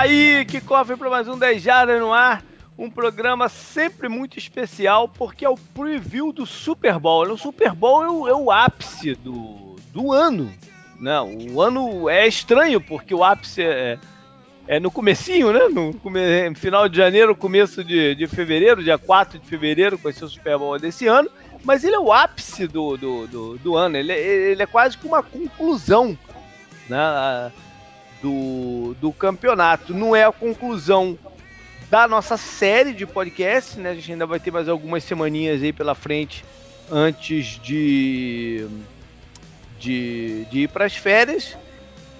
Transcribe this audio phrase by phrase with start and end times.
[0.00, 2.42] Aí, que cofre para mais um 10 Jardas no ar.
[2.78, 7.30] Um programa sempre muito especial porque é o preview do Super Bowl.
[7.30, 10.50] O Super Bowl é o, é o ápice do, do ano.
[10.98, 11.50] Não, né?
[11.52, 13.98] o ano é estranho porque o ápice é,
[14.66, 15.68] é no comecinho, né?
[15.68, 15.92] No
[16.54, 20.78] final de janeiro, começo de, de fevereiro, dia 4 de fevereiro, com esse Super Bowl
[20.78, 21.28] desse ano.
[21.62, 23.98] Mas ele é o ápice do, do, do, do ano.
[23.98, 26.16] Ele, ele é quase que uma conclusão.
[26.88, 27.52] Né?
[28.22, 29.94] Do, do campeonato.
[29.94, 31.18] Não é a conclusão
[31.90, 33.90] da nossa série de podcast, né?
[33.90, 36.44] A gente ainda vai ter mais algumas semaninhas aí pela frente
[36.90, 38.66] antes de,
[39.78, 41.56] de, de ir para as férias,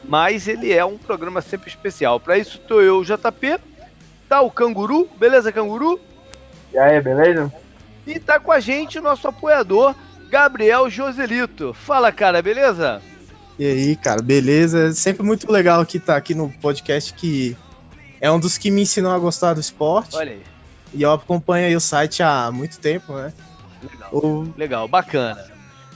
[0.04, 2.18] mas ele é um programa sempre especial.
[2.18, 3.58] Para isso estou eu, JP,
[4.28, 6.00] tá o Canguru, beleza, Canguru?
[6.72, 7.52] E aí, beleza?
[8.06, 9.94] E tá com a gente o nosso apoiador,
[10.28, 11.74] Gabriel Joselito.
[11.74, 13.02] Fala, cara, beleza?
[13.60, 14.90] E aí, cara, beleza?
[14.94, 17.54] Sempre muito legal que tá aqui no podcast que
[18.18, 20.16] é um dos que me ensinou a gostar do esporte.
[20.16, 20.42] Olha aí.
[20.94, 23.34] E eu acompanho aí o site há muito tempo, né?
[23.82, 24.54] Legal, o...
[24.56, 25.44] legal bacana.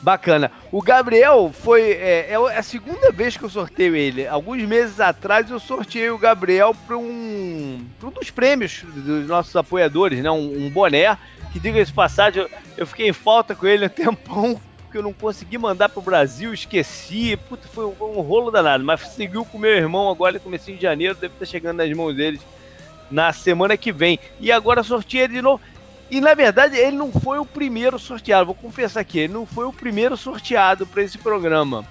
[0.03, 0.53] Bacana.
[0.71, 1.93] O Gabriel foi.
[1.93, 4.29] É, é, a segunda vez que eu sorteio ele.
[4.29, 10.23] Alguns meses atrás eu sorteei o Gabriel para um, um dos prêmios dos nossos apoiadores,
[10.23, 10.31] né?
[10.31, 11.17] Um, um boné.
[11.51, 14.61] Que diga esse passagem, eu, eu, fiquei em falta com ele um tempão
[14.95, 17.37] que eu não consegui mandar pro Brasil, esqueci.
[17.49, 18.85] Puta, foi um, um rolo danado.
[18.85, 22.41] Mas seguiu com meu irmão agora, comecinho de janeiro, deve estar chegando nas mãos deles
[23.11, 24.21] na semana que vem.
[24.39, 25.61] E agora sorteia de novo.
[26.09, 29.65] E na verdade ele não foi o primeiro sorteado, vou confessar aqui, ele não foi
[29.65, 31.85] o primeiro sorteado para esse programa.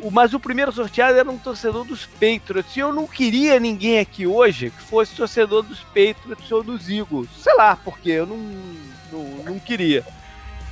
[0.00, 2.74] O, mas o primeiro sorteado era um torcedor dos Patriots.
[2.74, 7.28] E eu não queria ninguém aqui hoje que fosse torcedor dos Patriots ou dos Eagles.
[7.42, 8.38] Sei lá, porque eu não,
[9.12, 10.02] não, não queria.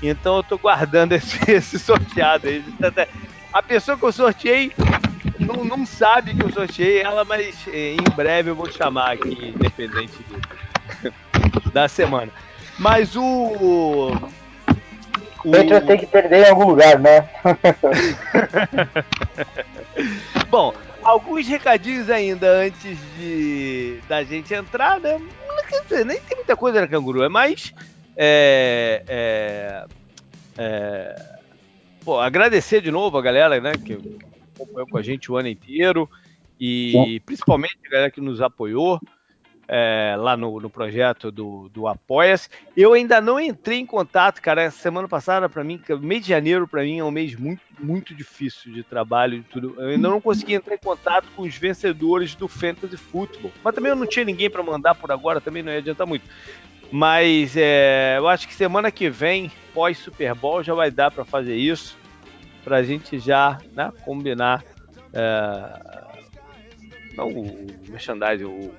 [0.03, 2.65] Então eu tô guardando esse, esse sorteado aí.
[3.53, 4.73] A pessoa que eu sorteei
[5.39, 9.53] não, não sabe que eu sorteei ela, mas é, em breve eu vou chamar aqui,
[9.55, 12.31] independente do, da semana.
[12.79, 14.12] Mas o.
[15.45, 17.29] O Petro tem que perder em algum lugar, né?
[20.51, 20.75] Bom,
[21.05, 25.21] alguns recadinhos ainda antes de da gente entrar, né?
[25.69, 27.73] Quer dizer, nem tem muita coisa na canguru, é mais
[28.16, 29.87] é, é,
[30.56, 31.38] é,
[32.04, 33.99] pô, agradecer de novo a galera né, que
[34.54, 36.09] acompanhou com a gente o ano inteiro
[36.59, 37.21] e Sim.
[37.25, 38.99] principalmente a galera que nos apoiou
[39.69, 42.49] é, lá no, no, projeto do, do Apoia-se.
[42.76, 44.71] Eu ainda não entrei em contato, cara.
[44.71, 48.72] Semana passada, para mim, mês de janeiro, para mim, é um mês muito, muito difícil
[48.72, 49.75] de trabalho e tudo.
[49.78, 53.53] Eu ainda não consegui entrar em contato com os vencedores do Fantasy Football.
[53.62, 56.25] Mas também eu não tinha ninguém para mandar por agora, também não ia adiantar muito.
[56.91, 61.25] Mas é, eu acho que semana que vem, pós Super Bowl, já vai dar para
[61.25, 61.99] fazer isso,
[62.65, 64.65] para a gente já né, combinar.
[65.13, 66.07] É,
[67.17, 68.75] não o merchandising, o,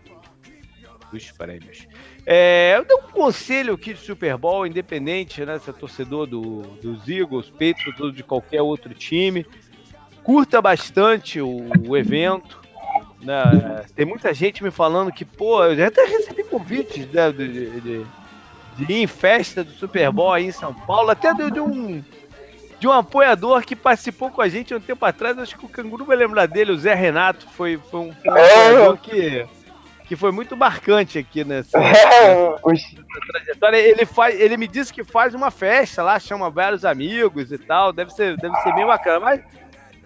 [1.11, 1.87] dos prêmios.
[2.25, 5.57] É, eu dou um conselho aqui de Super Bowl, independente, né?
[5.59, 9.45] Se é torcedor do, dos Eagles, Patriots ou de qualquer outro time.
[10.23, 12.59] Curta bastante o, o evento.
[13.21, 13.85] Né?
[13.95, 17.81] Tem muita gente me falando que, pô, eu já até recebi convites né, de, de,
[17.81, 18.05] de,
[18.77, 22.03] de, ir em festa do Super Bowl aí em São Paulo, até de, de, um
[22.79, 26.05] de um apoiador que participou com a gente um tempo atrás, acho que o Canguru
[26.05, 29.47] vai lembrar dele, o Zé Renato, foi, foi um, um apoiador que,
[30.05, 32.61] que foi muito marcante aqui nessa, nessa
[33.27, 33.77] trajetória.
[33.77, 37.91] Ele, faz, ele me disse que faz uma festa lá, chama vários amigos e tal,
[37.91, 39.41] deve ser, deve ser bem bacana, mas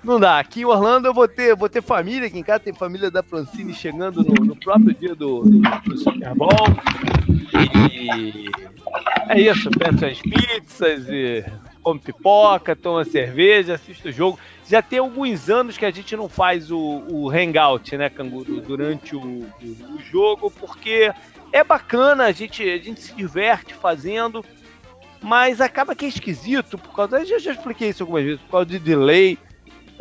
[0.04, 0.40] não dá.
[0.40, 3.22] Aqui em Orlando eu vou ter, vou ter família, aqui em casa tem família da
[3.22, 6.50] Francine chegando no, no próprio dia do, do, Super Bowl.
[7.92, 8.50] E
[9.30, 11.46] é isso, peço as pizzas e
[11.84, 14.40] come pipoca, toma cerveja, assiste o jogo.
[14.68, 19.16] Já tem alguns anos que a gente não faz o, o hangout, né, Canguru, durante
[19.16, 21.12] o, o, o jogo, porque
[21.52, 24.46] é bacana, a gente, a gente se diverte fazendo,
[25.22, 27.20] mas acaba que é esquisito, por causa.
[27.20, 29.38] Eu já, já expliquei isso algumas vezes, por causa de delay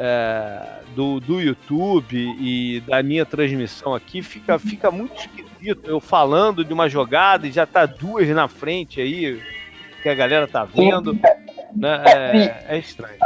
[0.03, 0.63] é,
[0.97, 6.73] do, do YouTube e da minha transmissão aqui, fica, fica muito esquisito eu falando de
[6.73, 9.39] uma jogada e já tá duas na frente aí,
[10.03, 11.13] que a galera tá vendo.
[11.77, 12.03] Né?
[12.07, 13.19] É, é estranho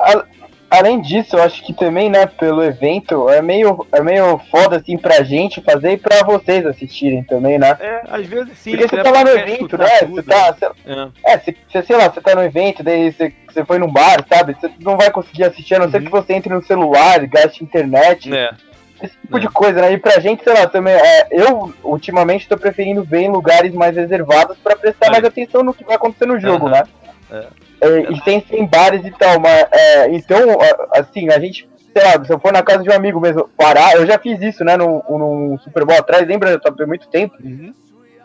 [0.74, 4.96] além disso, eu acho que também, né, pelo evento, é meio, é meio foda, assim,
[4.96, 7.76] pra gente fazer e pra vocês assistirem também, né?
[7.80, 8.72] É, às vezes sim.
[8.72, 9.88] Porque você tá lá no evento, né?
[10.00, 11.10] Tudo, você tá, né?
[11.26, 14.24] é, você, é, sei lá, você tá no evento, daí você, você foi num bar,
[14.28, 14.54] sabe?
[14.54, 15.92] Você não vai conseguir assistir, a não uhum.
[15.92, 18.34] ser que você entre no celular, gaste internet.
[18.34, 18.50] É.
[19.02, 19.40] Esse tipo é.
[19.40, 19.92] de coisa, né?
[19.92, 23.96] E pra gente, sei lá, também, é, eu ultimamente tô preferindo ver em lugares mais
[23.96, 26.72] reservados pra prestar mais atenção no que vai acontecer no jogo, uhum.
[26.72, 26.84] né?
[27.30, 27.63] É.
[27.80, 30.58] É, e tem, tem bares e tal, mas é, então,
[30.92, 33.94] assim, a gente sei lá, se eu for na casa de um amigo mesmo, parar,
[33.94, 36.50] eu já fiz isso, né, no, no Super Bowl atrás, lembra?
[36.50, 37.36] Eu tava muito tempo.
[37.42, 37.72] Uhum.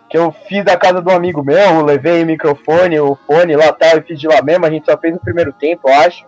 [0.10, 3.72] Que eu fiz da casa de um amigo meu, levei o microfone, o fone lá
[3.72, 6.26] tal, e fiz de lá mesmo, a gente só fez o primeiro tempo, eu acho.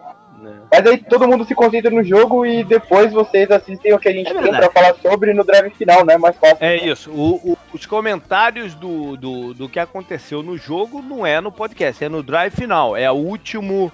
[0.71, 4.13] Mas aí todo mundo se concentra no jogo e depois vocês assistem o que a
[4.13, 6.17] gente é tem pra falar sobre no drive final, né?
[6.17, 6.57] Mais fácil.
[6.61, 7.11] É isso.
[7.11, 12.01] O, o, os comentários do, do, do que aconteceu no jogo não é no podcast,
[12.01, 12.95] é no drive final.
[12.95, 13.91] É o último,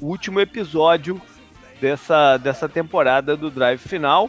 [0.00, 1.22] o último episódio
[1.80, 4.28] dessa, dessa temporada do Drive Final.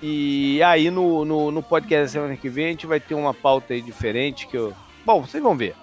[0.00, 3.34] E aí no, no, no podcast da semana que vem a gente vai ter uma
[3.34, 4.72] pauta aí diferente que eu.
[5.04, 5.74] Bom, vocês vão ver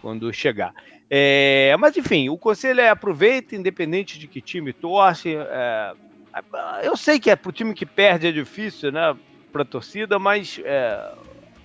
[0.00, 0.72] quando chegar.
[1.14, 5.36] É, mas enfim, o conselho é aproveita, independente de que time torce.
[5.36, 5.92] É,
[6.82, 9.14] eu sei que é pro time que perde é difícil, né?
[9.52, 11.12] Pra torcida, mas é,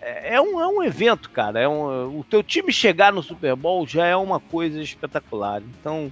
[0.01, 1.61] é, é um, é um evento, cara.
[1.61, 5.61] É um, o teu time chegar no Super Bowl já é uma coisa espetacular.
[5.79, 6.11] Então,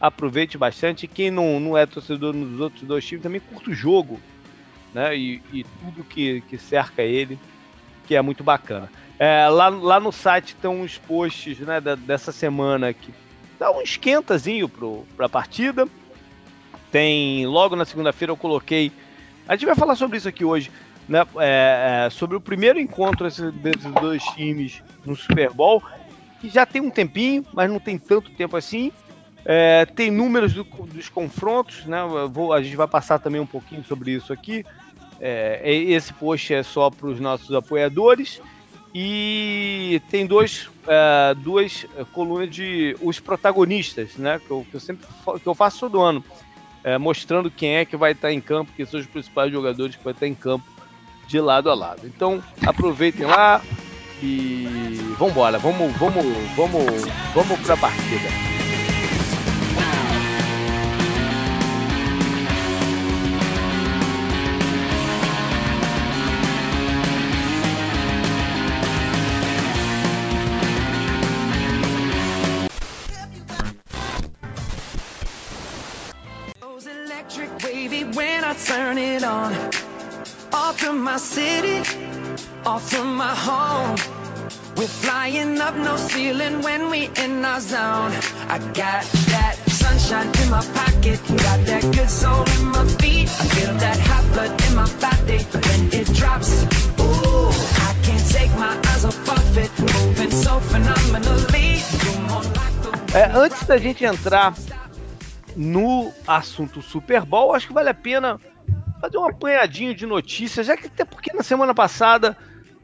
[0.00, 1.08] aproveite bastante.
[1.08, 4.20] Quem não, não é torcedor nos outros dois times também curta o jogo,
[4.94, 5.16] né?
[5.16, 7.36] E, e tudo que, que cerca ele,
[8.06, 8.88] que é muito bacana.
[9.20, 13.12] É, lá, lá no site estão os posts né, da, dessa semana que
[13.58, 14.66] dá um esquentazinho
[15.14, 15.86] para a partida.
[16.90, 18.90] Tem logo na segunda-feira eu coloquei.
[19.46, 20.72] A gente vai falar sobre isso aqui hoje,
[21.06, 21.26] né?
[21.36, 25.82] É, é, sobre o primeiro encontro desses dois times no Super Bowl,
[26.40, 28.90] que já tem um tempinho, mas não tem tanto tempo assim.
[29.44, 31.98] É, tem números do, dos confrontos, né?
[32.32, 34.64] Vou, a gente vai passar também um pouquinho sobre isso aqui.
[35.20, 38.40] É, esse post é só para os nossos apoiadores.
[38.94, 44.40] E tem dois, é, duas colunas de os protagonistas, né?
[44.44, 45.06] Que eu, que eu sempre
[45.40, 46.24] que eu faço todo ano,
[46.82, 50.02] é, mostrando quem é que vai estar em campo, quem são os principais jogadores que
[50.02, 50.64] vai estar em campo
[51.28, 52.06] de lado a lado.
[52.06, 53.62] Então aproveitem lá
[54.22, 54.66] e
[55.16, 56.24] vamos embora, vamos, vamos,
[56.56, 56.84] vamos,
[57.32, 58.59] vamos para a partida.
[79.30, 79.52] On.
[80.52, 81.78] Off from my city,
[82.66, 83.96] off from my home.
[84.76, 88.12] We're flying up no ceiling when we in our zone.
[88.54, 93.28] I got that sunshine in my pocket, got that good soul in my feet.
[93.42, 96.50] I feel that hot blood in my body when it drops.
[96.98, 97.50] Ooh,
[97.88, 101.70] I can't take my eyes off it, moving so phenomenally.
[103.12, 104.54] É, antes da gente entrar
[105.56, 108.40] no assunto Super Bowl, acho que vale a pena
[109.00, 112.36] fazer um apanhadinho de notícias, já que até porque na semana passada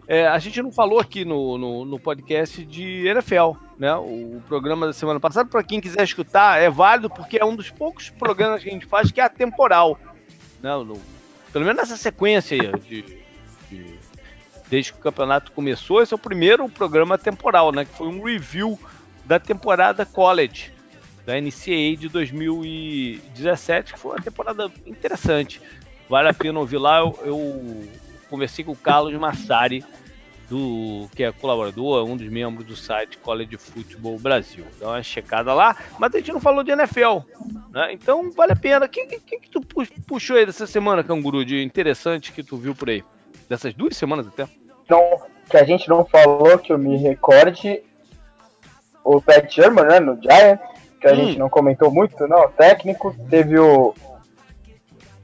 [0.09, 3.95] é, a gente não falou aqui no, no, no, podcast de NFL, né?
[3.97, 7.71] O, programa da semana passada, para quem quiser escutar, é válido porque é um dos
[7.71, 9.99] poucos programas que a gente faz que é atemporal,
[10.63, 10.71] né?
[10.77, 11.01] No,
[11.53, 13.03] pelo menos nessa sequência de,
[13.69, 13.99] de,
[14.71, 17.85] desde que o campeonato começou, esse é o primeiro programa temporal, né?
[17.85, 18.79] Que foi um review
[19.25, 20.73] da temporada college
[21.27, 25.61] da NCAA de 2017, que foi uma temporada interessante.
[26.09, 27.01] Vale a pena ouvir lá.
[27.01, 27.89] Eu, eu
[28.31, 29.85] conversei com o Carlos Massari,
[30.49, 34.65] do, que é colaborador, um dos membros do site College Football Brasil.
[34.81, 37.19] Dá uma checada lá, mas a gente não falou de NFL,
[37.71, 37.93] né?
[37.93, 38.87] Então vale a pena.
[38.87, 39.61] O que, que, que, tu
[40.07, 43.05] puxou aí dessa semana, Canguru, de interessante que tu viu por aí?
[43.49, 44.49] Dessas duas semanas até?
[44.89, 45.21] Não,
[45.51, 47.83] que a gente não falou, que eu me recorde,
[49.05, 50.65] o Pat Sherman, né, no Giants,
[51.01, 51.17] que a hum.
[51.17, 53.95] gente não comentou muito, não, técnico, teve o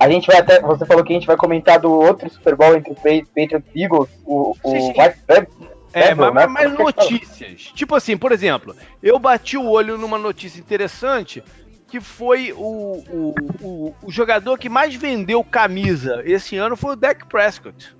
[0.02, 0.61] a gente vai até.
[0.61, 4.11] Você falou que a gente vai comentar do outro Super Bowl entre Patriots e Eagles,
[4.25, 4.92] o, o sim, sim.
[5.92, 6.47] É, mas, né?
[6.47, 7.71] mas notícias.
[7.75, 11.42] Tipo assim, por exemplo, eu bati o olho numa notícia interessante
[11.87, 16.97] que foi o, o, o, o jogador que mais vendeu camisa esse ano foi o
[16.97, 17.94] Dak Prescott.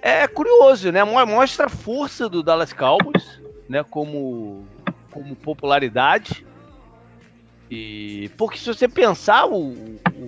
[0.00, 1.04] É curioso, né?
[1.04, 3.84] Mostra a força do Dallas Cowboys, né?
[3.84, 4.66] Como,
[5.10, 6.46] como popularidade.
[7.70, 9.74] E porque se você pensar, o,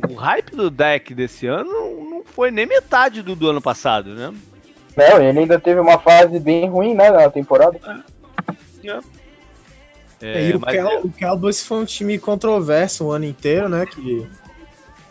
[0.09, 1.73] o hype do deck desse ano
[2.09, 4.33] não foi nem metade do, do ano passado, né?
[4.97, 7.79] Não, ele ainda teve uma fase bem ruim, né, na temporada.
[8.85, 8.89] É.
[8.89, 9.01] É.
[10.23, 11.01] É, e o, Cal, é...
[11.01, 13.85] o Cowboys foi um time controverso o ano inteiro, né?
[13.87, 14.27] Que,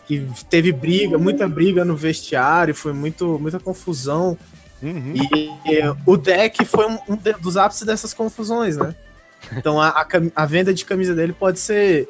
[0.06, 4.38] que teve briga, muita briga no vestiário, foi muito, muita confusão.
[4.82, 5.12] Uhum.
[5.14, 8.94] E, e, o deck foi um, um, dos ápices dessas confusões, né?
[9.54, 12.08] Então a, a, a, venda de camisa dele pode ser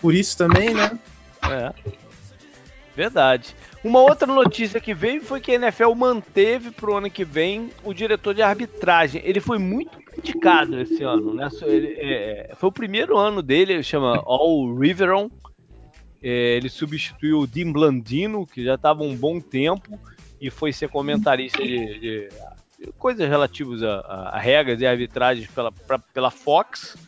[0.00, 0.98] por isso também, né?
[1.42, 1.72] É.
[2.94, 3.54] Verdade.
[3.82, 7.94] Uma outra notícia que veio foi que a NFL manteve pro ano que vem o
[7.94, 9.22] diretor de arbitragem.
[9.24, 11.48] Ele foi muito criticado esse ano, né?
[11.62, 15.30] Ele, é, foi o primeiro ano dele, ele chama All Riveron.
[16.22, 19.98] É, ele substituiu o Dim Blandino, que já estava um bom tempo,
[20.38, 22.28] e foi ser comentarista de, de,
[22.78, 24.00] de coisas relativas a,
[24.32, 26.98] a, regras e arbitragens pela, pra, pela Fox.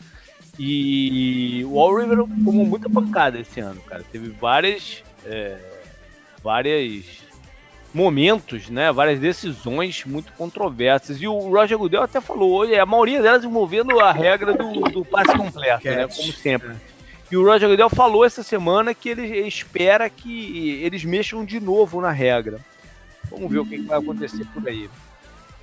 [0.59, 4.05] E o All River tomou muita pancada esse ano, cara.
[4.11, 5.03] Teve várias.
[5.25, 5.57] É,
[6.43, 7.23] várias
[7.95, 11.21] momentos, né, várias decisões muito controversas.
[11.21, 15.05] E o Roger Goodell até falou hoje, a maioria delas envolvendo a regra do, do
[15.05, 16.75] passe completo, né, como sempre.
[17.31, 22.01] E o Roger Goodell falou essa semana que ele espera que eles mexam de novo
[22.01, 22.61] na regra.
[23.31, 24.89] Vamos ver o que vai acontecer por aí.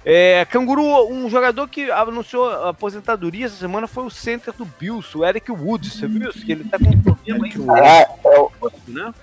[0.05, 5.25] É, Canguru, um jogador que anunciou aposentadoria essa semana foi o center do Bills, o
[5.25, 5.93] Eric Woods.
[5.93, 6.45] Você viu isso?
[6.45, 7.53] Que ele tá com um problema aí.
[7.69, 8.51] Ah, é o...
[8.87, 9.13] né?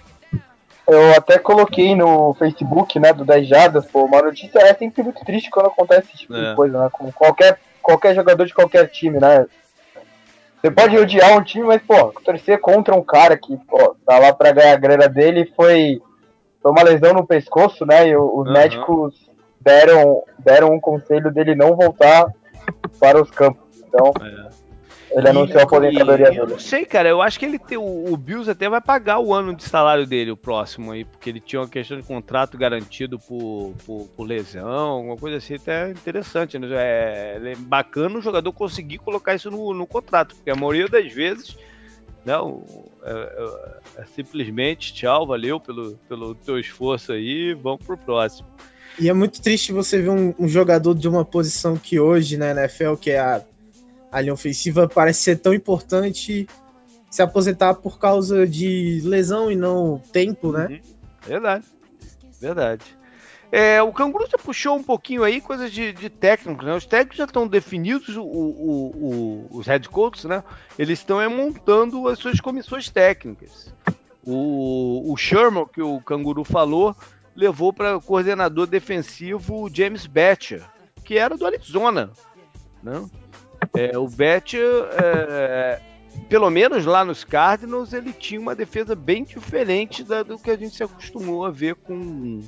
[0.87, 5.25] Eu até coloquei no Facebook, né, do 10 Jadas, pô, uma notícia é sempre muito
[5.25, 6.50] triste quando acontece esse tipo é.
[6.50, 9.47] de coisa, né, com qualquer, qualquer jogador de qualquer time, né.
[10.61, 14.33] Você pode odiar um time, mas, pô, torcer contra um cara que, pô, tá lá
[14.33, 16.00] pra ganhar a grana dele foi,
[16.62, 18.52] foi uma lesão no pescoço, né, e os uhum.
[18.52, 19.26] médicos
[19.66, 22.32] deram, deram um conselho dele não voltar
[23.00, 23.66] para os campos.
[23.76, 24.66] Então, é.
[25.11, 26.40] Ele anunciou a aposentadoria dele.
[26.40, 27.08] Eu não sei, cara.
[27.08, 27.78] Eu acho que ele tem.
[27.78, 31.30] O, o Bills até vai pagar o ano de salário dele, o próximo aí, porque
[31.30, 35.90] ele tinha uma questão de contrato garantido por, por, por lesão, alguma coisa assim, até
[35.90, 36.58] interessante.
[36.58, 36.68] Né?
[36.73, 41.12] É, é bacana o jogador conseguir colocar isso no, no contrato, porque a maioria das
[41.12, 41.56] vezes.
[42.25, 42.64] Não,
[43.04, 48.49] é, é, é, simplesmente tchau, valeu pelo, pelo teu esforço aí, vamos pro próximo.
[48.98, 52.50] E é muito triste você ver um, um jogador de uma posição que hoje na
[52.50, 53.42] NFL, que é a
[54.16, 56.48] a linha ofensiva parece ser tão importante
[57.10, 60.66] se aposentar por causa de lesão e não tempo, né?
[60.70, 60.80] Uhum.
[61.26, 61.64] Verdade.
[62.40, 62.82] Verdade.
[63.52, 66.74] É, o Canguru já puxou um pouquinho aí coisas de, de técnico, né?
[66.74, 70.42] Os técnicos já estão definidos, o, o, o, os head coaches, né?
[70.78, 73.72] Eles estão é, montando as suas comissões técnicas.
[74.24, 76.96] O, o Sherman, que o Canguru falou,
[77.37, 80.64] levou para coordenador defensivo James Batcher,
[81.05, 82.11] que era do Arizona,
[82.83, 83.09] né?
[83.75, 85.81] É, o Bet, é,
[86.28, 90.57] pelo menos lá nos Cardinals, ele tinha uma defesa bem diferente da, do que a
[90.57, 92.40] gente se acostumou a ver com,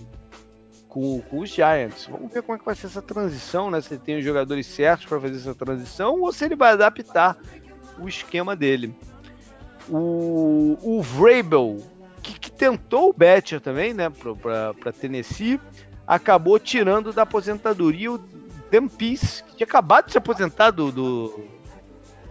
[0.89, 2.07] com, com, os Giants.
[2.07, 3.81] Vamos ver como é que vai ser essa transição, né?
[3.81, 7.37] Se ele tem os jogadores certos para fazer essa transição ou se ele vai adaptar
[7.99, 8.95] o esquema dele.
[9.89, 11.79] O, o Vrabel,
[12.19, 15.61] que, que tentou o Betcher também, né, para Tennessee,
[16.07, 18.21] acabou tirando da aposentadoria o
[18.99, 21.59] Peace, que tinha acabado de se aposentar do, do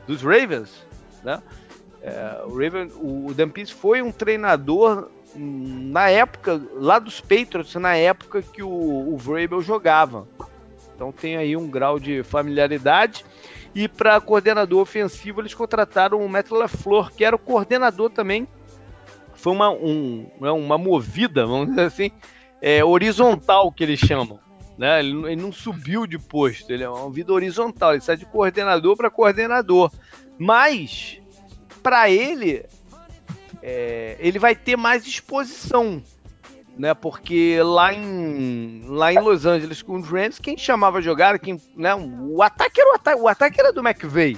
[0.06, 0.86] dos Ravens,
[1.24, 1.42] né?
[2.02, 8.42] É, o, Raven, o Peace foi um treinador na época, lá dos Patriots, na época
[8.42, 10.28] que o, o Vrabel jogava.
[10.96, 13.26] Então tem aí um grau de familiaridade.
[13.76, 18.48] E para coordenador ofensivo, eles contrataram o Matt LaFleur, que era o coordenador também.
[19.38, 22.12] Foi uma, um, né, uma movida, vamos dizer assim,
[22.62, 24.40] é, horizontal que eles chamam.
[24.78, 25.00] Né?
[25.00, 28.96] Ele, ele não subiu de posto, ele é uma vida horizontal, ele sai de coordenador
[28.98, 29.92] para coordenador.
[30.38, 31.20] Mas,
[31.82, 32.66] para ele,
[33.62, 36.02] é, ele vai ter mais exposição,
[36.78, 36.94] né?
[36.94, 41.96] Porque lá em, lá em Los Angeles com os Rams, quem chamava jogar, quem, né?
[41.96, 44.38] O ataque era o o ataque era do McVeigh.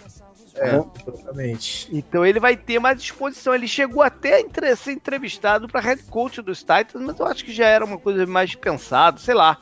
[0.59, 0.85] É, né?
[1.07, 1.89] exatamente.
[1.91, 3.55] Então ele vai ter mais exposição.
[3.55, 7.53] Ele chegou até a ser entrevistado para head coach dos Titans, mas eu acho que
[7.53, 9.57] já era uma coisa mais pensada, sei lá.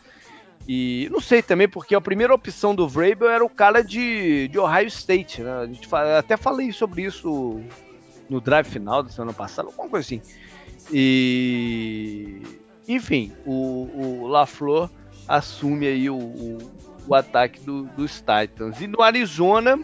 [0.67, 4.59] E não sei também, porque a primeira opção do Vrabel era o cara de, de
[4.59, 5.59] Ohio State, né?
[5.61, 7.61] A gente fala, até falei sobre isso
[8.29, 10.21] no drive final da semana passada, alguma coisa assim.
[10.91, 12.41] E
[12.87, 14.89] enfim, o, o LaFleur
[15.27, 16.57] assume aí o, o,
[17.07, 18.81] o ataque do, dos Titans.
[18.81, 19.79] E no Arizona,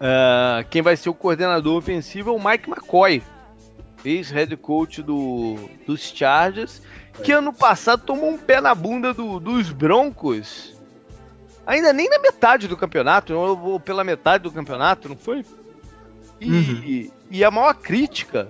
[0.00, 3.22] uh, quem vai ser o coordenador ofensivo é o Mike McCoy,
[4.04, 6.80] ex-head coach do, dos Chargers
[7.22, 10.76] que ano passado tomou um pé na bunda do, dos Broncos.
[11.66, 15.44] Ainda nem na metade do campeonato, ou pela metade do campeonato, não foi?
[16.40, 17.10] E, uhum.
[17.30, 18.48] e a maior crítica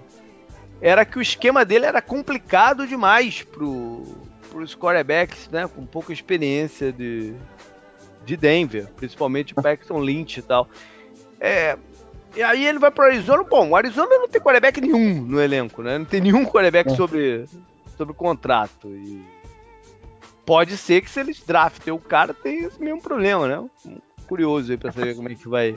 [0.80, 4.04] era que o esquema dele era complicado demais pro,
[4.54, 7.34] os quarterbacks, né, com pouca experiência de,
[8.24, 10.68] de Denver, principalmente o Paxton Lynch e tal.
[11.40, 11.76] É,
[12.34, 15.82] e aí ele vai pro Arizona, bom, o Arizona não tem quarterback nenhum no elenco,
[15.82, 15.98] né?
[15.98, 16.94] Não tem nenhum quarterback é.
[16.96, 17.46] sobre,
[17.96, 18.88] sobre contrato.
[18.88, 19.24] E
[20.44, 23.68] pode ser que se eles draftem o cara, tem esse mesmo problema, né?
[24.28, 25.74] Curioso aí pra saber como é que vai,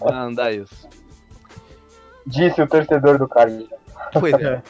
[0.00, 0.88] vai andar isso.
[2.26, 3.64] Disse o torcedor do cara.
[4.12, 4.62] Pois é.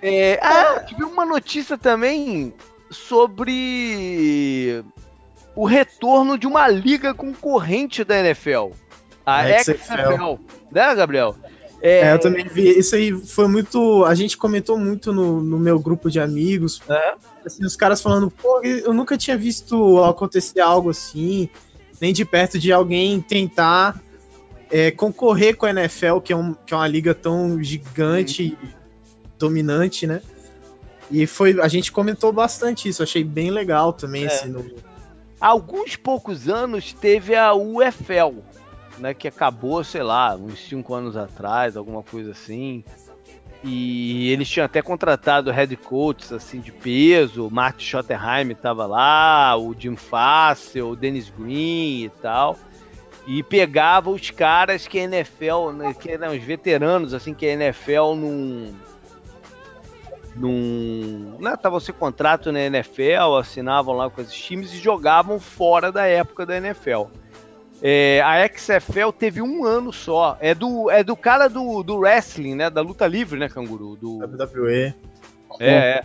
[0.02, 0.40] é.
[0.42, 2.54] Ah, tive uma notícia também
[2.90, 4.84] sobre
[5.54, 8.70] o retorno de uma liga concorrente da NFL.
[9.24, 10.38] A XFL,
[10.70, 11.34] né, Gabriel?
[11.80, 12.78] É, é, eu também vi.
[12.78, 14.04] Isso aí foi muito.
[14.04, 16.80] A gente comentou muito no, no meu grupo de amigos.
[16.88, 17.14] É?
[17.44, 21.48] Assim, os caras falando, pô, eu nunca tinha visto acontecer algo assim,
[22.00, 24.00] nem de perto de alguém tentar
[24.70, 28.58] é, concorrer com a NFL, que é, um, que é uma liga tão gigante e
[29.38, 30.22] dominante, né?
[31.10, 34.24] E foi, a gente comentou bastante isso, achei bem legal também.
[34.24, 34.28] É.
[34.28, 34.64] Assim, no...
[35.40, 38.40] Há alguns poucos anos teve a UFL,
[38.98, 42.84] né, que acabou, sei lá, uns 5 anos atrás, alguma coisa assim.
[43.62, 49.56] E eles tinham até contratado head coaches assim de peso, o Martin Schottenheim estava lá,
[49.56, 52.58] o Jim Fassel, o Dennis Green e tal.
[53.26, 57.52] E pegava os caras que a NFL, né, que eram os veteranos, assim, que a
[57.52, 58.74] NFL não
[60.36, 61.36] num.
[61.38, 66.06] Né, tava sem contrato na NFL, assinavam lá com esses times e jogavam fora da
[66.06, 67.04] época da NFL.
[67.86, 70.38] É, a XFL teve um ano só.
[70.40, 72.70] É do, é do cara do, do wrestling, né?
[72.70, 73.94] Da luta livre, né, Canguru?
[73.94, 74.20] Do...
[74.20, 74.94] WWE.
[75.60, 76.04] É, é.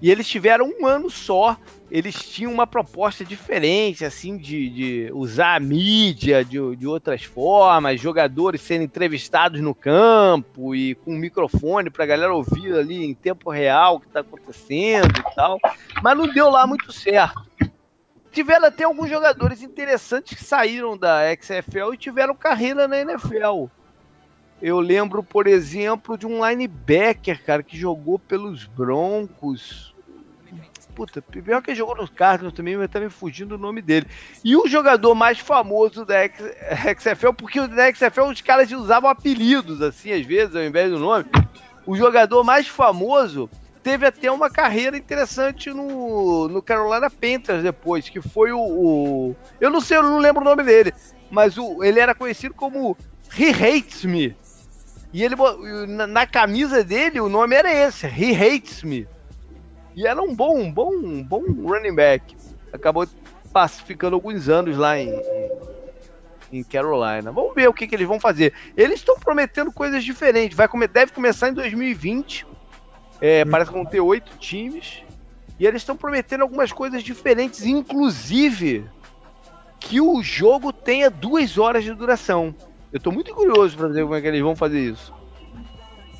[0.00, 1.58] E eles tiveram um ano só.
[1.90, 8.00] Eles tinham uma proposta diferente, assim, de, de usar a mídia de, de outras formas,
[8.00, 13.12] jogadores sendo entrevistados no campo e com um microfone para a galera ouvir ali em
[13.12, 15.58] tempo real o que está acontecendo e tal.
[16.02, 17.51] Mas não deu lá muito certo.
[18.32, 23.66] Tiveram até alguns jogadores interessantes que saíram da XFL e tiveram carreira na NFL.
[24.60, 29.92] Eu lembro, por exemplo, de um linebacker, cara, que jogou pelos Broncos
[30.94, 34.06] Puta, pior que jogou nos Cardinals também, mas tá me fugindo o nome dele.
[34.44, 40.12] E o jogador mais famoso da XFL, porque na XFL os caras usavam apelidos, assim,
[40.12, 41.24] às vezes, ao invés do nome.
[41.86, 43.48] O jogador mais famoso
[43.82, 49.70] teve até uma carreira interessante no, no Carolina Panthers depois, que foi o, o, Eu
[49.70, 50.92] não sei, eu não lembro o nome dele,
[51.30, 52.96] mas o, ele era conhecido como
[53.36, 54.36] He Hates Me.
[55.12, 55.34] E ele
[55.88, 59.06] na, na camisa dele o nome era esse, He Hates Me.
[59.94, 62.36] E era um bom, um bom, um bom running back.
[62.72, 63.06] Acabou
[63.52, 65.12] pacificando alguns anos lá em,
[66.50, 67.30] em Carolina.
[67.30, 68.54] Vamos ver o que, que eles vão fazer.
[68.74, 70.56] Eles estão prometendo coisas diferentes.
[70.56, 72.46] Vai deve começar em 2020.
[73.22, 75.04] É, parece que vão ter oito times.
[75.58, 78.84] E eles estão prometendo algumas coisas diferentes, inclusive
[79.78, 82.52] que o jogo tenha duas horas de duração.
[82.92, 85.14] Eu estou muito curioso para ver como é que eles vão fazer isso.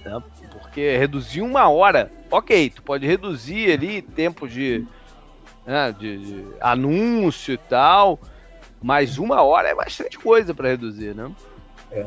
[0.05, 0.23] Tá?
[0.53, 4.87] Porque reduzir uma hora ok, tu pode reduzir ali tempo de,
[5.67, 8.19] né, de, de anúncio e tal,
[8.83, 11.31] mas uma hora é bastante coisa para reduzir, né?
[11.91, 12.07] É.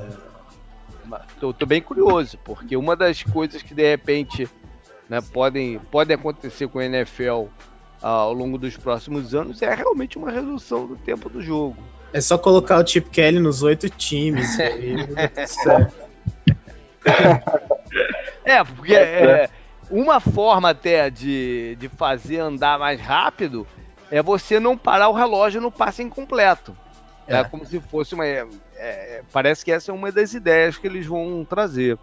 [1.40, 4.50] Tô, tô, bem curioso, porque uma das coisas que de repente
[5.10, 7.46] né, podem, podem acontecer com a NFL
[8.02, 11.78] ao longo dos próximos anos é realmente uma redução do tempo do jogo.
[12.14, 14.58] É só colocar o Chip Kelly nos oito times.
[18.46, 19.50] é, porque é,
[19.90, 23.68] uma forma até de, de fazer andar mais rápido
[24.12, 26.78] é você não parar o relógio no passe incompleto.
[27.28, 28.26] É, é como se fosse uma.
[28.26, 28.46] É,
[28.78, 31.98] é, parece que essa é uma das ideias que eles vão trazer.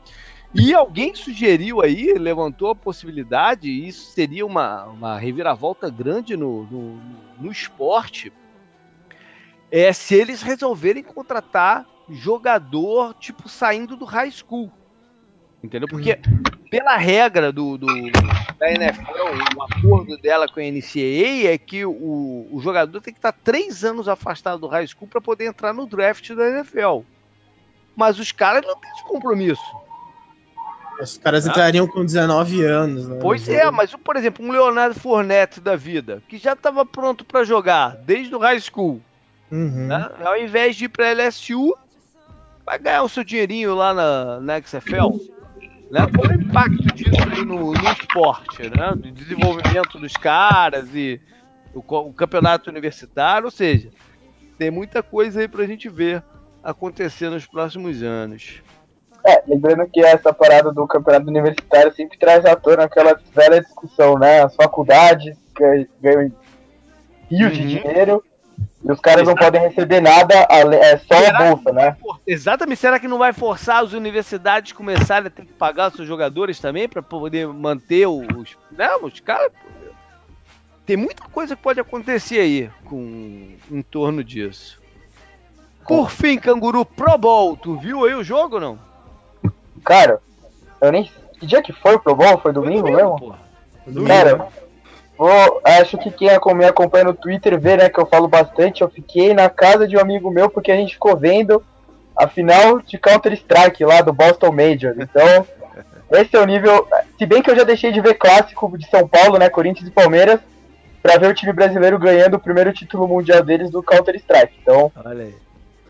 [0.55, 6.65] E alguém sugeriu aí, levantou a possibilidade, e isso seria uma, uma reviravolta grande no,
[6.65, 7.01] no,
[7.41, 8.31] no esporte,
[9.71, 14.71] é se eles resolverem contratar jogador, tipo, saindo do high school.
[15.65, 15.89] Entendeu?
[15.89, 16.19] Porque,
[16.71, 17.87] pela regra do, do,
[18.59, 23.19] da NFL, o acordo dela com a NCAA é que o, o jogador tem que
[23.19, 27.01] estar três anos afastado do high school para poder entrar no draft da NFL.
[27.97, 29.82] Mas os caras não têm esse compromisso.
[31.01, 33.09] Os caras entrariam com 19 anos.
[33.09, 33.19] Né?
[33.21, 37.45] Pois é, mas, por exemplo, um Leonardo Fournette da vida, que já estava pronto para
[37.45, 39.01] jogar desde o high school,
[39.51, 39.87] uhum.
[39.87, 40.11] né?
[40.25, 41.77] ao invés de ir para LSU,
[42.65, 45.19] vai ganhar o seu dinheirinho lá na, na XFL.
[45.91, 46.07] Né?
[46.17, 48.95] Qual o impacto disso aí no, no esporte, né?
[48.97, 51.21] Do desenvolvimento dos caras e
[51.75, 53.91] o, o, campeonato universitário, ou seja,
[54.57, 56.23] tem muita coisa aí pra gente ver
[56.63, 58.63] acontecer nos próximos anos.
[59.25, 64.19] É, lembrando que essa parada do campeonato universitário sempre traz à tona aquela velha discussão,
[64.19, 64.43] né?
[64.43, 65.37] As faculdades
[66.01, 66.33] ganham
[67.31, 67.67] rios uhum.
[67.67, 68.25] de dinheiro
[68.85, 71.97] e os caras não podem receber nada, é só Será a bolsa, né?
[72.27, 72.81] Exatamente.
[72.81, 76.09] Será que não vai forçar as universidades a começarem a ter que pagar os seus
[76.09, 79.53] jogadores também para poder manter os, né, os caras?
[80.85, 84.83] Tem muita coisa que pode acontecer aí com em torno disso.
[85.87, 88.92] Por fim, Canguru Pro Bowl, tu viu aí o jogo ou não?
[89.85, 90.21] Cara,
[90.81, 91.11] eu nem.
[91.39, 92.39] Que dia que foi o Pro Bowl?
[92.39, 93.37] Foi domingo, foi domingo mesmo?
[93.87, 94.49] Domingo, Cara?
[95.19, 98.83] Vou, acho que quem me acompanha no Twitter vê, né, que eu falo bastante.
[98.83, 101.63] Eu fiquei na casa de um amigo meu porque a gente ficou vendo
[102.17, 104.95] a final de Counter-Strike lá do Boston Major.
[104.99, 105.47] Então,
[106.13, 106.89] esse é o nível.
[107.19, 109.49] Se bem que eu já deixei de ver clássico de São Paulo, né?
[109.49, 110.41] Corinthians e Palmeiras,
[111.03, 114.55] para ver o time brasileiro ganhando o primeiro título mundial deles do Counter-Strike.
[114.63, 114.91] Então.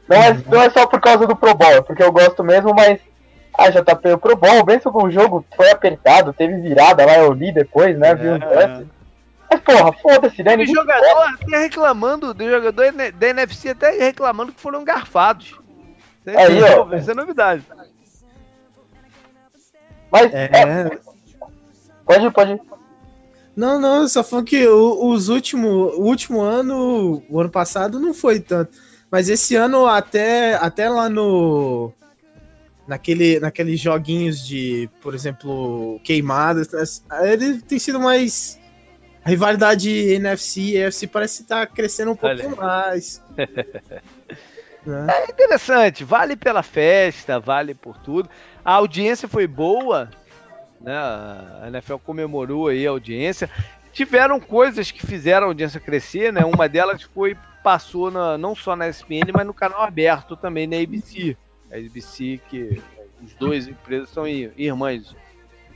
[0.08, 2.74] Não é, não é só por causa do Pro Bowl, é porque eu gosto mesmo,
[2.74, 2.98] mas.
[3.54, 7.32] Ah, JP, o Pro Bowl, bem sobre o jogo foi apertado, teve virada lá, eu
[7.32, 8.14] li depois, né?
[8.14, 8.84] Vi um é.
[9.50, 10.56] Mas, porra, foda-se, né?
[10.56, 15.60] O jogador até reclamando, do jogador da NFC até reclamando que foram garfados.
[16.24, 16.94] É, aí, ó.
[16.94, 17.62] Isso é novidade.
[20.10, 20.32] Mas.
[20.32, 20.44] É...
[20.44, 20.98] é...
[22.06, 22.60] Pode ir, pode ir.
[23.54, 28.14] Não, não, só falando que o, os últimos, o último ano, o ano passado não
[28.14, 28.72] foi tanto.
[29.10, 31.92] Mas esse ano, até, até lá no.
[32.86, 38.58] Naquele, naqueles joguinhos de, por exemplo, queimadas, ele tem sido mais.
[39.24, 42.56] A rivalidade NFC e EFC parece estar tá crescendo um pouco Olha.
[42.56, 43.22] mais.
[44.84, 45.06] né?
[45.08, 48.28] É interessante, vale pela festa, vale por tudo.
[48.64, 50.10] A audiência foi boa,
[50.80, 50.96] né?
[50.96, 53.48] A NFL comemorou aí a audiência.
[53.92, 56.44] Tiveram coisas que fizeram a audiência crescer, né?
[56.44, 60.76] Uma delas foi passou na, não só na ESPN, mas no canal aberto também na
[60.76, 61.36] ABC.
[61.72, 62.80] A ABC que
[63.22, 65.14] os dois empresas são irmãs.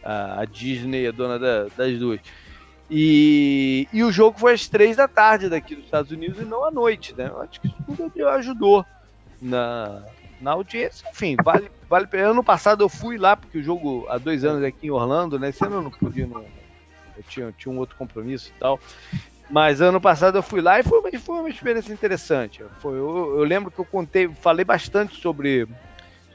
[0.05, 2.21] A, Disney é dona da, das duas.
[2.89, 6.65] E, e o jogo foi às três da tarde daqui dos Estados Unidos e não
[6.65, 7.29] à noite, né?
[7.29, 8.87] Eu acho que isso tudo ajudou
[9.43, 10.05] na,
[10.41, 11.09] na audiência.
[11.11, 12.09] Enfim, vale, vale.
[12.21, 15.49] Ano passado eu fui lá, porque o jogo há dois anos aqui em Orlando, né?
[15.49, 16.45] Esse eu não pude, não,
[17.17, 18.79] eu tinha, tinha um outro compromisso e tal.
[19.49, 22.65] Mas ano passado eu fui lá e foi uma, foi uma experiência interessante.
[22.81, 25.69] Foi, eu, eu, lembro que eu contei, falei bastante sobre,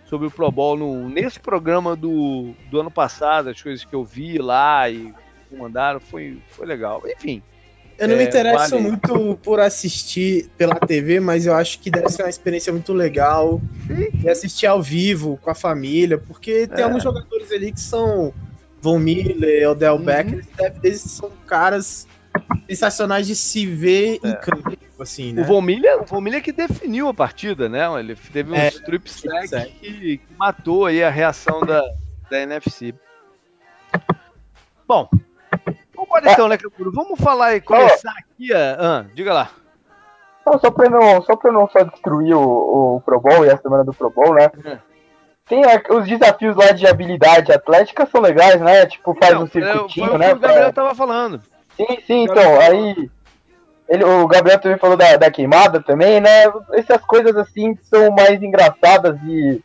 [0.05, 4.05] sobre o Pro Bowl no, nesse programa do, do ano passado, as coisas que eu
[4.05, 5.13] vi lá e
[5.51, 7.03] mandaram, foi, foi legal.
[7.05, 7.43] Enfim,
[8.01, 8.81] eu não é, me interesso vale.
[8.81, 13.61] muito por assistir pela TV, mas eu acho que deve ser uma experiência muito legal
[14.23, 16.83] e assistir ao vivo com a família, porque tem é.
[16.83, 18.33] alguns jogadores ali que são
[18.81, 20.03] Von Miller, Odell uhum.
[20.03, 20.41] Beck,
[20.81, 22.07] eles, são caras
[22.67, 24.27] sensacionais de se ver é.
[24.27, 25.41] em campo, assim, né?
[25.41, 27.81] O Von Miller, o Von Miller que definiu a partida, né?
[27.99, 31.81] Ele teve um é, strip sack que, que matou aí a reação da,
[32.29, 32.93] da NFC.
[34.87, 35.09] Bom,
[35.95, 36.57] Vamos então, né?
[36.93, 38.51] Vamos falar e começar aqui.
[38.53, 39.49] Ah, diga lá.
[40.45, 43.57] Não, só pra não, só pra não só destruir o, o Pro Bowl e a
[43.57, 44.49] semana do Pro Bowl, né?
[44.65, 44.79] É.
[45.45, 48.85] Tem a, os desafios lá de habilidade atlética são legais, né?
[48.87, 50.33] Tipo, faz não, um circuitinho, foi, foi né?
[50.33, 50.83] O Gabriel pra...
[50.83, 51.41] tava falando.
[51.77, 53.09] Sim, sim, então, aí.
[53.89, 56.45] Ele, o Gabriel também falou da, da queimada também, né?
[56.73, 59.61] Essas coisas assim são mais engraçadas e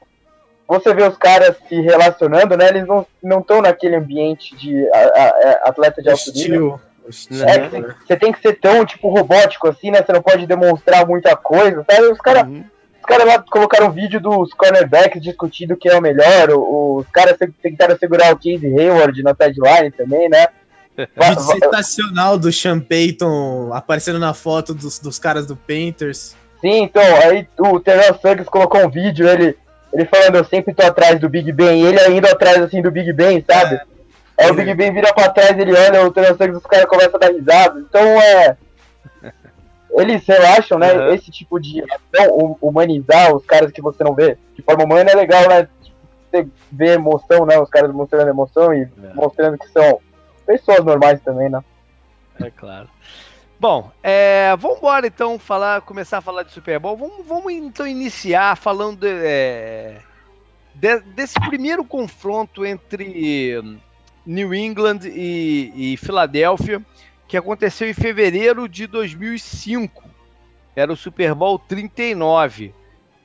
[0.66, 2.68] você vê os caras se relacionando, né?
[2.68, 6.80] Eles não estão naquele ambiente de a, a, atleta de alto nível.
[7.06, 10.02] É, você, você tem que ser tão, tipo, robótico assim, né?
[10.02, 12.08] Você não pode demonstrar muita coisa, sabe?
[12.08, 12.64] Os caras uhum.
[13.06, 16.50] Os caras lá colocaram um vídeo dos cornerbacks discutindo quem é o melhor.
[16.50, 20.48] Os caras tentaram segurar o Casey Hayward na sideline também, né?
[21.16, 26.34] Vídeo sensacional do Sean Payton aparecendo na foto dos, dos caras do Painters.
[26.60, 29.56] Sim, então, aí o Terrell Suggs colocou um vídeo, ele
[29.92, 32.90] ele falando, eu sempre tô atrás do Big Ben, e ele indo atrás assim do
[32.90, 33.76] Big Ben, sabe?
[33.76, 34.44] É.
[34.44, 37.18] Aí o Big Ben vira pra trás, ele olha, o Transação os caras começam a
[37.18, 37.80] dar risada.
[37.80, 38.56] Então é.
[39.96, 40.92] Eles relaxam, né?
[40.92, 41.14] Uhum.
[41.14, 44.36] Esse tipo de ação, humanizar os caras que você não vê.
[44.54, 45.66] De forma humana é legal, né?
[46.30, 47.58] Você vê emoção, né?
[47.58, 49.14] Os caras mostrando emoção e é.
[49.14, 49.98] mostrando que são
[50.46, 51.62] pessoas normais também, né?
[52.40, 52.88] É claro.
[53.58, 56.96] Bom, é, vamos embora então falar, começar a falar de Super Bowl.
[56.96, 59.98] Vamos, vamos então iniciar falando é,
[60.74, 63.80] de, desse primeiro confronto entre
[64.26, 66.82] New England e, e Filadélfia,
[67.26, 70.04] que aconteceu em fevereiro de 2005.
[70.74, 72.74] Era o Super Bowl 39.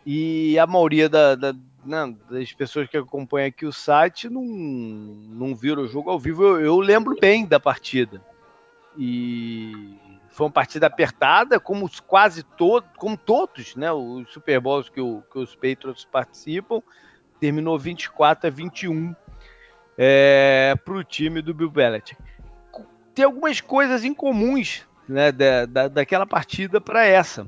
[0.06, 1.54] E a maioria da, da,
[1.86, 6.44] né, das pessoas que acompanham aqui o site não, não viram o jogo ao vivo.
[6.44, 8.22] Eu, eu lembro bem da partida.
[8.98, 9.98] E
[10.30, 13.91] foi uma partida apertada, como quase todos, como todos, né?
[13.91, 16.82] Os Super Bowls que, o, que os Patriots participam,
[17.39, 19.15] terminou 24 a 21
[19.98, 22.22] é, para o time do Bill Belichick.
[23.13, 27.46] Tem algumas coisas incomuns né, da, da, daquela partida para essa.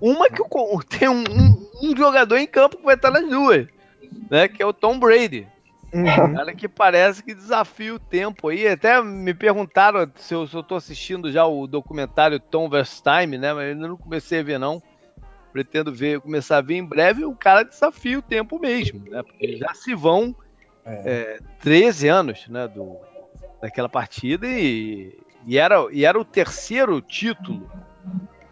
[0.00, 3.66] Uma que o, tem um, um, um, jogador em campo que vai estar nas duas,
[4.30, 5.46] né, que é o Tom Brady.
[5.92, 6.34] Uhum.
[6.34, 8.68] Cara que parece que desafia o tempo aí.
[8.68, 13.54] Até me perguntaram se eu, estou assistindo já o documentário Tom vs Time, né?
[13.54, 14.82] Mas ainda não comecei a ver, não.
[15.50, 17.24] Pretendo ver, começar a ver em breve.
[17.24, 19.22] O cara desafia o tempo mesmo, né?
[19.22, 20.36] Porque já se vão
[20.84, 21.38] é.
[21.38, 22.68] É, 13 anos, né?
[22.68, 22.98] Do,
[23.60, 27.70] daquela partida e, e, era, e era o terceiro título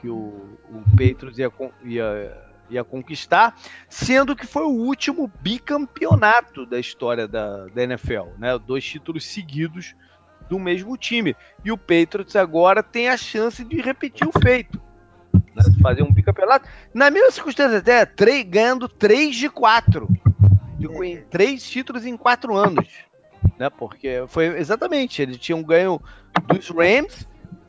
[0.00, 1.52] que o, o Patriots ia,
[1.85, 3.56] ia, ia conquistar,
[3.88, 8.59] sendo que foi o último bicampeonato da história da, da NFL, né?
[8.59, 9.94] Dois títulos seguidos
[10.48, 11.37] do mesmo time.
[11.64, 14.80] E o Patriots agora tem a chance de repetir o feito.
[15.32, 15.62] Né?
[15.82, 16.68] Fazer um bicampeonato.
[16.94, 20.09] Na mesma circunstância, até três, ganhando 3 de 4.
[21.30, 22.87] Três títulos em quatro anos.
[23.59, 23.70] Né?
[23.70, 26.00] Porque foi exatamente, eles tinham ganho
[26.48, 27.26] dos Rams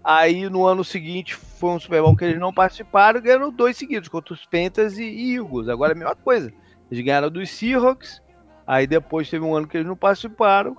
[0.09, 4.07] Aí no ano seguinte foi um Super Bowl que eles não participaram, ganharam dois seguidos
[4.07, 5.67] contra os Panthers e, Eagles.
[5.67, 6.49] Agora é a mesma coisa.
[6.89, 8.21] Eles ganharam dos Seahawks,
[8.65, 10.77] aí depois teve um ano que eles não participaram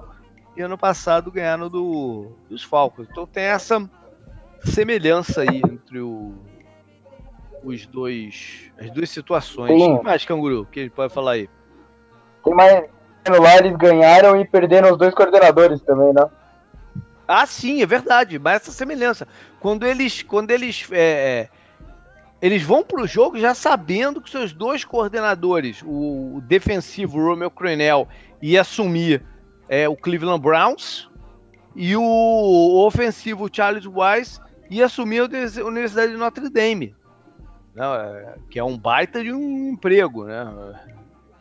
[0.57, 3.07] e ano passado ganharam do, dos Falcons.
[3.11, 3.87] Então tem essa
[4.65, 6.33] semelhança aí entre o,
[7.63, 9.71] os dois, as duas situações.
[9.71, 10.63] O que mais, Canguru?
[10.63, 11.51] O que a gente pode falar aí?
[12.43, 12.89] Tem mais
[13.27, 16.31] lá eles ganharam e perderam os dois coordenadores também, né?
[17.29, 18.39] Ah, sim, é verdade.
[18.39, 19.29] Mas essa semelhança.
[19.61, 21.49] Quando eles, quando eles, é, é
[22.41, 28.09] eles vão para o jogo já sabendo que seus dois coordenadores, o, defensivo Romeo Crennel,
[28.41, 29.23] ia assumir
[29.69, 31.11] é, o Cleveland Browns
[31.75, 36.95] e o ofensivo Charles Wise ia assumir a Universidade de Notre Dame,
[37.75, 40.45] né, que é um baita de um emprego, né?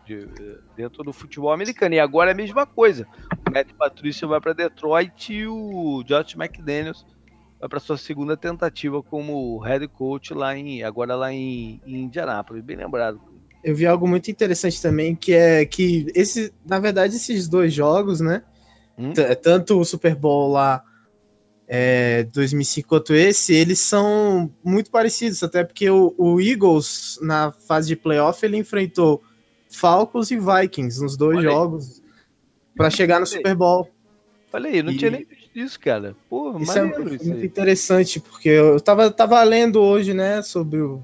[0.08, 0.28] De,
[0.76, 1.96] dentro do futebol americano.
[1.96, 3.08] E agora é a mesma coisa.
[3.48, 7.06] O Matt Patrício vai para Detroit e o Josh McDaniels
[7.60, 12.64] vai para sua segunda tentativa como head coach lá em agora lá em, em Indianápolis.
[12.64, 13.20] Bem lembrado.
[13.64, 18.22] Eu vi algo muito interessante também que é que esse, na verdade, esses dois jogos,
[18.22, 18.44] né?
[18.98, 19.14] Hum?
[19.42, 20.84] Tanto o Super Bowl lá
[21.68, 27.90] é, 2005 quanto esse, eles são muito parecidos, até porque o, o, Eagles, na fase
[27.90, 29.22] de playoff, ele enfrentou
[29.70, 32.02] Falcons e Vikings nos dois Olha jogos
[32.76, 33.90] para chegar no Super Bowl.
[34.54, 34.98] Olha aí, não e...
[34.98, 36.16] tinha nem visto isso, cara.
[36.30, 37.46] Porra, isso é muito aí.
[37.46, 41.02] interessante, porque eu tava, tava lendo hoje, né, sobre o.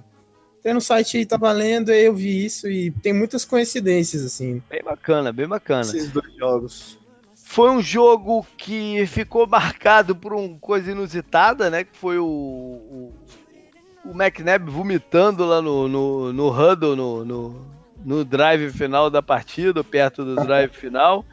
[0.62, 4.64] Tem no site aí, tava lendo, aí eu vi isso e tem muitas coincidências, assim.
[4.70, 5.82] Bem bacana, bem bacana.
[5.82, 6.98] Esses dois jogos.
[7.36, 11.84] Foi um jogo que ficou marcado por uma coisa inusitada, né?
[11.84, 13.14] Que foi o, o,
[14.06, 17.62] o McNabb vomitando lá no, no, no huddle, no, no,
[18.04, 21.26] no drive final da partida, perto do drive final.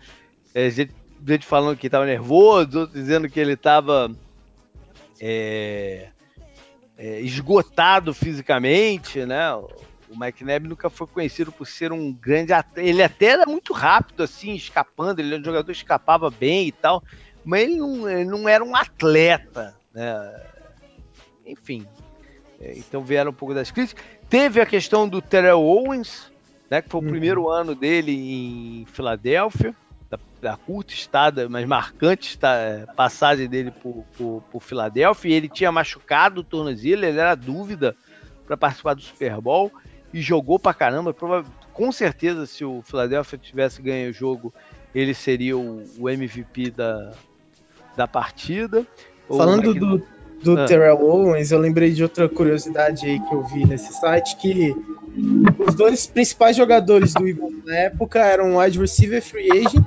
[0.54, 0.94] É, gente,
[1.26, 4.11] gente falando que estava nervoso, outros dizendo que ele estava
[5.20, 6.09] é,
[6.96, 9.54] é, esgotado fisicamente, né?
[9.54, 12.88] O McNabb nunca foi conhecido por ser um grande atleta.
[12.88, 15.20] Ele até era muito rápido, assim, escapando.
[15.20, 17.02] Ele era um jogador que escapava bem e tal.
[17.44, 20.42] Mas ele não, ele não era um atleta, né?
[21.46, 21.87] Enfim.
[22.61, 24.04] É, então vieram um pouco das críticas.
[24.28, 26.30] Teve a questão do Terrell Owens,
[26.70, 26.80] né?
[26.80, 27.11] Que foi o uhum.
[27.11, 29.74] primeiro ano dele em Filadélfia,
[30.09, 35.30] da, da curta estada, mas marcante é, passagem dele por, por, por Filadélfia.
[35.30, 37.96] E ele tinha machucado o tornozelo, ele era dúvida
[38.46, 39.72] para participar do Super Bowl
[40.14, 41.14] e jogou pra caramba.
[41.72, 44.52] Com certeza, se o Philadelphia tivesse ganho o jogo,
[44.94, 47.12] ele seria o, o MVP da,
[47.96, 48.87] da partida.
[49.28, 50.02] Falando do,
[50.42, 50.66] do ah.
[50.66, 54.74] Terrell Owens, eu lembrei de outra curiosidade aí que eu vi nesse site, que
[55.59, 59.85] os dois principais jogadores do Eagles na época eram um wide receiver free agent,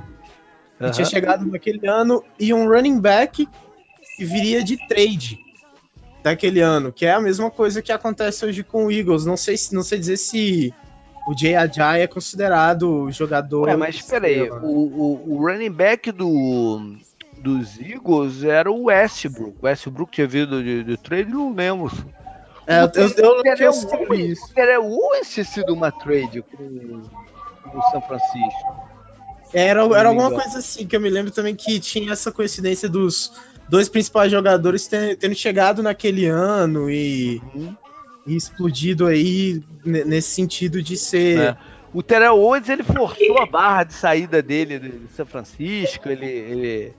[0.78, 3.48] que tinha chegado naquele ano, e um running back
[4.16, 5.38] que viria de trade
[6.22, 9.26] daquele ano, que é a mesma coisa que acontece hoje com o Eagles.
[9.26, 10.72] Não sei, não sei dizer se
[11.26, 13.68] o Jay Ajay é considerado jogador.
[13.68, 16.96] É, mas espera aí, o, o, o running back do,
[17.44, 19.58] dos Eagles era o Westbrook.
[19.60, 21.92] O Westbrook tinha vindo de, de trade, não lembro.
[22.66, 24.50] É, eu, eu, eu tinha sido isso.
[24.56, 27.02] Era o tinha sido uma trade com
[27.74, 28.94] o São Francisco.
[29.52, 33.32] Era, era alguma coisa assim, que eu me lembro também que tinha essa coincidência dos
[33.68, 37.76] dois principais jogadores tendo chegado naquele ano e, uhum.
[38.26, 41.38] e explodido aí nesse sentido de ser.
[41.38, 41.56] É.
[41.92, 46.92] O Terrell Owens ele forçou a barra de saída dele de São Francisco, ele, ele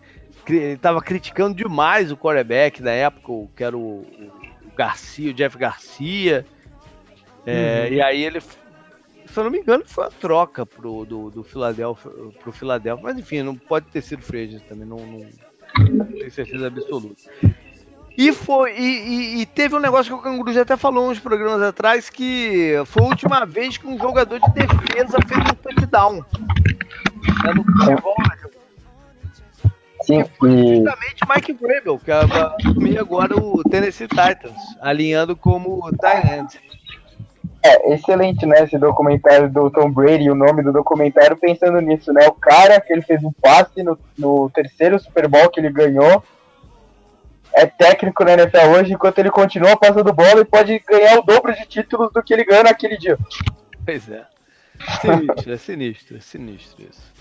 [0.54, 5.58] ele estava criticando demais o quarterback da época, que era o, o Garcia, o Jeff
[5.58, 6.46] Garcia.
[7.46, 7.94] É, uhum.
[7.94, 8.50] E aí ele, se
[9.36, 13.04] eu não me engano, foi uma troca pro, do, do Philadelphia, pro Philadelphia.
[13.04, 15.26] Mas enfim, não pode ter sido Freire também, não, não,
[15.90, 17.22] não, tenho certeza absoluta.
[18.18, 21.20] E, foi, e, e, e, teve um negócio que o Canguru já até falou uns
[21.20, 26.26] programas atrás, que foi a última vez que um jogador de defesa fez um touchdown.
[27.44, 28.16] Né, no futebol,
[30.06, 30.76] Sim, e...
[30.76, 36.54] justamente Mike Vrabel, que vai assumir agora o Tennessee Titans, alinhando como Tyrant.
[37.63, 42.28] É, excelente, né, esse documentário do Tom Brady, o nome do documentário, pensando nisso, né,
[42.28, 46.24] o cara que ele fez um passe no, no terceiro Super Bowl que ele ganhou,
[47.56, 51.56] é técnico na NFL hoje, enquanto ele continua passando bola e pode ganhar o dobro
[51.56, 53.18] de títulos do que ele ganhou naquele dia.
[53.84, 54.26] Pois é.
[55.02, 57.14] Sinistro, é sinistro, é sinistro isso.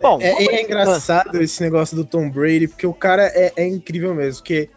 [0.00, 4.14] Bom, é, é, engraçado esse negócio do Tom Brady, porque o cara é, é incrível
[4.14, 4.42] mesmo.
[4.42, 4.68] Porque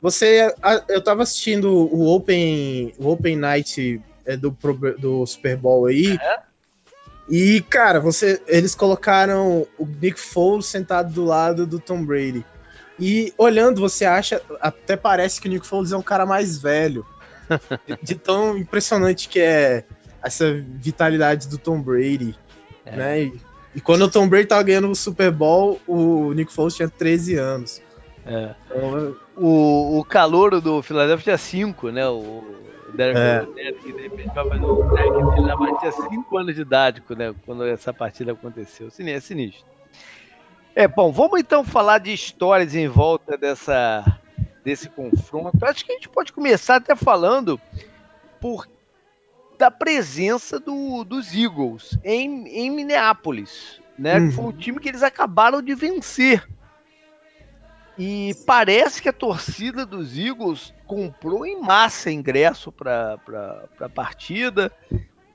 [0.00, 0.54] você.
[0.88, 4.56] Eu tava assistindo o Open, o Open Night é, do,
[4.98, 6.18] do Super Bowl aí.
[6.20, 6.38] É?
[7.28, 12.44] E, cara, você, eles colocaram o Nick Foles sentado do lado do Tom Brady.
[12.98, 14.42] E olhando, você acha.
[14.60, 17.04] Até parece que o Nick Foles é um cara mais velho.
[18.02, 19.84] de tão impressionante que é
[20.22, 22.38] essa vitalidade do Tom Brady.
[22.84, 22.96] É.
[22.96, 23.22] Né?
[23.22, 23.40] E,
[23.74, 27.36] e, quando o Tom Brady tava ganhando o Super Bowl, o Nick Foles tinha 13
[27.36, 27.82] anos.
[28.26, 28.54] É.
[28.66, 32.08] Então, o, o calor do Philadelphia tinha 5, né?
[32.08, 32.42] O
[32.94, 33.18] Derek
[33.58, 33.72] é.
[33.72, 37.34] que de repente vai fazer o track ele já tinha 5 anos de idade né,
[37.44, 38.88] quando essa partida aconteceu.
[38.98, 39.64] É sinistro.
[40.74, 44.20] É, bom, vamos então falar de histórias em volta dessa,
[44.64, 45.64] desse confronto.
[45.64, 47.60] Acho que a gente pode começar até falando
[48.40, 48.66] por,
[49.58, 53.80] da presença do, dos Eagles em, em Minneapolis.
[53.98, 54.18] Né?
[54.18, 54.32] Uhum.
[54.32, 56.46] Foi o time que eles acabaram de vencer.
[57.96, 63.18] E parece que a torcida dos Eagles comprou em massa ingresso para
[63.80, 64.72] a partida.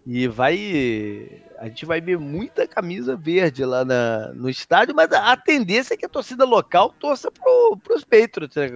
[0.05, 1.41] E vai.
[1.57, 5.93] A gente vai ver muita camisa verde lá na, no estádio, mas a, a tendência
[5.93, 8.69] é que a torcida local torça para os Patriots, né?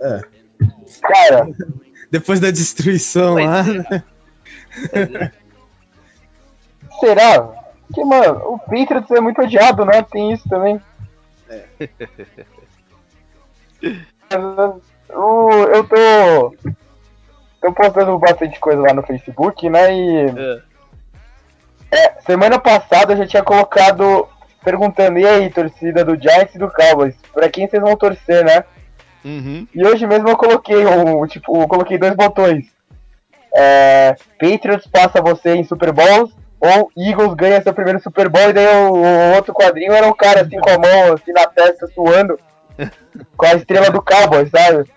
[0.00, 0.20] É.
[1.00, 1.48] Cara.
[2.10, 3.60] Depois da destruição lá.
[4.92, 5.06] É.
[5.06, 5.32] Né?
[7.00, 7.48] Será?
[7.92, 10.02] Que, mano, o Patriots é muito odiado, né?
[10.02, 10.80] Tem isso também.
[11.48, 11.64] É.
[14.30, 14.82] eu,
[15.72, 16.56] eu tô.
[17.60, 19.94] Tô postando bastante coisa lá no Facebook, né?
[19.94, 20.26] E.
[20.28, 20.62] É.
[21.90, 24.28] É, semana passada eu já tinha colocado
[24.64, 28.64] perguntando, e aí, torcida do Giants e do Cowboys, pra quem vocês vão torcer, né?
[29.26, 29.66] Uhum.
[29.74, 32.66] E hoje mesmo eu coloquei um, tipo, eu coloquei dois botões.
[33.52, 38.52] É, Patriots passa você em Super Bowls ou Eagles ganha seu primeiro Super Bowl e
[38.52, 41.88] daí o, o, outro quadrinho era um cara assim com a mão assim na testa
[41.88, 42.38] suando
[43.36, 44.88] com a estrela do Cowboys, sabe?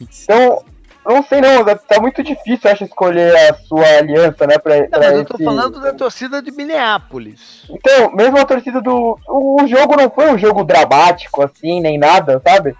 [0.00, 0.64] Então,
[1.04, 4.56] não sei não, tá muito difícil, acho, escolher a sua aliança, né?
[4.56, 5.18] Pra, não, pra mas esse...
[5.18, 7.66] eu tô falando da torcida de Minneapolis.
[7.68, 9.18] Então, mesmo a torcida do.
[9.28, 12.74] O, o jogo não foi um jogo dramático, assim, nem nada, sabe?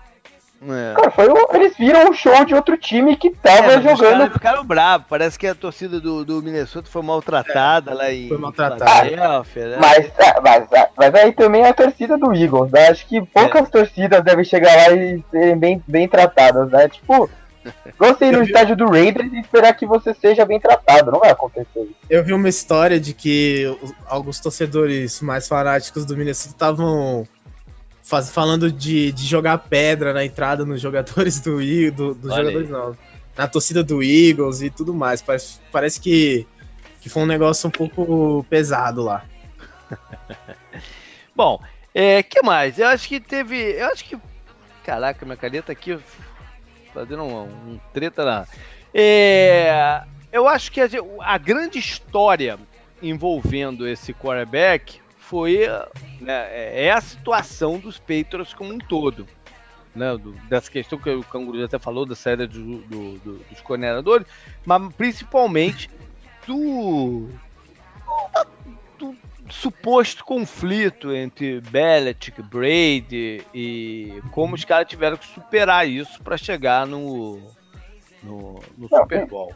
[0.62, 0.94] É.
[0.94, 4.26] Cara, foi eles viram um show de outro time que tava é, jogando.
[4.26, 5.06] Os ficaram bravos.
[5.08, 8.28] Parece que a torcida do, do Minnesota foi maltratada é, lá em.
[8.28, 9.10] Foi maltratada.
[9.10, 9.76] né?
[9.78, 12.88] mas, é, mas, é, mas aí também é a torcida do Eagles, né?
[12.88, 13.70] Acho que poucas é.
[13.70, 16.88] torcidas devem chegar lá e serem bem, bem tratadas, né?
[16.88, 17.28] Tipo.
[17.98, 21.30] Você ir no estádio do Raiders e esperar que você seja bem tratado, não vai
[21.30, 21.96] acontecer isso.
[22.08, 27.26] Eu vi uma história de que alguns torcedores mais fanáticos do Minnesota estavam
[28.06, 31.58] faz, falando de, de jogar pedra na entrada nos jogadores do
[31.90, 32.96] do, dos jogadores não,
[33.36, 35.20] na torcida do Eagles e tudo mais.
[35.20, 36.46] Parece, parece que,
[37.00, 39.24] que foi um negócio um pouco pesado lá.
[41.34, 41.60] Bom,
[41.92, 42.78] é, que mais?
[42.78, 44.16] Eu acho que teve, eu acho que,
[44.84, 45.98] caraca, minha caneta aqui
[46.94, 48.46] fazendo um, um treta lá.
[48.94, 50.88] É, eu acho que a,
[51.20, 52.56] a grande história
[53.02, 55.66] envolvendo esse quarterback foi
[56.20, 59.26] né, é, é a situação dos Patriots como um todo.
[59.94, 63.60] Né, do, dessa questão que o Canguru até falou, da saída do, do, do, dos
[63.62, 64.26] coordenadores,
[64.64, 65.88] mas principalmente
[66.46, 67.30] do,
[68.98, 69.16] do,
[69.48, 76.86] suposto conflito entre Belichick, Brady e como os caras tiveram que superar isso para chegar
[76.86, 77.40] no,
[78.22, 79.50] no, no Super Bowl.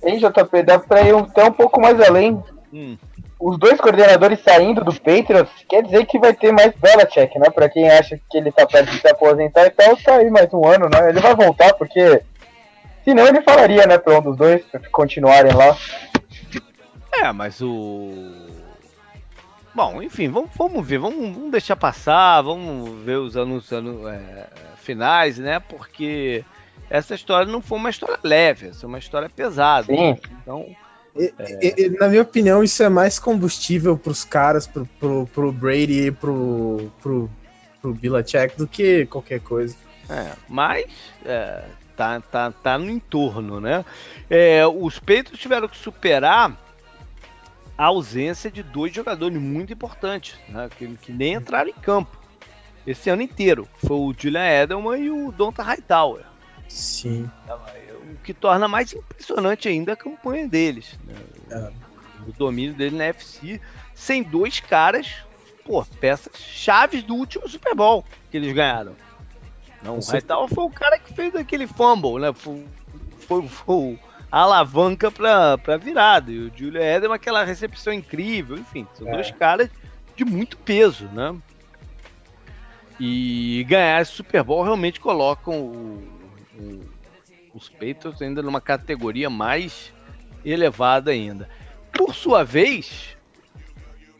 [0.00, 2.40] Hein, JP, dá para ir até um pouco mais além.
[2.72, 2.96] Hum
[3.42, 7.50] os dois coordenadores saindo do Patriots, quer dizer que vai ter mais Belichick, né?
[7.50, 10.52] Pra quem acha que ele tá perto de se aposentar e tal, tá aí mais
[10.54, 11.08] um ano, né?
[11.08, 12.22] Ele vai voltar, porque
[13.04, 14.62] senão ele falaria, né, pra um dos dois
[14.92, 15.76] continuarem lá.
[17.20, 18.12] É, mas o.
[19.74, 24.46] Bom, enfim, vamos, vamos ver, vamos, vamos deixar passar, vamos ver os anos, anos é,
[24.76, 25.58] finais, né?
[25.58, 26.44] Porque
[26.88, 29.86] essa história não foi uma história leve, essa é uma história pesada.
[29.86, 30.16] Sim.
[30.42, 30.66] Então,
[31.16, 31.88] é.
[32.00, 36.90] na minha opinião, isso é mais combustível pros caras, pro, pro, pro Brady e pro,
[37.02, 37.30] pro,
[37.80, 39.76] pro Belichick do que qualquer coisa.
[40.08, 40.86] É, mas
[41.24, 41.64] é,
[41.96, 43.84] tá, tá, tá no entorno, né?
[44.28, 46.56] É, os Peitos tiveram que superar
[47.76, 52.16] a ausência de dois jogadores muito importantes, né, que, que, nem entraram em campo
[52.86, 53.68] esse ano inteiro.
[53.76, 56.24] Foi o Julian Edelman e o Donta Hightower.
[56.68, 57.30] Sim.
[58.12, 60.98] O que torna mais impressionante ainda a campanha deles.
[61.04, 61.14] Né?
[61.50, 61.72] É.
[62.28, 63.60] O domínio dele na FC,
[63.94, 65.12] sem dois caras,
[65.64, 68.94] pô, peças chaves do último Super Bowl que eles ganharam.
[69.82, 72.32] Não, o Hightower foi o cara que fez aquele fumble, né?
[72.32, 72.64] Foi,
[73.18, 73.98] foi, foi
[74.30, 76.30] a alavanca pra, pra virada.
[76.30, 78.56] E o Julio Edelman, aquela recepção incrível.
[78.56, 79.12] Enfim, são é.
[79.12, 79.68] dois caras
[80.16, 81.36] de muito peso, né?
[83.00, 86.08] E ganhar esse Super Bowl realmente colocam o,
[86.58, 86.84] o,
[87.54, 89.92] os Patriots ainda numa categoria mais
[90.44, 91.48] elevada ainda.
[91.92, 93.16] Por sua vez,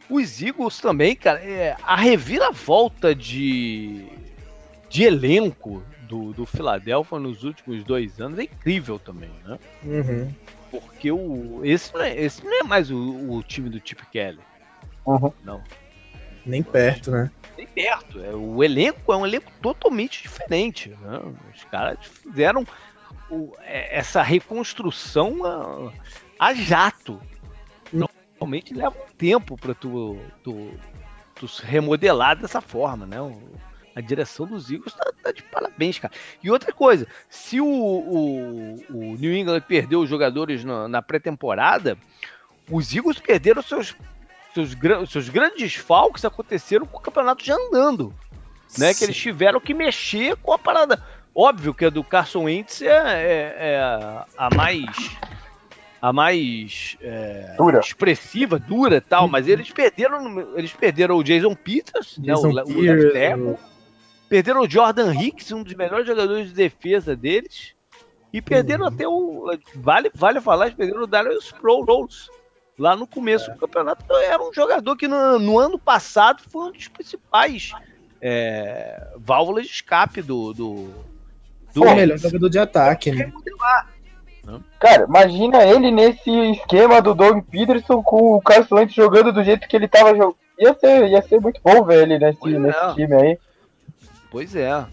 [0.09, 4.05] os Eagles também, cara, é, a reviravolta de,
[4.89, 9.57] de elenco do, do Philadelphia nos últimos dois anos é incrível também, né?
[9.83, 10.33] Uhum.
[10.69, 12.97] Porque o, esse, não é, esse não é mais o,
[13.31, 14.39] o time do Chip Kelly.
[15.05, 15.31] Uhum.
[15.43, 15.61] Não.
[16.45, 17.31] Nem perto, né?
[17.57, 18.19] Nem perto.
[18.19, 20.89] É, o elenco é um elenco totalmente diferente.
[20.89, 21.21] Né?
[21.53, 22.65] Os caras fizeram
[23.33, 25.91] o, é, essa reconstrução a,
[26.39, 27.19] a jato.
[27.91, 30.71] Normalmente leva um tempo para tu, tu,
[31.35, 33.17] tu se remodelar dessa forma, né?
[33.95, 36.13] A direção dos Eagles tá, tá, de parabéns, cara.
[36.41, 41.97] E outra coisa, se o, o, o New England perdeu os jogadores na, na pré-temporada,
[42.71, 43.95] os Eagles perderam seus
[44.53, 44.75] seus,
[45.09, 48.13] seus grandes falcos aconteceram com o campeonato já andando.
[48.77, 51.03] Né, que eles tiveram que mexer com a parada.
[51.35, 53.79] Óbvio que a do Carson Wentz é, é, é
[54.37, 55.17] a mais
[56.01, 57.79] a mais é, dura.
[57.79, 63.53] expressiva, dura tal, mas eles perderam eles perderam o Jason Peters, Jason né, o, o,
[63.53, 63.59] o
[64.27, 67.73] perderam o Jordan Hicks, um dos melhores jogadores de defesa deles,
[68.33, 68.93] e perderam uhum.
[68.93, 72.29] até o vale vale falar, eles perderam o Darius Sproles,
[72.77, 73.53] lá no começo é.
[73.53, 74.03] do campeonato.
[74.15, 77.71] Era um jogador que no, no ano passado foi um dos principais
[78.21, 80.53] é, válvulas de escape do.
[80.53, 81.12] do,
[81.73, 83.31] do o melhor jogador de ataque, né?
[84.79, 89.67] Cara, imagina ele nesse esquema do Doug Peterson com o Carson Wentz jogando do jeito
[89.67, 90.35] que ele tava jogando.
[90.59, 92.93] Ia ser, ia ser muito bom ver ele nesse, nesse é.
[92.93, 93.39] time aí.
[94.29, 94.85] Pois é.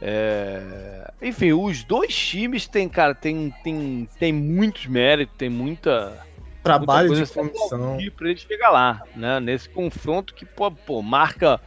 [0.00, 1.12] é.
[1.20, 6.24] Enfim, os dois times têm, cara, tem, tem, tem muitos méritos, tem muita
[6.62, 9.38] trabalho de função para ele chegar lá, né?
[9.38, 11.60] Nesse confronto que pô, pô, marca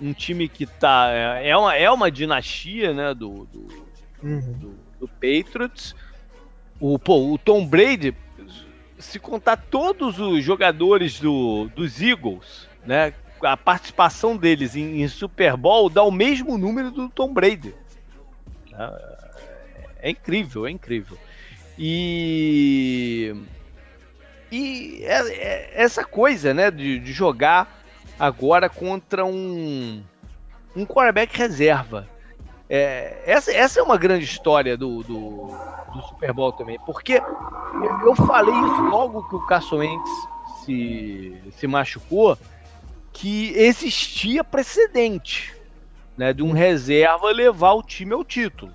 [0.00, 3.14] um time que tá é, é uma, é uma dinastia, né?
[3.14, 3.87] Do do,
[4.22, 4.52] uhum.
[4.52, 5.94] do, do Patriots.
[6.80, 8.14] O pô, o Tom Brady,
[8.98, 13.12] se contar todos os jogadores do, dos Eagles, né?
[13.42, 17.74] A participação deles em, em Super Bowl dá o mesmo número do Tom Brady.
[18.72, 21.16] É, é incrível, é incrível.
[21.78, 23.34] E
[24.50, 27.82] e é, é essa coisa, né, de, de, jogar
[28.18, 30.02] agora contra um,
[30.74, 32.08] um quarterback reserva.
[32.70, 35.46] É, essa, essa é uma grande história do, do,
[35.94, 37.14] do, Super Bowl também, porque
[38.04, 40.10] eu falei isso logo que o Carson Wentz
[40.64, 42.36] se, se machucou,
[43.12, 45.56] que existia precedente
[46.16, 48.72] né, de um reserva levar o time ao título.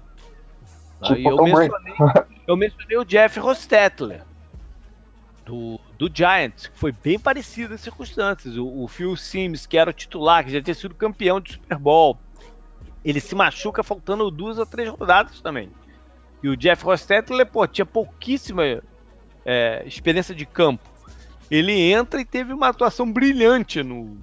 [1.03, 1.93] Tipo eu, mencionei,
[2.47, 4.23] eu mencionei o Jeff Rostetler
[5.45, 8.57] do, do Giants, que foi bem parecido as circunstâncias.
[8.57, 11.77] O, o Phil Sims, que era o titular, que já tinha sido campeão de Super
[11.77, 12.17] Bowl,
[13.03, 15.69] ele se machuca faltando duas ou três rodadas também.
[16.41, 18.81] E o Jeff Hostetler, pô, tinha pouquíssima
[19.45, 20.89] é, experiência de campo.
[21.49, 24.17] Ele entra e teve uma atuação brilhante no,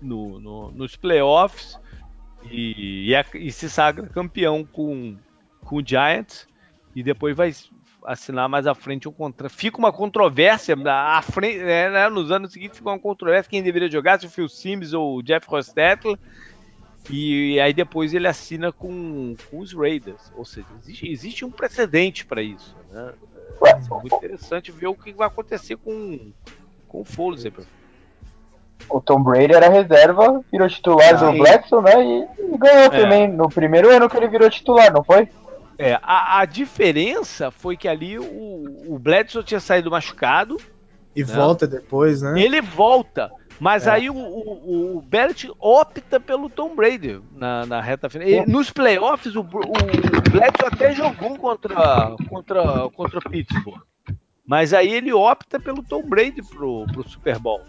[0.00, 1.78] no, no nos playoffs
[2.50, 5.16] e, e, e, se sagra campeão com,
[5.64, 6.48] com o Giants.
[6.94, 7.52] E depois vai,
[8.04, 9.52] assinar mais à frente um contrato.
[9.52, 13.90] Fica uma controvérsia à frente, né, né, nos anos seguintes fica uma controvérsia quem deveria
[13.90, 16.18] jogar, se o Phil Sims ou o Jeff Hostetler.
[17.10, 20.32] E aí depois ele assina com, com os Raiders.
[20.36, 22.76] Ou seja, existe, existe um precedente para isso.
[22.90, 23.12] Né?
[23.66, 26.32] É muito interessante ver o que vai acontecer com,
[26.88, 27.44] com o Foles.
[28.88, 32.04] O Tom Brady era reserva, virou titular ah, do Blackson, né?
[32.04, 32.88] E, e ganhou é.
[32.90, 35.28] também no primeiro ano que ele virou titular, não foi?
[35.78, 38.24] É, a, a diferença foi que ali o,
[38.86, 40.56] o Bledsoe tinha saído machucado.
[41.14, 41.34] E né?
[41.34, 42.40] volta depois, né?
[42.40, 43.30] Ele volta.
[43.62, 43.92] Mas é.
[43.92, 48.26] aí o, o, o Barrett opta pelo Tom Brady na, na reta final.
[48.26, 53.80] E nos playoffs, o, o, o Bledsoe até jogou contra, contra, contra o Pittsburgh.
[54.44, 57.60] Mas aí ele opta pelo Tom Brady pro, pro Super Bowl.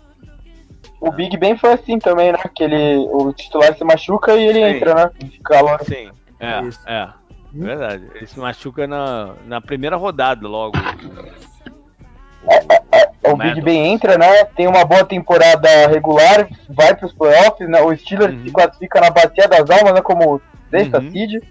[1.00, 2.39] O Big Ben foi assim também, né?
[2.56, 4.76] Que ele, o titular se machuca e ele Sim.
[4.78, 5.12] entra, né?
[5.46, 5.80] Calor.
[5.84, 7.06] Sim, é, é.
[7.54, 7.66] Hum?
[7.66, 8.10] Verdade.
[8.16, 10.76] Ele se machuca na, na primeira rodada logo.
[12.50, 14.45] É, é, é, o, Big Ben entra, né?
[14.45, 17.82] Tem uma boa temporada regular, vai para os playoffs, né?
[17.82, 18.43] O Steelers uhum.
[18.43, 20.01] se classifica na bacia das almas, né?
[20.01, 21.11] Como sexta uhum.
[21.11, 21.43] seed.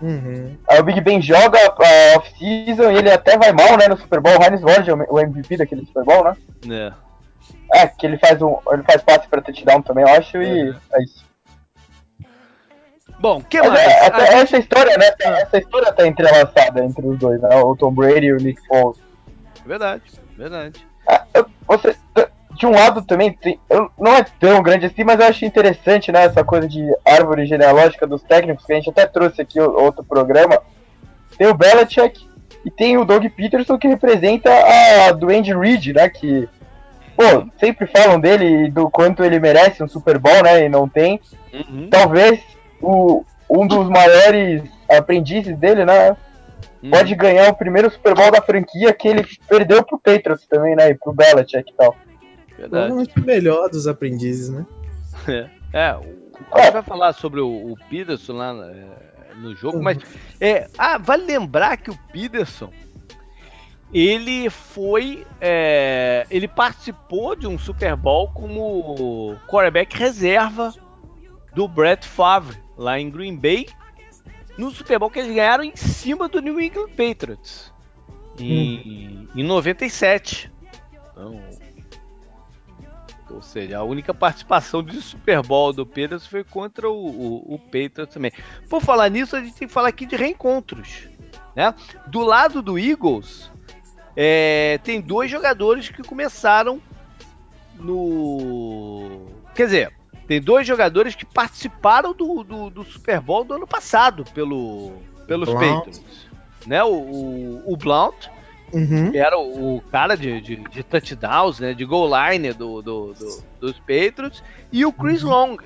[0.00, 0.56] Uhum.
[0.68, 3.88] Aí o Big Ben joga a off-season e ele até vai mal, né?
[3.88, 4.38] No Super Bowl.
[4.38, 6.36] O Heinz Ward é o MVP daquele Super Bowl, né?
[6.70, 7.08] É.
[7.80, 8.56] É, que ele faz um.
[8.70, 10.76] Ele faz passe pra touchdown também, eu acho, e uhum.
[10.94, 11.28] é isso.
[13.20, 13.80] Bom, que mais?
[13.80, 15.10] É, essa, essa, história, né?
[15.20, 17.56] Essa história tá entrelaçada entre os dois, né?
[17.56, 19.00] O Tom Brady e o Nick Foles.
[19.66, 20.02] Verdade,
[20.38, 20.86] verdade.
[21.06, 21.24] Ah,
[21.66, 21.96] você,
[22.56, 23.58] de um lado também, tem,
[23.98, 26.24] não é tão grande assim, mas eu acho interessante, né?
[26.24, 30.60] Essa coisa de árvore genealógica dos técnicos, que a gente até trouxe aqui outro programa.
[31.36, 32.26] Tem o Belichick
[32.64, 34.50] e tem o Doug Peterson, que representa
[35.08, 36.08] a do Andy Reid, né?
[36.08, 36.48] Que,
[37.16, 40.64] pô, sempre falam dele e do quanto ele merece um Super Bowl, né?
[40.64, 41.20] E não tem.
[41.52, 41.88] Uhum.
[41.90, 42.40] Talvez
[42.80, 46.16] o, um dos maiores aprendizes dele, né?
[46.82, 46.90] Uhum.
[46.90, 50.90] Pode ganhar o primeiro Super Bowl da franquia que ele perdeu pro Patriots também, né?
[50.90, 51.96] E pro Belichick e tal.
[52.56, 52.70] Verdade.
[52.70, 54.66] Provavelmente o melhor dos aprendizes, né?
[55.72, 55.98] É, é
[56.52, 59.82] a gente vai falar sobre o, o Peterson lá é, no jogo, uhum.
[59.82, 59.98] mas
[60.40, 62.70] é, ah, vale lembrar que o Peterson
[63.92, 65.26] ele foi.
[65.40, 70.74] É, ele participou de um Super Bowl como quarterback reserva
[71.54, 73.66] do Brett Favre lá em Green Bay,
[74.58, 77.72] no Super Bowl que eles ganharam em cima do New England Patriots
[78.38, 79.40] em, hum.
[79.40, 80.52] em 97.
[81.12, 81.40] Então,
[83.30, 87.58] ou seja, a única participação de Super Bowl do Pedro foi contra o, o, o
[87.58, 88.32] Patriots também.
[88.68, 91.08] Por falar nisso, a gente tem que falar aqui de reencontros.
[91.54, 91.74] Né?
[92.06, 93.50] Do lado do Eagles,
[94.16, 96.80] é, tem dois jogadores que começaram
[97.74, 99.26] no.
[99.54, 99.97] Quer dizer,
[100.28, 104.92] tem dois jogadores que participaram do, do, do Super Bowl do ano passado pelo,
[105.26, 105.76] pelos Blount.
[105.76, 106.28] Patriots.
[106.66, 106.84] Né?
[106.84, 108.28] O, o, o Blount,
[108.70, 109.10] uhum.
[109.10, 111.72] que era o, o cara de, de, de, touchdowns, né?
[111.72, 115.30] de goal line do, do, do dos Patriots, e o Chris uhum.
[115.30, 115.56] Long,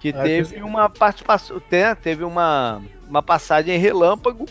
[0.00, 0.62] que é, teve que...
[0.62, 1.62] uma participação,
[2.02, 4.46] teve uma, uma passagem relâmpago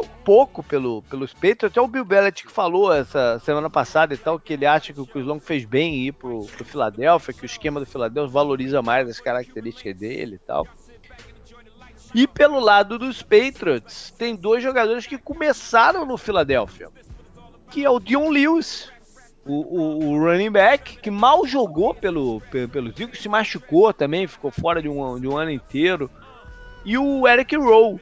[0.00, 1.68] um pouco pelo, pelos peitos.
[1.68, 5.06] Até o Bill Belichick falou essa semana passada e tal, que ele acha que o
[5.06, 9.08] Chris Long fez bem ir pro, pro Philadelphia, que o esquema do Philadelphia valoriza mais
[9.08, 10.66] as características dele e tal.
[12.14, 16.90] E pelo lado dos Patriots, tem dois jogadores que começaram no Philadelphia,
[17.70, 18.90] que é o Dion Lewis,
[19.46, 24.50] o, o, o running back, que mal jogou pelo, pelo, pelo se machucou também, ficou
[24.50, 26.10] fora de um, de um ano inteiro,
[26.84, 27.98] e o Eric Rowe,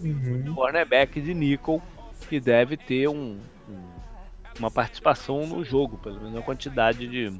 [0.00, 0.54] uhum.
[0.54, 1.82] cornerback de nickel,
[2.28, 3.38] que deve ter um,
[3.68, 3.90] um,
[4.58, 7.30] uma participação no jogo, pelo menos uma quantidade de,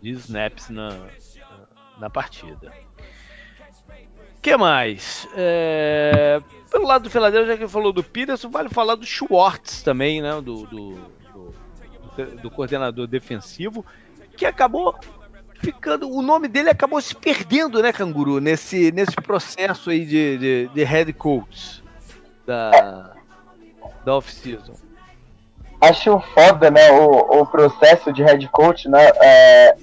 [0.00, 1.08] de snaps na,
[1.98, 2.72] na partida.
[4.40, 5.28] que mais?
[5.34, 6.40] É,
[6.70, 10.40] pelo lado do Philadelphia, já que falou do Peterson, vale falar do Schwartz também, né?
[10.40, 10.94] Do, do,
[11.32, 13.84] do, do coordenador defensivo,
[14.36, 14.98] que acabou
[15.60, 16.10] ficando.
[16.10, 18.40] O nome dele acabou se perdendo, né, Canguru?
[18.40, 21.82] Nesse, nesse processo aí de, de, de head coach
[22.46, 23.12] da,
[24.04, 24.74] da off-season.
[25.80, 29.10] Acho foda, né, o, o processo de head coach, né?
[29.22, 29.76] É...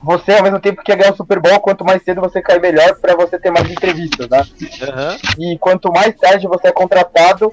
[0.00, 2.96] Você, ao mesmo tempo, quer ganhar o Super Bowl, quanto mais cedo você cai melhor
[3.00, 4.40] para você ter mais entrevistas, né?
[4.40, 5.52] Uhum.
[5.52, 7.52] E quanto mais tarde você é contratado,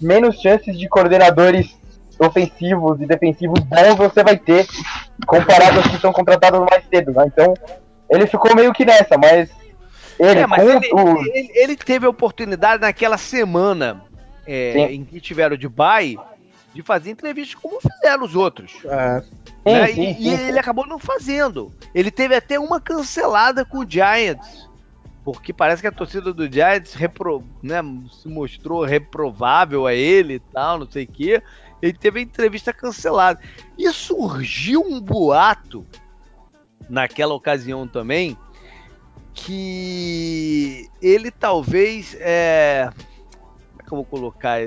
[0.00, 1.79] menos chances de coordenadores
[2.20, 4.66] ofensivos e defensivos bons você vai ter,
[5.26, 7.24] comparado aos que são contratados mais cedo, né?
[7.26, 7.54] Então,
[8.10, 9.50] ele ficou meio que nessa, mas
[10.18, 11.18] ele, é, mas ele, o...
[11.34, 14.02] ele, ele, teve a oportunidade naquela semana
[14.46, 16.18] é, em que tiveram de bye
[16.74, 18.72] de fazer entrevistas como fizeram os outros.
[18.84, 19.24] É.
[19.64, 19.86] Né?
[19.86, 21.72] Sim, sim, e, sim, e ele acabou não fazendo.
[21.94, 24.68] Ele teve até uma cancelada com o Giants.
[25.24, 30.40] Porque parece que a torcida do Giants repro, né, se mostrou reprovável a ele e
[30.40, 31.42] tal, não sei o quê
[31.80, 33.40] ele teve a entrevista cancelada.
[33.78, 35.86] E surgiu um boato
[36.88, 38.36] naquela ocasião também
[39.32, 42.90] que ele talvez é,
[43.78, 44.60] como é que eu vou colocar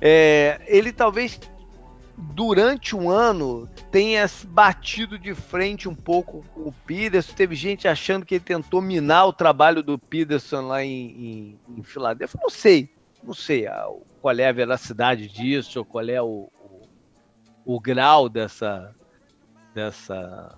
[0.00, 1.38] é, ele talvez
[2.16, 7.32] durante um ano tenha batido de frente um pouco com o Peterson.
[7.34, 11.82] Teve gente achando que ele tentou minar o trabalho do Peterson lá em, em, em
[11.82, 12.40] Filadélfia.
[12.42, 12.90] Não sei,
[13.22, 13.66] não sei
[14.22, 18.94] qual é a veracidade disso, ou qual é o, o, o grau dessa,
[19.74, 20.56] dessa,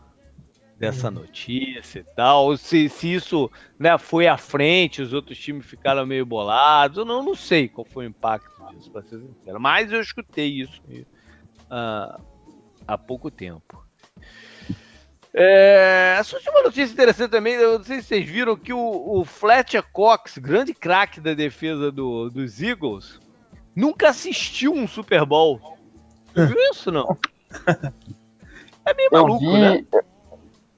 [0.78, 1.14] dessa uhum.
[1.14, 6.26] notícia e tal, se, se isso né, foi à frente, os outros times ficaram meio
[6.26, 10.00] bolados, eu não, não sei qual foi o impacto disso, para ser sincero, mas eu
[10.00, 12.22] escutei isso uh,
[12.86, 13.82] há pouco tempo.
[15.36, 19.24] É, só uma notícia interessante também, eu não sei se vocês viram que o, o
[19.24, 23.23] Fletcher Cox, grande craque da defesa do, dos Eagles,
[23.74, 25.60] nunca assistiu um Super Bowl.
[26.34, 27.16] Você viu isso, não?
[28.86, 29.84] É meio maluco, eu vi, né?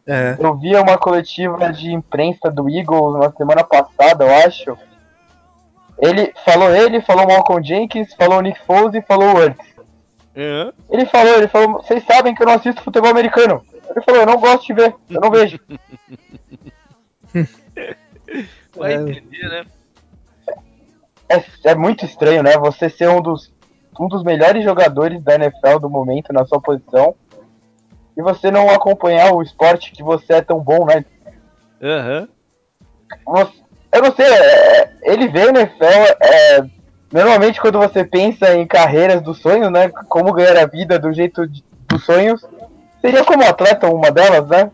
[0.06, 0.36] É.
[0.38, 4.78] Eu vi uma coletiva de imprensa do Eagles na semana passada, eu acho.
[5.98, 9.74] Ele falou ele, falou Malcolm Jenkins, falou Nick Foles e falou o Ertz.
[10.36, 10.72] É.
[10.90, 13.64] Ele falou, ele falou, vocês sabem que eu não assisto futebol americano.
[13.90, 15.58] Ele falou, eu não gosto de ver, eu não vejo.
[18.76, 18.96] Vai é.
[18.96, 19.66] entender, né?
[21.28, 22.56] É, é muito estranho, né?
[22.58, 23.52] Você ser um dos,
[23.98, 27.14] um dos melhores jogadores da NFL do momento na sua posição
[28.16, 31.04] e você não acompanhar o esporte que você é tão bom, né?
[31.82, 32.28] Aham.
[33.26, 33.46] Uhum.
[33.92, 35.84] Eu não sei, é, ele vê NFL,
[36.20, 36.64] é,
[37.12, 39.88] normalmente quando você pensa em carreiras dos sonhos, né?
[40.08, 42.44] Como ganhar a vida do jeito de, dos sonhos,
[43.00, 44.70] seria como atleta uma delas, né?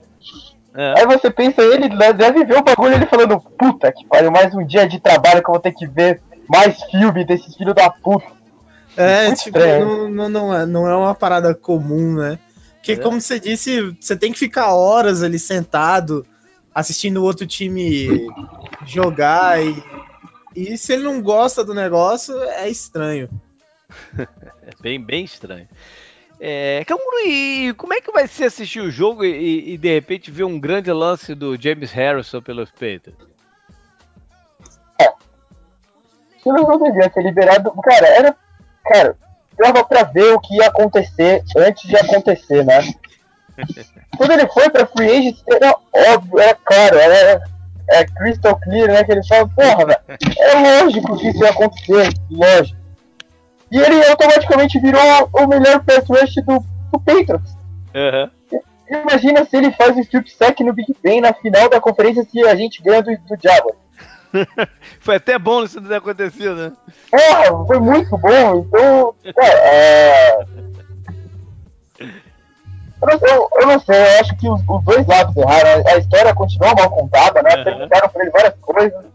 [0.75, 1.01] É.
[1.01, 4.65] Aí você pensa, ele deve ver o bagulho ele falando, puta que pariu, mais um
[4.65, 6.21] dia de trabalho que eu vou ter que ver
[6.53, 8.27] mais filme desses filhos da puta.
[8.95, 12.39] É, Muito tipo, não, não, não, é, não é uma parada comum, né?
[12.75, 12.97] Porque, é.
[12.97, 16.27] como você disse, você tem que ficar horas ali sentado,
[16.75, 18.29] assistindo o outro time
[18.85, 19.83] jogar e,
[20.55, 23.31] e se ele não gosta do negócio, é estranho.
[24.19, 25.69] é bem, bem estranho.
[26.39, 26.85] É,
[27.25, 30.59] e como é que vai ser assistir o jogo e, e, de repente ver um
[30.59, 33.32] grande lance do James Harrison pelos Patriots?
[36.43, 38.37] Se não devia ser liberado, cara, era.
[38.85, 39.17] Cara,
[39.57, 42.93] dava pra ver o que ia acontecer antes de acontecer, né?
[44.17, 45.77] Quando ele foi pra Free Agent, era
[46.15, 47.45] óbvio, era claro, era,
[47.91, 49.05] é crystal clear, né?
[49.05, 50.01] Que ele fala, porra, velho,
[50.39, 52.79] é lógico que isso ia acontecer, lógico.
[53.71, 55.01] E ele automaticamente virou
[55.33, 56.59] o melhor pass rush do,
[56.93, 57.57] do Patriots.
[57.95, 58.61] Uhum.
[58.89, 62.43] Imagina se ele faz o strip sack no Big Ben na final da conferência se
[62.47, 63.79] a gente ganha do, do Jaguars.
[65.01, 66.73] foi até bom isso ter acontecido, né?
[67.13, 68.57] É, foi muito bom.
[68.67, 70.45] Então, cara, é...
[72.01, 75.83] Eu não, sei, eu não sei, eu acho que os, os dois lados erraram.
[75.87, 77.57] A história continua mal contada, né?
[77.57, 77.65] Uhum.
[77.65, 79.13] Perguntaram pra ele várias coisas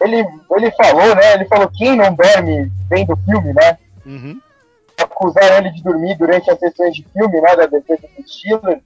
[0.00, 0.26] ele,
[0.56, 1.34] ele falou, né?
[1.34, 3.78] Ele falou quem não dorme vendo filme, né?
[4.06, 4.40] Uhum.
[4.98, 7.56] Acusaram ele de dormir durante as sessões de filme, né?
[7.56, 8.82] Da defesa do Steelers.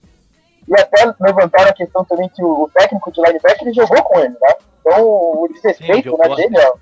[0.67, 4.19] E até levantaram a questão também que o, o técnico de linebacker ele jogou com
[4.19, 4.55] ele, né?
[4.85, 6.77] Então o desrespeito Sim, né, dele, ó,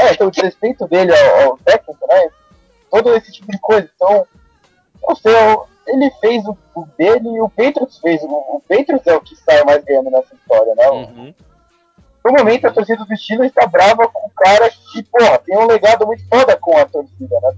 [0.00, 2.30] é, então, o desrespeito dele ao, ao, técnico, né?
[2.90, 3.88] Todo esse tipo de coisa.
[3.94, 4.26] Então,
[5.06, 5.34] não sei,
[5.86, 8.22] ele fez o, o dele e o Patriots fez.
[8.22, 10.90] O, o Patriots é o que sai mais ganhando nessa história, né?
[10.90, 11.34] Uhum.
[12.24, 15.66] No momento, a torcida do Steelers está brava com o cara que, porra, tem um
[15.66, 17.52] legado muito foda com a torcida, né?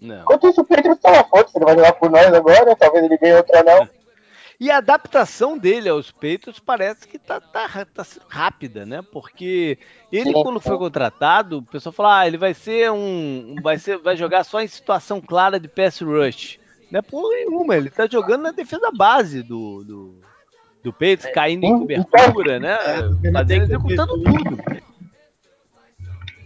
[0.00, 0.20] Não.
[0.22, 3.04] Enquanto isso, o Pedro está lá fora, se ele vai jogar por nós agora, talvez
[3.04, 3.88] ele ganhe outra não.
[4.62, 9.02] E a adaptação dele aos peitos parece que tá, tá, tá sendo rápida, né?
[9.02, 9.76] Porque
[10.12, 13.56] ele, quando foi contratado, o pessoal falou: ah, ele vai ser um.
[13.60, 16.60] Vai, ser, vai jogar só em situação clara de pass rush.
[16.92, 20.20] Não é porra nenhuma, ele tá jogando na defesa base do, do,
[20.80, 22.78] do peito, caindo em cobertura, né?
[23.24, 24.58] É, fazendo, executando tudo.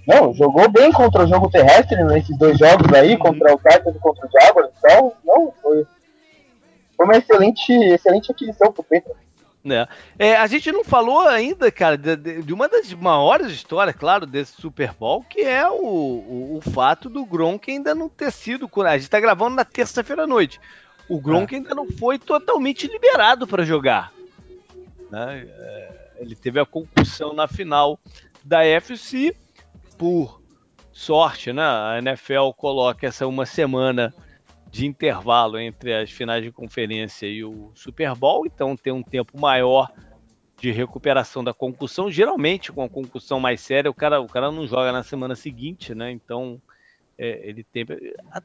[0.07, 3.19] Não, jogou bem contra o jogo terrestre nesses dois jogos aí, uhum.
[3.19, 5.85] contra o Titans e contra o Jaguars, então, não, foi,
[6.97, 9.14] foi uma excelente, excelente aquisição pro Pedro.
[9.68, 9.88] É.
[10.18, 10.36] é.
[10.36, 14.92] a gente não falou ainda, cara, de, de, uma das maiores histórias, claro, desse Super
[14.92, 18.70] Bowl, que é o, o, o fato do Gronk ainda não ter sido.
[18.84, 20.61] A gente tá gravando na terça-feira à noite.
[21.09, 21.59] O Gronk é.
[21.59, 24.12] ainda não foi totalmente liberado para jogar.
[25.11, 25.47] Né?
[25.49, 27.99] É, ele teve a concussão na final
[28.44, 29.34] da FC.
[29.99, 30.40] Por
[30.92, 31.62] sorte, né?
[31.62, 34.14] a NFL coloca essa uma semana
[34.77, 39.41] de intervalo entre as finais de conferência e o Super Bowl, então tem um tempo
[39.41, 39.91] maior
[40.59, 42.11] de recuperação da concussão.
[42.11, 45.95] Geralmente, com a concussão mais séria, o cara, o cara não joga na semana seguinte,
[45.95, 46.11] né?
[46.11, 46.61] Então,
[47.16, 47.87] é, ele tem.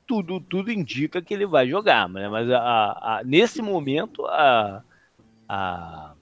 [0.07, 2.29] Tudo, tudo indica que ele vai jogar, né?
[2.29, 4.83] mas a, a, nesse momento, a,
[5.49, 6.13] a,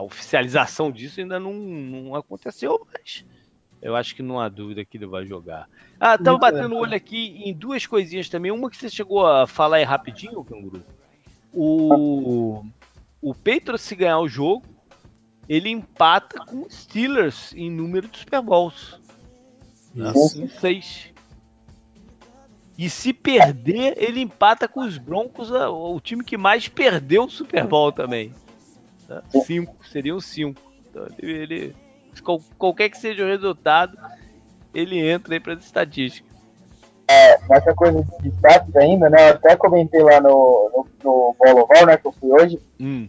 [0.00, 3.24] oficialização disso ainda não, não aconteceu, mas
[3.84, 5.68] eu acho que não há dúvida que ele vai jogar.
[6.00, 8.50] Ah, tava batendo o olho aqui em duas coisinhas também.
[8.50, 10.82] Uma que você chegou a falar aí rapidinho, Canguru.
[11.52, 12.64] O,
[13.20, 14.64] o Patriots, se ganhar o jogo,
[15.46, 18.98] ele empata com o Steelers em número de Super Bowls.
[20.00, 21.12] Assim, seis.
[22.78, 27.66] E se perder, ele empata com os Broncos, o time que mais perdeu o Super
[27.66, 28.34] Bowl também.
[29.06, 29.22] Né?
[29.44, 30.60] Cinco, seriam cinco.
[30.88, 31.76] Então ele,
[32.22, 33.96] qualquer que seja o resultado,
[34.74, 36.34] ele entra aí para as estatísticas.
[37.06, 39.30] É, nessa coisa de status ainda, né?
[39.30, 40.28] Eu até comentei lá no,
[40.74, 41.96] no, no Bolo Oval, né?
[41.96, 42.58] Que eu fui hoje.
[42.80, 43.06] Hum.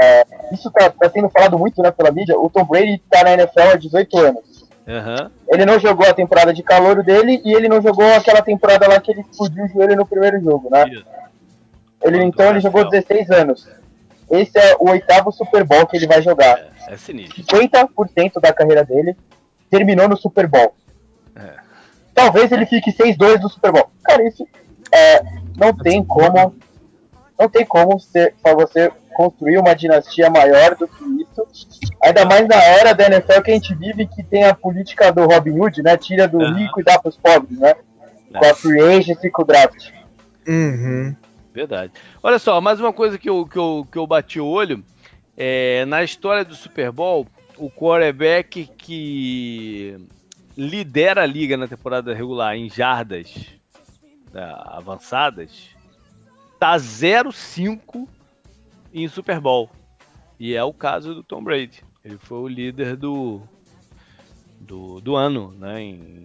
[0.00, 2.38] É, isso tá, tá sendo falado muito né, pela mídia.
[2.38, 4.68] O Tom Brady tá na NFL há 18 anos.
[4.86, 5.30] Uhum.
[5.48, 8.98] Ele não jogou a temporada de calor dele e ele não jogou aquela temporada lá
[8.98, 10.84] que ele explodiu o joelho no primeiro jogo, né?
[12.02, 13.79] Ele, então ele jogou 16 anos
[14.30, 16.58] esse é o oitavo Super Bowl que ele vai jogar.
[16.88, 17.42] É, é sinistro.
[17.42, 19.16] 50% da carreira dele
[19.68, 20.74] terminou no Super Bowl.
[21.34, 21.54] É.
[22.14, 23.90] Talvez ele fique 6-2 do Super Bowl.
[24.04, 24.46] Cara, isso
[24.92, 25.22] é,
[25.56, 26.54] não tem como.
[27.38, 31.46] Não tem como ser, pra você construir uma dinastia maior do que isso.
[32.02, 35.24] Ainda mais na era da NFL que a gente vive, que tem a política do
[35.24, 35.96] Robin Hood, né?
[35.96, 36.54] Tira do uhum.
[36.54, 37.74] rico e dá pros pobres, né?
[38.32, 39.90] Com a free agency e com o draft.
[40.46, 41.16] Uhum.
[41.60, 41.92] Verdade.
[42.22, 44.82] Olha só, mais uma coisa que eu, que eu, que eu bati o olho.
[45.36, 47.26] É, na história do Super Bowl,
[47.58, 49.94] o quarterback que
[50.56, 53.46] lidera a liga na temporada regular em jardas
[54.32, 55.68] né, avançadas
[56.58, 58.08] tá 0-5
[58.94, 59.68] em Super Bowl.
[60.38, 61.84] E é o caso do Tom Brady.
[62.02, 63.42] Ele foi o líder do,
[64.58, 66.24] do, do ano né, em,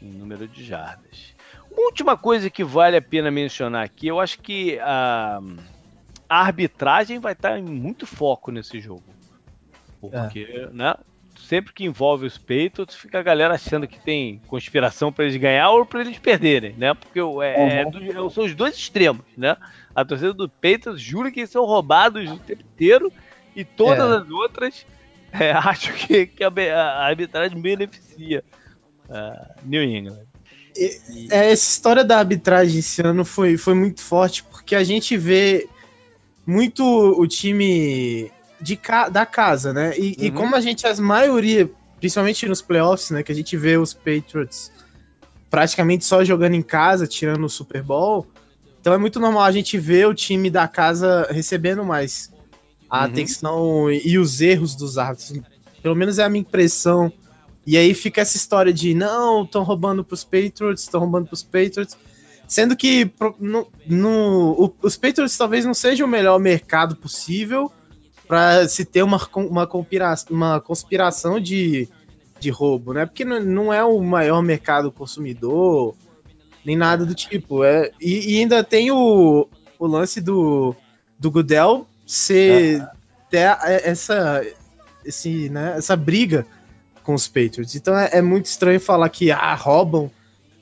[0.00, 1.33] em número de jardas.
[1.76, 5.40] Última coisa que vale a pena mencionar aqui, eu acho que a,
[6.28, 9.04] a arbitragem vai estar em muito foco nesse jogo.
[10.00, 10.68] Porque, é.
[10.72, 10.94] né?
[11.36, 15.70] Sempre que envolve os Patriots, fica a galera achando que tem conspiração para eles ganhar
[15.70, 16.94] ou para eles perderem, né?
[16.94, 17.40] Porque é, uhum.
[17.40, 19.56] é, é, são os dois extremos, né?
[19.94, 23.12] A torcida do Patriots jura que eles são roubados o tempo inteiro
[23.54, 24.16] e todas é.
[24.16, 24.86] as outras
[25.32, 28.44] é, acham que, que a, a, arbitragem beneficia
[29.08, 30.26] uh, New England.
[30.76, 35.16] E, é, essa história da arbitragem esse ano foi, foi muito forte, porque a gente
[35.16, 35.68] vê
[36.46, 39.96] muito o time de ca da casa, né?
[39.96, 40.14] E, uhum.
[40.18, 43.22] e, como a gente, as maioria, principalmente nos playoffs, né?
[43.22, 44.72] Que a gente vê os Patriots
[45.50, 48.26] praticamente só jogando em casa, tirando o Super Bowl.
[48.80, 52.30] Então é muito normal a gente ver o time da casa recebendo mais
[52.90, 53.04] a uhum.
[53.04, 55.40] atenção e os erros dos árbitros.
[55.82, 57.12] Pelo menos é a minha impressão.
[57.66, 61.96] E aí fica essa história de não, estão roubando pros Patriots, estão roubando pros Patriots.
[62.46, 63.10] Sendo que
[63.40, 67.72] no, no, os Patriots talvez não seja o melhor mercado possível
[68.28, 71.88] para se ter uma, uma, conspiração, uma conspiração de,
[72.38, 73.06] de roubo, né?
[73.06, 75.94] Porque não, é o maior mercado consumidor,
[76.64, 77.64] nem nada do tipo.
[77.64, 79.48] É, e, e ainda tem o,
[79.78, 80.76] o lance do,
[81.18, 82.86] do Goodell ser
[83.30, 84.46] ter essa,
[85.04, 86.46] esse, né, essa briga
[87.04, 87.76] com os Patriots.
[87.76, 90.10] Então é, é, muito estranho falar que ah, roubam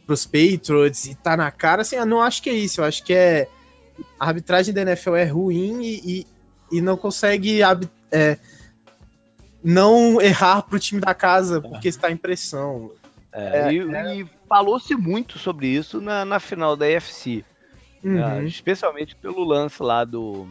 [0.04, 1.82] pros Patriots e tá na cara.
[1.82, 2.80] Assim, eu não acho que é isso.
[2.80, 3.48] Eu acho que é.
[4.18, 6.26] A arbitragem da NFL é ruim e, e,
[6.78, 7.60] e não consegue
[8.10, 8.38] é,
[9.62, 12.90] não errar pro time da casa porque está em pressão.
[13.32, 14.16] É, é, e, é.
[14.16, 16.86] e falou-se muito sobre isso na, na final da.
[16.86, 18.14] Uhum.
[18.14, 20.48] Né, especialmente pelo lance lá do,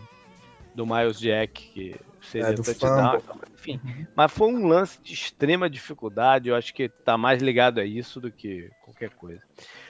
[0.74, 3.22] do Miles Jack, que seria é, touchdown.
[3.54, 3.80] Enfim,
[4.16, 6.50] mas foi um lance de extrema dificuldade.
[6.50, 9.42] Eu acho que está mais ligado a isso do que qualquer coisa.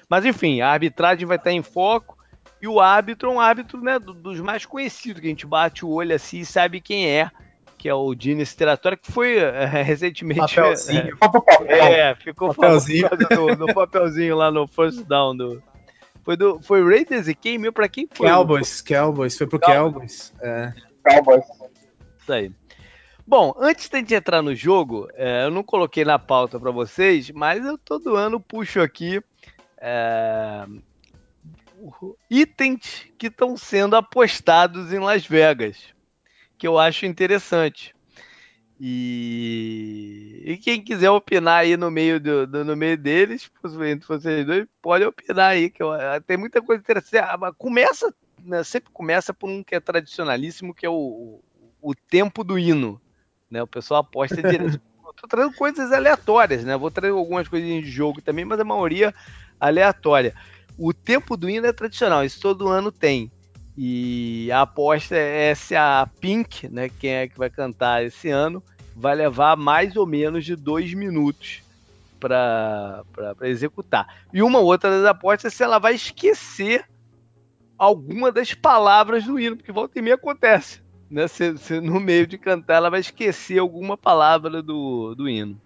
[0.10, 2.18] Mas enfim, a arbitragem vai estar em foco.
[2.62, 5.90] E o árbitro é um árbitro né, dos mais conhecidos, que a gente bate o
[5.90, 7.32] olho assim e sabe quem é,
[7.76, 10.56] que é o Dini Steratório, que foi é, recentemente.
[10.56, 11.18] Papelzinho.
[11.66, 13.10] É, é ficou papelzinho.
[13.32, 15.64] No, no, papelzinho lá no first down do.
[16.24, 17.58] Foi, do, foi Raiders e quem?
[17.58, 18.30] Meu, pra quem foi?
[18.30, 20.32] Cowboys, Cowboys, foi pro Cowboys.
[20.32, 20.34] Cowboys.
[20.42, 20.74] É.
[21.04, 21.46] Cowboys.
[22.32, 22.52] Aí.
[23.26, 26.72] Bom, antes de a gente entrar no jogo, é, eu não coloquei na pauta para
[26.72, 29.22] vocês, mas eu todo ano puxo aqui
[29.78, 30.66] é,
[32.30, 35.78] itens que estão sendo apostados em Las Vegas,
[36.58, 37.96] que eu acho interessante.
[38.84, 43.52] E, e quem quiser opinar aí no meio, do, do, no meio deles,
[43.88, 45.92] entre vocês dois, pode opinar aí, que eu,
[46.26, 47.24] tem muita coisa interessante.
[47.24, 48.12] Ah, começa,
[48.44, 51.40] né, sempre começa por um que é tradicionalíssimo, que é o,
[51.82, 53.02] o tempo do hino.
[53.50, 53.62] Né?
[53.62, 54.80] O pessoal aposta direto.
[55.20, 56.78] Tô trazendo coisas aleatórias, né?
[56.78, 59.14] Vou trazer algumas coisinhas de jogo também, mas a maioria
[59.60, 60.34] aleatória.
[60.78, 63.30] O tempo do hino é tradicional, isso todo ano tem.
[63.78, 68.64] E a aposta é se a Pink, né, quem é que vai cantar esse ano,
[68.96, 71.62] vai levar mais ou menos de dois minutos
[72.20, 73.04] para
[73.42, 74.24] executar.
[74.34, 76.86] E uma outra das apostas é se ela vai esquecer
[77.78, 80.81] alguma das palavras do hino, porque volta e meia acontece
[81.12, 85.60] né, se, se no meio de cantar ela vai esquecer alguma palavra do, do hino.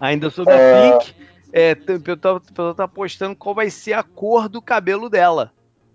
[0.00, 0.88] Ainda sobre é...
[0.88, 1.14] a Pink,
[1.52, 5.52] é, o pessoal tá apostando qual vai ser a cor do cabelo dela.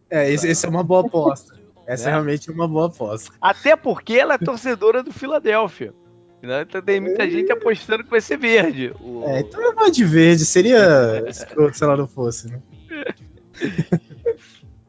[0.09, 1.57] É, essa é uma boa aposta.
[1.87, 2.11] Essa é.
[2.11, 3.31] é realmente uma boa aposta.
[3.39, 5.93] Até porque ela é torcedora do Philadelphia.
[6.41, 6.63] Né?
[6.63, 8.93] Então tem muita gente apostando que vai ser verde.
[8.99, 9.23] O...
[9.25, 12.61] É, então eu vou de verde, seria se ela não fosse, né?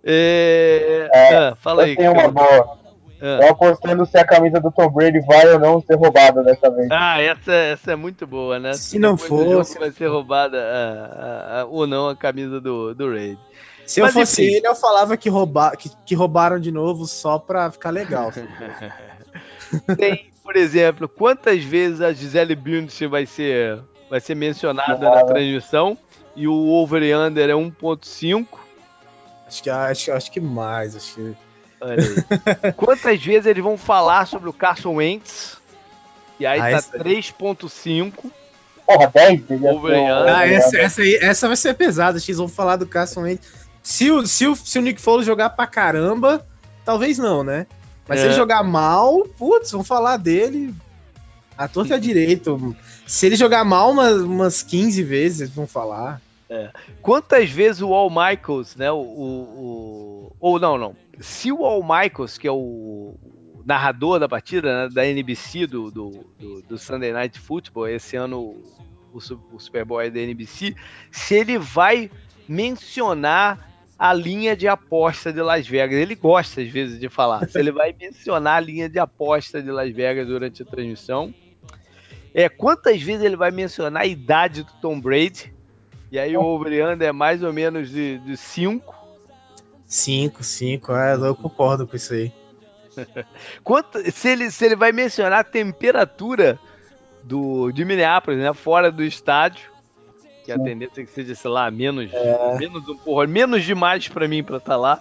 [0.03, 1.09] é...
[1.15, 1.95] É, ah, fala aí.
[1.95, 2.88] Tem uma boa.
[3.21, 3.41] Ah.
[3.43, 6.89] Eu apostando se a camisa do Tom Brady vai ou não ser roubada dessa vez.
[6.91, 8.73] Ah, essa, essa é muito boa, né?
[8.75, 9.65] Se não for.
[9.79, 13.39] vai ser roubada ah, ah, ou não a camisa do, do Raid.
[13.85, 14.57] Se Mas, eu fosse enfim.
[14.57, 18.31] ele, eu falava que, rouba, que, que roubaram de novo só pra ficar legal.
[19.97, 25.97] Tem, por exemplo, quantas vezes a Gisele Bündchen vai ser, vai ser mencionada na transmissão
[26.37, 28.47] e o over under é 1.5?
[29.47, 31.48] Acho que, acho, acho que mais, acho que
[31.81, 32.73] Olha aí.
[32.73, 35.57] Quantas vezes eles vão falar sobre o Carson Wentz?
[36.39, 38.13] E aí ah, tá 3.5.
[38.87, 39.43] Porra, 10
[40.29, 42.19] Ah, essa, essa, aí, essa vai ser pesada.
[42.19, 43.47] X vão falar do Carson Wentz.
[43.83, 46.47] Se o, se, o, se o Nick Foles jogar pra caramba,
[46.85, 47.67] talvez não, né?
[48.07, 48.23] Mas é.
[48.23, 50.75] se ele jogar mal, putz, vão falar dele
[51.59, 52.77] a torta é direito.
[53.05, 56.23] Se ele jogar mal umas, umas 15 vezes, vão falar.
[56.49, 56.71] É.
[57.03, 58.89] Quantas vezes o All Michaels, né?
[58.93, 60.95] O, o, Ou não, não.
[61.21, 63.15] Se o All Michaels, que é o
[63.65, 68.57] narrador da partida, né, da NBC, do, do, do, do, Sunday Night Football, esse ano
[69.13, 69.19] o,
[69.53, 70.75] o Super Bowl é da NBC,
[71.11, 72.11] se ele vai
[72.49, 75.99] mencionar a linha de aposta de Las Vegas.
[75.99, 77.49] Ele gosta, às vezes, de falar.
[77.49, 81.35] Se ele vai mencionar a linha de aposta de Las Vegas durante a transmissão.
[82.33, 85.53] É, quantas vezes ele vai mencionar a idade do Tom Brady?
[86.13, 88.95] E aí o over é mais ou menos de 5.
[89.89, 92.31] 5, 5, é, eu concordo com isso aí.
[93.65, 96.59] Quanto, se, ele, se ele vai mencionar a temperatura
[97.25, 98.53] do, de Minneapolis, né?
[98.53, 99.71] Fora do estádio.
[100.45, 102.59] Que a tendência é que seja, sei lá, menos, é.
[102.59, 105.01] menos um porra, menos demais para mim para estar tá lá.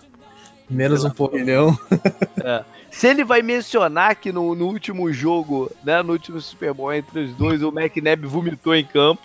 [0.69, 1.77] Menos um porrilhão.
[2.43, 2.63] É.
[2.89, 7.19] Se ele vai mencionar que no, no, último jogo, né, no último Super Bowl entre
[7.19, 9.21] os dois, o McNabb vomitou em campo.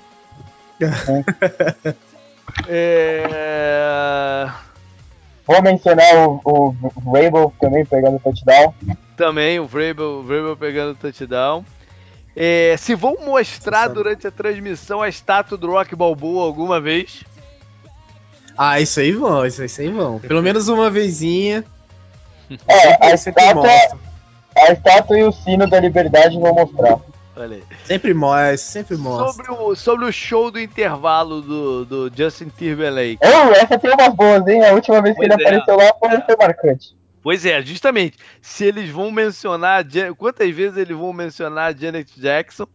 [2.66, 4.50] é...
[5.47, 8.74] Vou mencionar o, o, o também pegando touchdown.
[9.16, 11.64] Também, o Vrabel, o pegando touchdown.
[12.34, 17.24] É, se vão mostrar durante a transmissão a estátua do Rock Balboa alguma vez.
[18.57, 20.18] Ah, isso aí vão, isso aí vão.
[20.18, 21.64] Pelo menos uma vezinha.
[22.68, 23.68] É, a estátua,
[24.57, 26.99] a estátua e o sino da liberdade vão mostrar.
[27.85, 29.45] Sempre mostra, sempre mostra.
[29.45, 33.18] Sobre o, sobre o show do intervalo do, do Justin Timberlake.
[33.22, 34.64] Oh, essa tem umas boas, hein?
[34.64, 35.37] A última vez que ele é.
[35.37, 36.97] apareceu lá foi, foi marcante.
[37.22, 38.18] Pois é, justamente.
[38.41, 39.87] Se eles vão mencionar.
[40.18, 42.66] Quantas vezes eles vão mencionar Janet Jackson?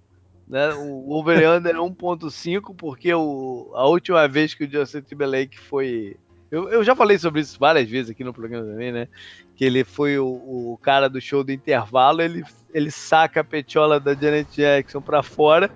[0.47, 0.73] Né?
[0.75, 6.15] O over-under é 1.5, porque o, a última vez que o Justin Timberlake foi.
[6.49, 9.09] Eu, eu já falei sobre isso várias vezes aqui no programa também, né?
[9.57, 12.45] Que ele foi o, o cara do show do intervalo, ele,
[12.77, 15.71] ele saca a petiola da Janet Jackson pra fora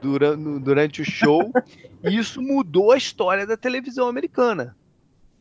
[0.00, 1.52] durante, durante o show.
[2.02, 4.76] e isso mudou a história da televisão americana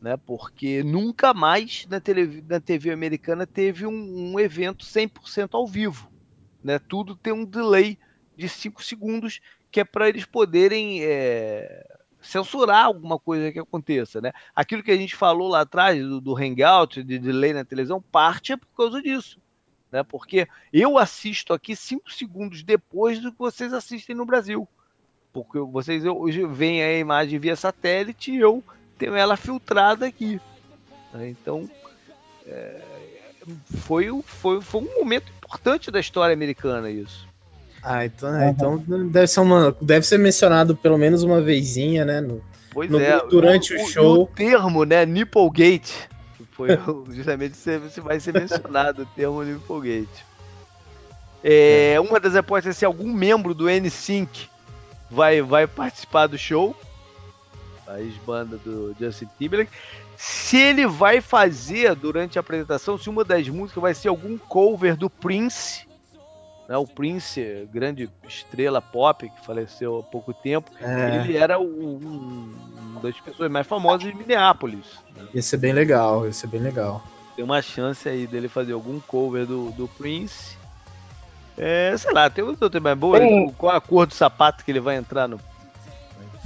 [0.02, 0.18] né?
[0.18, 6.10] Porque nunca mais na, tele, na TV americana teve um, um evento 100% ao vivo,
[6.64, 6.80] né?
[6.80, 7.98] Tudo tem um delay
[8.36, 9.42] de 5 segundos
[9.72, 11.86] que é para eles poderem é,
[12.22, 14.32] censurar alguma coisa que aconteça, né?
[14.56, 18.54] Aquilo que a gente falou lá atrás do, do hangout, de delay na televisão, parte
[18.54, 19.40] é por causa disso.
[19.92, 20.04] Né?
[20.04, 24.68] Porque eu assisto aqui 5 segundos depois do que vocês assistem no Brasil.
[25.34, 28.64] Porque vocês hoje veem a imagem via satélite e eu
[28.98, 30.40] tenho ela filtrada aqui.
[31.14, 31.30] Né?
[31.30, 31.70] Então,
[32.46, 32.82] é,
[33.80, 37.28] foi, foi, foi um momento importante da história americana isso.
[37.82, 38.50] Ah, então, uhum.
[38.50, 42.20] então deve ser uma, deve ser mencionado pelo menos uma vezinha, né?
[42.20, 42.44] No,
[42.76, 43.26] no, é.
[43.28, 44.24] Durante o, o show.
[44.24, 45.06] O termo, né?
[45.06, 46.10] Nipplegate.
[46.60, 46.70] Foi
[47.16, 50.26] justamente você vai ser mencionado o termo Nipplegate.
[51.42, 52.02] É, é.
[52.02, 54.50] Uma das apostas é se algum membro do N-Sync
[55.10, 56.76] vai, vai participar do show
[57.88, 59.72] a ex-banda do Justin Timberlake,
[60.16, 64.96] se ele vai fazer durante a apresentação, se uma das músicas vai ser algum cover
[64.96, 65.88] do Prince,
[66.70, 71.16] né, o Prince, grande estrela pop que faleceu há pouco tempo, é.
[71.16, 74.86] ele era um, uma das pessoas mais famosas de Minneapolis.
[75.18, 75.26] Né?
[75.34, 77.02] Ia ser bem legal, ia ser bem legal.
[77.36, 80.56] Tem uma chance aí dele fazer algum cover do, do Prince.
[81.58, 83.20] É, sei lá, tem outra mais boa.
[83.58, 85.40] Qual a cor do sapato que ele vai entrar no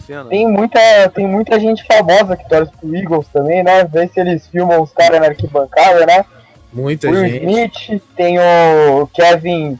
[0.05, 0.29] cena.
[0.29, 0.79] Tem muita,
[1.13, 3.83] tem muita gente famosa que torce pro Eagles também, né?
[3.85, 6.25] Vê se eles filmam os caras na arquibancada, né?
[6.71, 7.45] Muita Will gente.
[7.45, 9.79] Smith, tem o Kevin.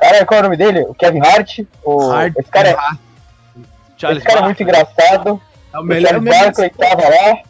[0.00, 0.80] Cara, qual é o nome dele?
[0.82, 1.60] O Kevin Hart.
[1.84, 2.10] O...
[2.10, 4.12] Hart esse cara, é...
[4.12, 5.40] esse cara é muito engraçado.
[5.72, 7.42] É o melhor o Barkley tava lá.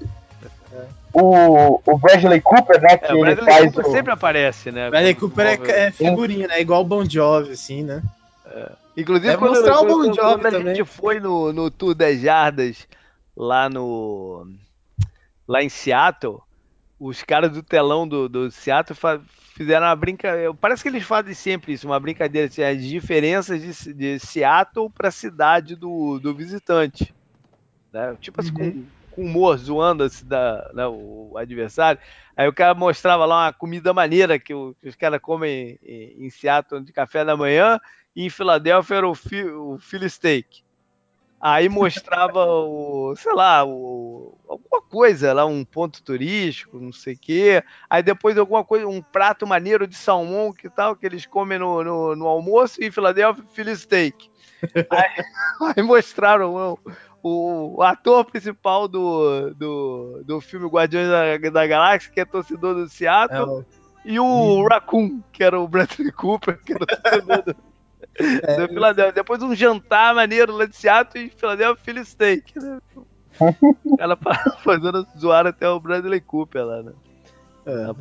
[1.12, 2.92] O, o Bradley Cooper, né?
[2.92, 3.92] É, que é, o Bradley ele faz Cooper o...
[3.92, 4.90] sempre aparece, né?
[4.90, 6.60] Bradley Cooper é, é figurinha, né?
[6.60, 8.02] Igual o Bon Jovi, assim, né?
[8.46, 8.72] É.
[8.96, 12.86] Inclusive, quando, mostrar quando, o quando, quando a gente foi no, no Tour das Jardas
[13.36, 14.46] lá no.
[15.48, 16.38] lá em Seattle,
[16.98, 18.96] os caras do telão do, do Seattle
[19.60, 20.54] fizeram uma brincadeira.
[20.54, 25.08] Parece que eles fazem sempre isso, uma brincadeira assim, as diferenças de, de Seattle para
[25.08, 27.14] a cidade do, do visitante.
[27.92, 28.16] Né?
[28.22, 28.86] Tipo assim, uhum.
[29.10, 32.00] com, com humor, zoando assim, da, né, o adversário.
[32.34, 36.24] Aí o cara mostrava lá uma comida maneira que, o, que os caras comem em,
[36.24, 37.78] em Seattle de café da manhã
[38.16, 40.64] e em Filadélfia era o, fi, o Philly Steak.
[41.40, 47.18] Aí mostrava o, sei lá, o, alguma coisa lá, um ponto turístico, não sei o
[47.18, 47.64] quê.
[47.88, 51.82] Aí depois alguma coisa, um prato maneiro de salmão que tal, que eles comem no,
[51.82, 54.28] no, no almoço em Filadélfia, Philly Steak.
[54.90, 55.24] aí,
[55.76, 56.78] aí, mostraram o,
[57.22, 62.74] o, o, ator principal do, do, do filme Guardiões da, da Galáxia, que é torcedor
[62.74, 64.66] do Seattle, é e o hum.
[64.66, 67.69] Raccoon, que era o Bradley Cooper, que era torcedor do,
[68.18, 69.12] é, Filadélfia.
[69.12, 72.78] Depois um jantar maneiro lá de Seattle e Filadélfia Philly Steak, né?
[73.98, 74.16] Ela
[74.62, 76.92] fazendo zoar até o Bradley Cooper lá, né?
[77.66, 77.94] É.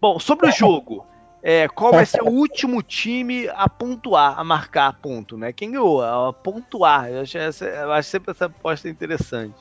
[0.00, 1.06] Bom, sobre o jogo.
[1.42, 5.52] É, qual vai ser o último time a pontuar, a marcar ponto, né?
[5.52, 6.02] Quem ganhou?
[6.02, 7.08] A pontuar.
[7.10, 9.56] Eu acho, essa, eu acho sempre essa aposta interessante.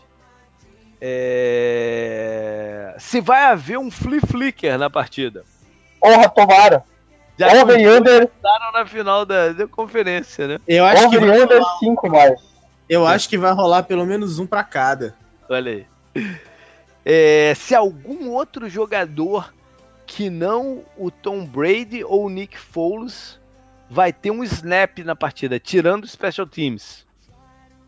[1.00, 2.96] É...
[2.98, 5.46] Se vai haver um flip flicker na partida.
[6.00, 6.84] Porra, tomara.
[7.38, 8.30] Já Over e under.
[8.74, 10.60] na final da, da conferência, né?
[10.68, 12.42] Eu acho Over que vai under 5 mais.
[12.90, 13.14] Eu é.
[13.14, 15.16] acho que vai rolar pelo menos um para cada.
[15.50, 15.86] Olha aí.
[17.06, 19.54] É, se algum outro jogador
[20.06, 23.40] que não o Tom Brady ou o Nick Foles
[23.90, 27.06] vai ter um snap na partida, tirando o special teams.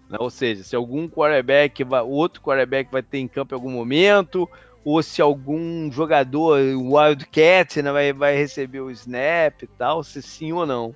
[0.09, 0.17] Né?
[0.19, 4.49] Ou seja, se algum quarterback, vai, outro quarterback vai ter em campo em algum momento,
[4.83, 10.21] ou se algum jogador, o Wildcat, né, vai, vai receber o snap e tal, se
[10.21, 10.95] sim ou não.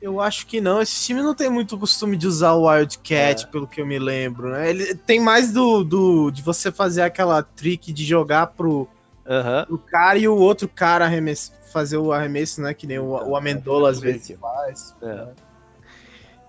[0.00, 0.80] Eu acho que não.
[0.80, 3.46] Esse time não tem muito costume de usar o Wildcat, é.
[3.46, 4.70] pelo que eu me lembro, né?
[4.70, 8.88] Ele tem mais do, do de você fazer aquela trick de jogar pro,
[9.26, 9.64] uhum.
[9.66, 12.74] pro cara e o outro cara arremesso, fazer o arremesso, né?
[12.74, 14.94] Que nem o, o Amendola às vezes faz.
[15.00, 15.06] É.
[15.06, 15.28] Né?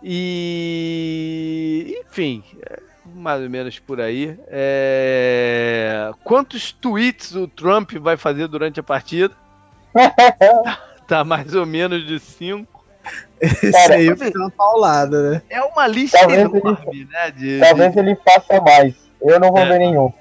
[0.03, 4.37] E enfim, é mais ou menos por aí.
[4.47, 6.11] É...
[6.23, 9.33] Quantos tweets o Trump vai fazer durante a partida?
[11.07, 12.85] tá mais ou menos de cinco.
[13.39, 15.41] Esse Cara, aí ser uma paulada, né?
[15.49, 17.31] É uma lista talvez enorme, ele, né?
[17.31, 17.99] De, talvez de...
[17.99, 18.95] ele faça mais.
[19.21, 19.65] Eu não vou é.
[19.65, 20.11] ver nenhum.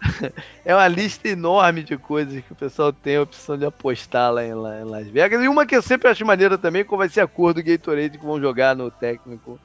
[0.64, 4.44] É uma lista enorme de coisas que o pessoal tem a opção de apostar lá
[4.44, 5.42] em, lá em Las Vegas.
[5.42, 8.18] E uma que eu sempre acho maneira também, qual vai ser a cor do Gatorade
[8.18, 9.58] que vão jogar no técnico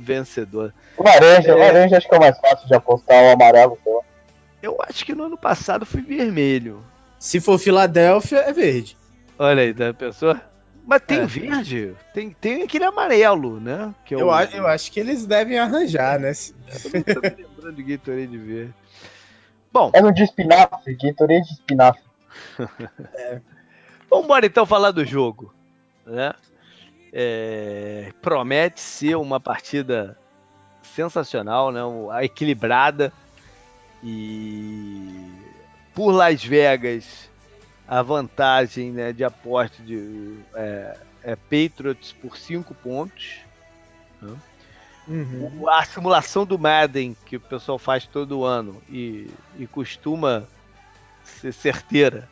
[0.00, 0.72] vencedor.
[0.98, 1.54] Laranja, é...
[1.54, 4.00] laranja acho que é o mais fácil de apostar, o amarelo, lá.
[4.62, 6.84] Eu acho que no ano passado foi vermelho.
[7.18, 8.96] Se for Filadélfia, é verde.
[9.38, 10.40] Olha aí, tá, pessoa?
[10.86, 11.26] Mas tem é.
[11.26, 13.94] verde, tem, tem aquele amarelo, né?
[14.04, 16.32] Que é eu, acho, eu acho que eles devem arranjar, né?
[16.32, 18.74] Eu tô me lembrando de Gatorade verde.
[19.72, 19.90] Bom.
[19.94, 22.02] É no de espinafre, Gatorade de espinafre.
[23.14, 23.40] é.
[24.10, 25.54] Vamos então falar do jogo,
[26.04, 26.32] né?
[27.12, 30.16] É, promete ser uma partida
[30.82, 31.80] sensacional, né?
[32.24, 33.12] Equilibrada
[34.02, 35.28] e
[35.94, 37.30] por Las Vegas
[37.86, 43.40] a vantagem né, de aporte de é, é Patriots por 5 pontos.
[44.22, 44.36] Né?
[45.08, 45.68] Uhum.
[45.68, 50.46] A simulação do Madden, que o pessoal faz todo ano e, e costuma
[51.24, 52.28] ser certeira.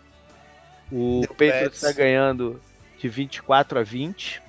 [0.92, 2.60] O Patriots está ganhando
[2.96, 4.40] de 24 a 20.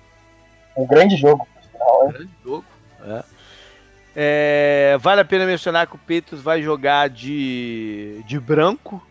[0.80, 1.48] Um grande jogo.
[1.76, 2.66] Um grande jogo,
[3.06, 3.24] é.
[4.16, 9.02] É, vale a pena mencionar que o Patriots vai jogar de, de branco,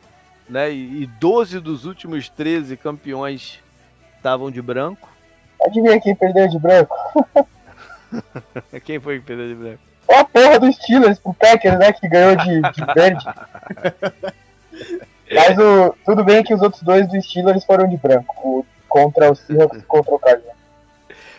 [0.48, 0.70] né?
[0.72, 3.60] E 12 dos últimos 13 campeões
[4.16, 5.08] estavam de branco.
[5.64, 6.94] Adivinha quem perdeu de branco?
[8.84, 9.88] quem foi que perdeu de branco?
[10.08, 11.92] a porra dos Steelers pro Packers, né?
[11.92, 13.24] Que ganhou de, de verde.
[15.30, 18.34] Mas o, tudo bem que os outros dois dos Steelers foram de branco.
[18.42, 20.57] O, contra o Seahawks e contra o Cardinals.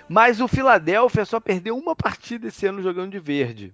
[0.10, 3.74] Mas o Philadelphia só perdeu uma partida esse ano jogando de verde.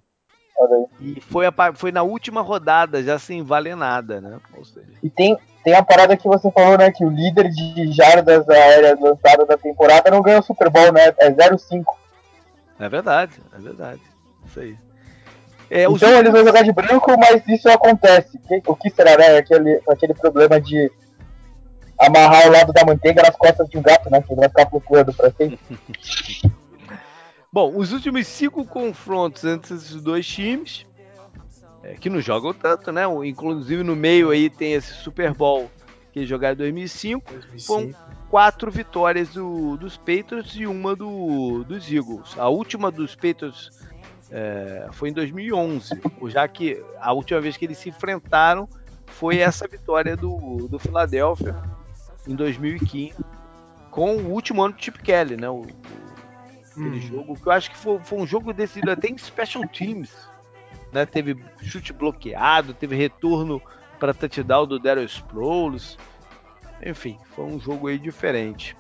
[1.00, 4.40] E foi, a, foi na última rodada, já sem valer nada, né?
[4.64, 4.88] Seja...
[5.04, 6.92] E tem, tem a parada que você falou, né?
[6.92, 11.14] Que o líder de jardas aéreas lançadas da temporada não ganhou o Super Bowl, né?
[11.20, 11.84] É 0-5.
[12.80, 14.02] É verdade, é verdade.
[14.46, 14.78] Isso aí.
[15.70, 16.14] É, então últimos...
[16.16, 18.40] eles vão jogar de branco, mas isso acontece.
[18.68, 19.38] O que será, né?
[19.38, 20.92] Aquele, aquele problema de
[22.00, 24.22] amarrar o lado da manteiga nas costas de um gato, né?
[24.22, 25.60] Que vai ficar flutuando pra sempre.
[27.52, 30.86] Bom, os últimos cinco confrontos entre esses dois times,
[31.82, 33.04] é, que não jogam tanto, né?
[33.24, 35.72] Inclusive no meio aí tem esse Super Bowl
[36.12, 37.66] que jogaram em 2005, 2005.
[37.66, 37.94] foram
[38.30, 42.38] quatro vitórias do, dos Patriots e uma do, dos Eagles.
[42.38, 43.70] A última dos Patriots
[44.32, 48.68] é, foi em 2011, já que a última vez que eles se enfrentaram
[49.06, 51.56] foi essa vitória do, do Philadelphia
[52.28, 53.16] em 2015,
[53.92, 55.50] com o último ano do Chip Kelly, né?
[55.50, 55.66] O,
[56.72, 57.02] aquele hum.
[57.02, 60.14] jogo, que eu acho que foi, foi, um jogo decidido até em special teams.
[60.92, 61.06] Né?
[61.06, 63.62] Teve chute bloqueado, teve retorno
[64.00, 65.98] para touchdown do Daryl Sproles.
[66.86, 68.76] Enfim, foi um jogo aí diferente.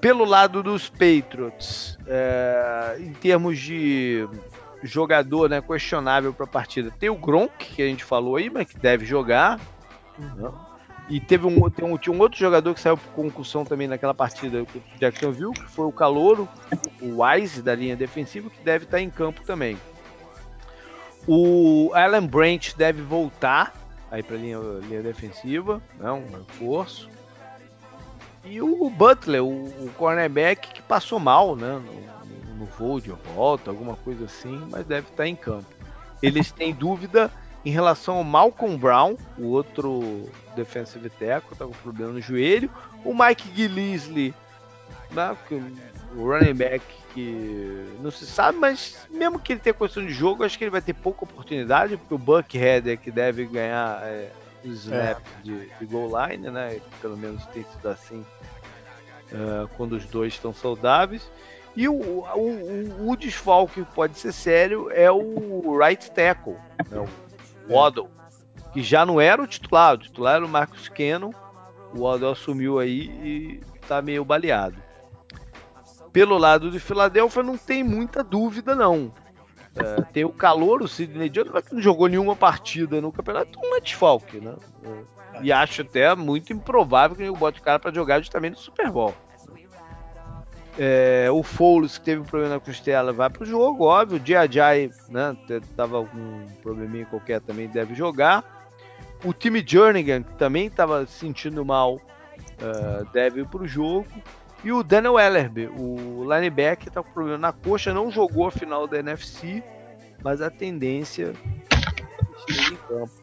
[0.00, 4.28] Pelo lado dos Patriots, é, em termos de
[4.82, 6.90] jogador né, questionável para a partida.
[6.98, 9.60] Tem o Gronk, que a gente falou aí, mas que deve jogar.
[10.18, 10.71] Uhum.
[11.12, 14.14] E teve um, tem um, tinha um outro jogador que saiu por concussão também naquela
[14.14, 16.48] partida que o Jackson viu, que foi o Calouro,
[17.02, 19.76] o Wise da linha defensiva, que deve estar em campo também.
[21.28, 23.74] O Alan Branch deve voltar
[24.10, 24.58] aí para a linha,
[24.88, 27.10] linha defensiva, né, um reforço.
[28.42, 33.70] E o Butler, o, o cornerback, que passou mal né, no, no voo de volta,
[33.70, 35.66] alguma coisa assim, mas deve estar em campo.
[36.22, 37.30] Eles têm dúvida
[37.64, 42.70] em relação ao Malcolm Brown, o outro defensive tackle, tá com problema no joelho.
[43.04, 44.34] O Mike Gillisley,
[45.10, 45.36] né,
[46.16, 46.84] o running back
[47.14, 50.70] que não se sabe, mas mesmo que ele tenha questão de jogo, acho que ele
[50.70, 54.30] vai ter pouca oportunidade, porque o Buckhead é que deve ganhar é,
[54.64, 55.42] os snaps é.
[55.42, 56.80] de, de goal line, né?
[57.00, 58.24] Pelo menos tem sido assim
[59.32, 61.30] uh, quando os dois estão saudáveis.
[61.74, 66.56] E o, o, o, o desfalque que pode ser sério é o right tackle,
[66.90, 66.98] né?
[66.98, 67.31] o
[67.68, 68.10] Waddle,
[68.72, 71.30] que já não era o titular, o titular era o Marcus Cannon,
[71.94, 74.76] o Waddle assumiu aí e tá meio baleado.
[76.12, 79.12] Pelo lado de Filadélfia não tem muita dúvida não.
[79.74, 83.76] É, tem o calor, o Sidney Jones, que não jogou nenhuma partida no campeonato, não
[83.76, 84.54] é desfalque, né?
[85.40, 88.90] E acho até muito improvável que ele bote o cara para jogar justamente no Super
[88.90, 89.14] Bowl.
[90.78, 94.16] É, o Foulos, que teve um problema na costela, vai pro jogo, óbvio.
[94.16, 95.36] O Diajai, né,
[95.76, 98.44] tava com um probleminha qualquer, também deve jogar.
[99.24, 104.08] O time Jernigan, que também estava se sentindo mal, uh, deve ir pro jogo.
[104.64, 108.86] E o Daniel Ellerby, o linebacker, tá com problema na coxa, não jogou a final
[108.86, 109.62] da NFC,
[110.22, 111.32] mas a tendência
[112.48, 113.22] é em campo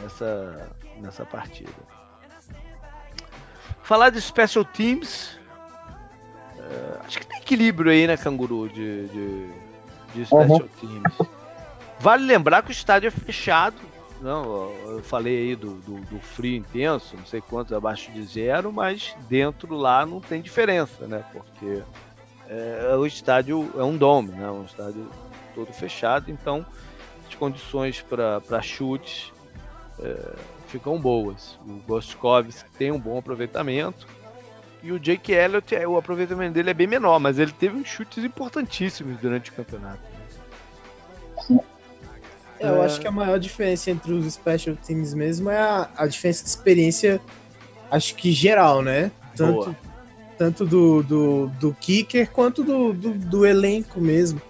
[0.00, 1.70] nessa, nessa partida.
[3.82, 5.38] Falar de special teams,
[7.04, 9.50] acho que tem equilíbrio aí, né, Canguru, de, de,
[10.14, 10.68] de special uhum.
[10.80, 11.30] teams.
[11.98, 13.76] Vale lembrar que o estádio é fechado,
[14.20, 18.72] não, eu falei aí do, do, do, frio intenso, não sei quantos abaixo de zero,
[18.72, 21.22] mas dentro lá não tem diferença, né?
[21.32, 21.82] Porque
[22.48, 24.50] é, o estádio é um dome, né?
[24.50, 25.10] Um estádio
[25.54, 26.64] todo fechado, então
[27.28, 29.32] as condições para chutes
[29.98, 30.34] é,
[30.68, 31.58] ficam boas.
[31.66, 32.48] O Gostkov
[32.78, 34.06] tem um bom aproveitamento
[34.86, 37.88] e o Jake Elliott, é, o aproveitamento dele é bem menor, mas ele teve uns
[37.88, 40.00] chutes importantíssimos durante o campeonato.
[42.60, 46.06] É, eu acho que a maior diferença entre os special teams mesmo é a, a
[46.06, 47.20] diferença de experiência,
[47.90, 49.10] acho que geral, né?
[49.36, 49.76] Tanto,
[50.38, 54.40] tanto do, do, do kicker quanto do, do, do elenco mesmo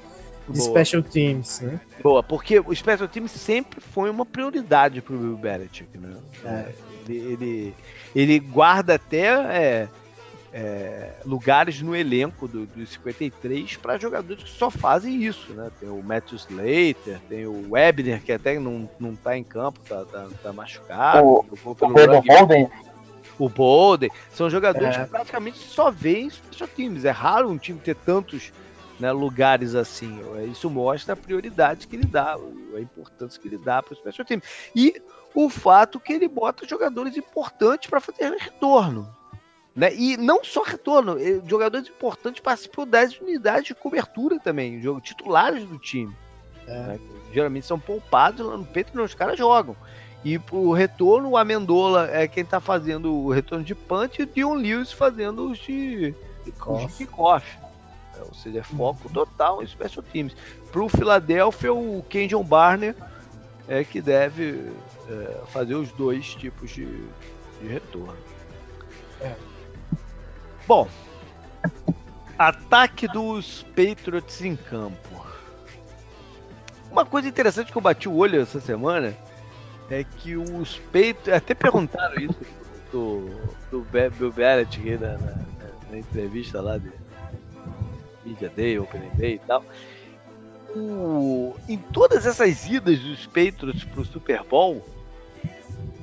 [0.48, 0.70] de Boa.
[0.70, 1.80] special teams, né?
[2.02, 6.16] Boa, porque o special teams sempre foi uma prioridade pro Bill Belichick, né?
[6.44, 6.72] É.
[7.08, 7.74] Ele, ele,
[8.14, 9.88] ele guarda até é,
[10.52, 15.70] é, lugares no elenco do, do 53 para jogadores que só fazem isso, né?
[15.78, 20.04] Tem o Matthew Slater, tem o Webner, que até não, não tá em campo, tá,
[20.04, 21.26] tá, tá machucado.
[21.26, 22.70] O, o Bolden.
[23.38, 24.10] O Bolden.
[24.30, 25.04] São jogadores é.
[25.04, 27.04] que praticamente só veem special teams.
[27.04, 28.52] É raro um time ter tantos
[28.98, 30.18] né, lugares assim.
[30.50, 32.36] Isso mostra a prioridade que ele dá,
[32.74, 34.40] a importância que ele dá para o special team.
[34.74, 35.00] E
[35.34, 39.14] o fato que ele bota jogadores importantes para fazer retorno.
[39.76, 39.94] Né?
[39.94, 45.78] E não só retorno, eh, jogadores importantes participam das unidades de cobertura também, titulares do
[45.78, 46.16] time.
[46.66, 46.72] É.
[46.72, 47.00] Né?
[47.30, 49.76] Geralmente são poupados lá no peito, os caras jogam.
[50.24, 54.26] E pro retorno, o Amendola é quem tá fazendo o retorno de punch e o
[54.26, 56.14] Dion Lewis fazendo os de
[56.96, 57.46] kickoff.
[58.16, 60.34] É, ou seja, é foco total em special teams.
[60.72, 62.96] Pro Philadelphia, o Kenjon Barner
[63.68, 64.72] é que deve
[65.08, 66.86] é, fazer os dois tipos de,
[67.60, 68.16] de retorno.
[69.20, 69.36] É.
[70.66, 70.88] Bom,
[72.36, 75.24] ataque dos Patriots em campo.
[76.90, 79.16] Uma coisa interessante que eu bati o olho essa semana
[79.90, 81.28] é que os Patriots.
[81.28, 82.40] Até perguntaram isso
[82.90, 83.30] do,
[83.70, 85.34] do Bill Belichick na, na,
[85.90, 86.90] na, entrevista lá de
[88.24, 89.64] Media Day, Open Day e tal.
[90.74, 94.84] O, em todas essas idas dos Patriots pro Super Bowl,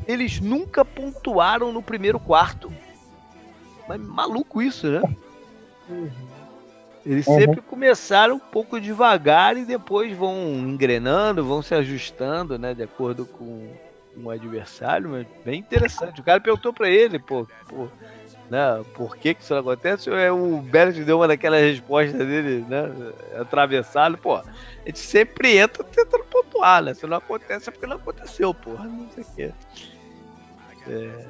[0.07, 2.71] eles nunca pontuaram no primeiro quarto.
[3.87, 5.01] Mas maluco isso, né?
[5.89, 6.09] Uhum.
[7.05, 7.39] Eles uhum.
[7.39, 12.73] sempre começaram um pouco devagar e depois vão engrenando, vão se ajustando, né?
[12.73, 13.67] De acordo com
[14.15, 16.21] o adversário, mas bem interessante.
[16.21, 17.89] O cara perguntou para ele, pô, pô,
[18.49, 18.83] né?
[18.93, 20.09] Por que, que isso acontece?
[20.09, 22.89] É, o Beret deu uma daquelas respostas dele, né?
[23.35, 24.35] Atravessado, pô.
[24.35, 24.45] A
[24.85, 26.93] gente sempre entra tentando pontuar, né?
[26.93, 28.85] Se não acontece é porque não aconteceu, porra.
[28.85, 29.51] Não sei o quê.
[30.87, 31.25] É,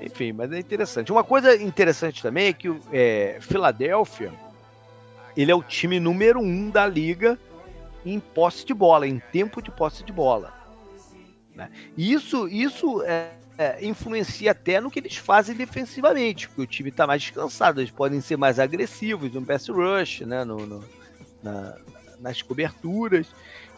[0.00, 1.12] enfim, mas é interessante.
[1.12, 4.32] Uma coisa interessante também é que o é, Philadelphia
[5.36, 7.38] ele é o time número um da liga
[8.04, 10.52] em posse de bola, em tempo de posse de bola.
[11.54, 11.70] Né?
[11.96, 17.06] Isso, isso é, é, influencia até no que eles fazem defensivamente, porque o time está
[17.06, 20.44] mais descansado, eles podem ser mais agressivos no pass rush, né?
[20.44, 20.84] no, no
[21.42, 21.76] na,
[22.20, 23.26] nas coberturas.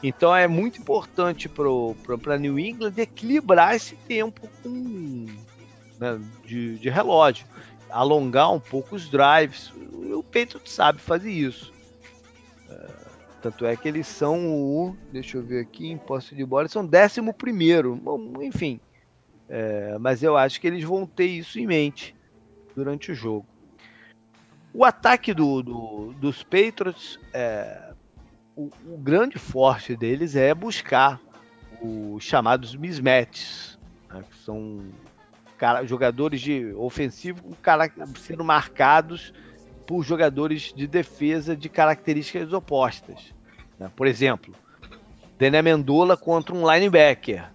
[0.03, 5.27] Então é muito importante para New England equilibrar esse tempo com,
[6.01, 7.47] né, de, de, relógio,
[7.91, 9.71] alongar um pouco os drives.
[10.15, 11.73] O Patriots sabe fazer isso.
[12.69, 12.87] É,
[13.43, 14.97] tanto é que eles são o.
[15.13, 18.01] Deixa eu ver aqui, em posse de bola, são décimo primeiro.
[18.41, 18.81] Enfim.
[19.49, 22.15] É, mas eu acho que eles vão ter isso em mente
[22.75, 23.47] durante o jogo.
[24.73, 27.93] O ataque do, do dos Patriots é,
[28.57, 31.21] o, o grande forte deles é buscar
[31.83, 33.79] os chamados mismatches,
[34.09, 34.85] né, que são
[35.61, 39.31] cara, jogadores de ofensivo cara, sendo marcados
[39.87, 43.35] por jogadores de defesa de características opostas.
[43.79, 43.91] Né?
[43.95, 44.55] Por exemplo,
[45.39, 47.51] Dené Mendola contra um linebacker.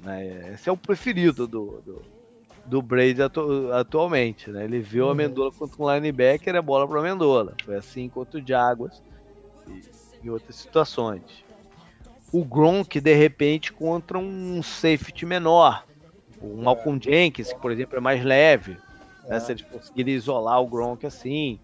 [0.00, 0.54] Né?
[0.54, 2.02] Esse é o preferido do, do,
[2.66, 4.50] do Brady atu atualmente.
[4.50, 4.64] Né?
[4.64, 5.14] Ele viu a uhum.
[5.14, 7.54] Mendola contra um linebacker, é bola para Mendola.
[7.64, 9.00] Foi assim contra o Jaguars
[10.24, 11.22] em outras situações.
[12.32, 15.86] O Gronk, de repente, contra um safety menor.
[16.40, 18.72] O Malcolm Jenkins, que, por exemplo, é mais leve.
[19.24, 19.40] Né, é.
[19.40, 21.58] Se eles conseguirem isolar o Gronk assim.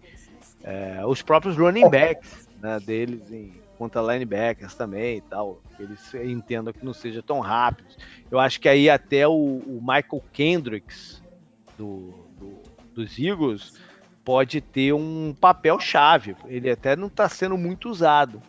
[0.63, 5.61] É, os próprios running backs né, deles em, contra linebackers também e tal.
[5.79, 7.97] Eles entendam que não seja tão rápidos.
[8.31, 11.21] Eu acho que aí até o, o Michael Kendricks
[11.77, 12.61] do, do,
[12.93, 13.73] dos Eagles
[14.23, 16.35] pode ter um papel chave.
[16.45, 18.41] Ele até não está sendo muito usado.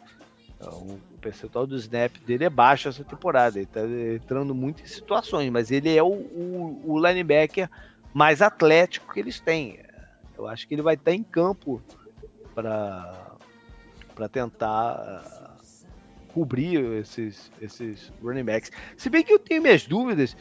[0.57, 3.59] Então, percentual do snap dele é baixo essa temporada.
[3.59, 3.81] Ele está
[4.15, 7.69] entrando muito em situações, mas ele é o, o, o, linebacker
[8.15, 9.81] mais atlético que eles têm.
[10.39, 11.83] Eu acho que ele vai estar em campo
[12.55, 18.71] para tentar uh, cobrir esses, esses running backs.
[18.97, 20.37] Se bem que eu tenho minhas dúvidas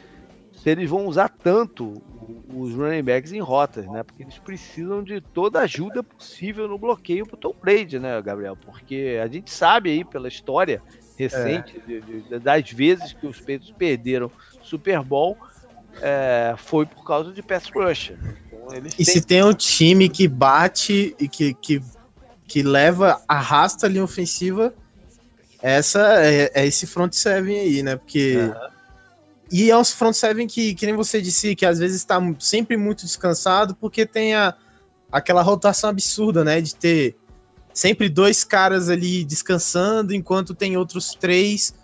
[0.56, 2.02] se eles vão usar tanto
[2.48, 4.02] os running backs em rotas, né?
[4.02, 8.56] Porque eles precisam de toda a ajuda possível no bloqueio pro Tom Brady, né, Gabriel?
[8.56, 10.82] Porque a gente sabe aí pela história
[11.16, 11.86] recente é.
[11.86, 14.30] de, de, das vezes que os Peitos perderam
[14.62, 15.36] Super Bowl
[16.00, 18.10] é, foi por causa de pass rush.
[18.10, 18.36] Né?
[18.52, 19.04] Então, e têm...
[19.04, 21.82] se tem um time que bate e que, que,
[22.46, 24.74] que leva, arrasta a linha ofensiva,
[25.62, 27.96] essa é, é esse front seven aí, né?
[27.96, 28.75] Porque uhum
[29.50, 32.76] e é um front seven que, que nem você disse, que às vezes está sempre
[32.76, 34.54] muito descansado, porque tem a,
[35.10, 36.60] aquela rotação absurda, né?
[36.60, 37.16] De ter
[37.72, 41.74] sempre dois caras ali descansando, enquanto tem outros três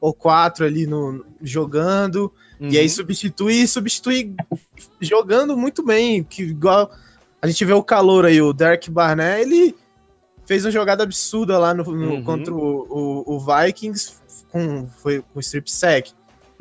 [0.00, 2.32] ou quatro ali no, jogando.
[2.60, 2.68] Uhum.
[2.68, 2.90] E aí uhum.
[2.90, 4.34] substitui, substitui
[5.00, 6.24] jogando muito bem.
[6.24, 6.90] Que igual
[7.40, 9.74] a gente vê o calor aí, o Derek Barnett, ele
[10.46, 12.24] fez uma jogada absurda lá no, no uhum.
[12.24, 14.14] contra o, o, o, Vikings
[14.50, 16.12] com, foi, com strip sack.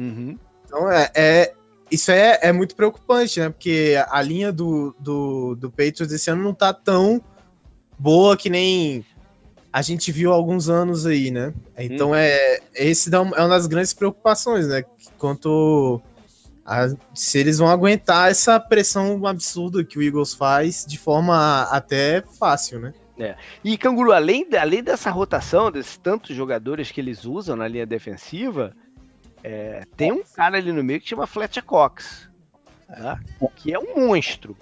[0.04, 0.38] Uhum.
[0.66, 1.54] Então é, é
[1.92, 3.50] isso é, é, muito preocupante, né?
[3.50, 7.22] Porque a linha do, do, do Patriots esse ano não tá tão
[8.00, 9.06] boa que nem
[9.72, 11.54] a gente viu há alguns anos aí, né?
[11.78, 12.16] Então uhum.
[12.16, 14.84] é esse é uma das grandes preocupações, né?
[15.18, 16.02] Quanto
[16.66, 22.24] a, se eles vão aguentar essa pressão absurda que o Eagles faz de forma até
[22.40, 22.94] fácil, né?
[23.20, 23.36] É.
[23.64, 28.76] E Canguru, além, além dessa rotação, desses tantos jogadores que eles usam na linha defensiva,
[29.44, 32.30] é, tem um cara ali no meio que chama Fletcher Cox,
[32.88, 33.20] né?
[33.58, 34.56] que é um monstro.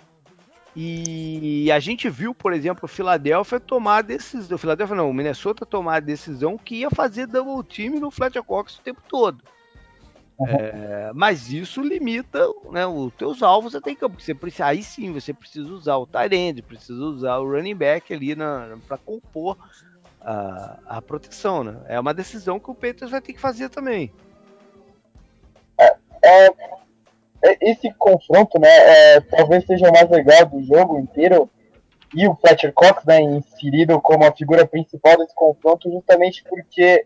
[0.76, 4.56] E a gente viu, por exemplo, o Philadelphia tomar a decisão.
[4.56, 8.42] O Philadelphia não, o Minnesota tomar a decisão que ia fazer double team no Fletcher
[8.42, 9.44] Cox o tempo todo.
[10.40, 10.48] Uhum.
[10.48, 14.20] É, mas isso limita né, os teus alvos até em campo.
[14.20, 18.34] Você precisa, aí sim você precisa usar o tight precisa usar o running back ali
[18.88, 19.58] para compor
[20.22, 21.66] a, a proteção.
[21.66, 21.78] Né?
[21.88, 24.12] É uma decisão que o Peters vai ter que fazer também
[26.24, 26.50] é,
[27.62, 31.50] esse confronto, né, é, talvez seja o mais legal do jogo inteiro,
[32.14, 37.06] e o Fletcher Cox, né, inserido como a figura principal desse confronto, justamente porque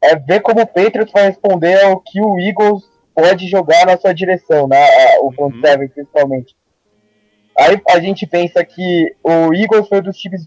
[0.00, 2.84] é ver como o Patriots vai responder ao que o Eagles
[3.14, 4.78] pode jogar na sua direção, né,
[5.20, 5.60] o front uhum.
[5.60, 6.56] seven principalmente.
[7.58, 10.46] Aí a gente pensa que o Eagles foi um dos times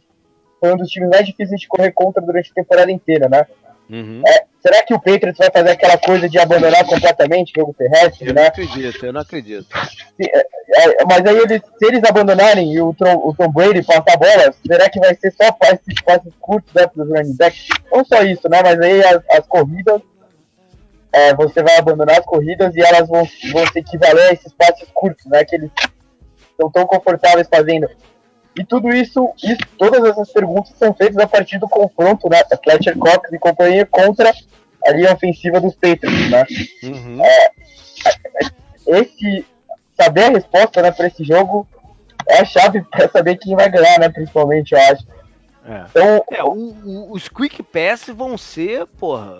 [0.59, 3.45] foi um dos times mais difíceis de correr contra durante a temporada inteira, né?
[3.89, 4.22] Uhum.
[4.27, 8.27] É, será que o Patriots vai fazer aquela coisa de abandonar completamente o jogo terrestre?
[8.27, 8.41] Eu né?
[8.41, 9.68] não acredito, eu não acredito.
[10.18, 14.14] Se, é, é, mas aí eles, se eles abandonarem e o, o Tom Brady passar
[14.14, 17.68] a bola, será que vai ser só passes, passes curtos né, para os running backs?
[17.91, 18.61] Não só isso, né?
[18.61, 20.01] Mas aí as, as corridas,
[21.14, 24.88] é, você vai abandonar as corridas e elas vão, vão se equivaler a esses passes
[24.93, 25.45] curtos, né?
[25.45, 25.72] Que eles
[26.51, 27.88] estão tão confortáveis fazendo.
[28.57, 32.41] E tudo isso, isso, todas essas perguntas são feitas a partir do confronto, né?
[32.63, 34.34] Fletcher Cox e companhia contra
[34.85, 36.45] a linha ofensiva dos Patriots, né?
[36.84, 37.23] Uhum.
[37.23, 37.51] É,
[38.88, 39.45] esse,
[39.95, 41.67] saber a resposta né, para esse jogo
[42.27, 44.09] é a chave para saber quem vai ganhar, né?
[44.09, 45.05] Principalmente, eu acho.
[45.65, 45.85] É.
[45.89, 49.34] Então, é, o, o, os quick pass vão ser, porra,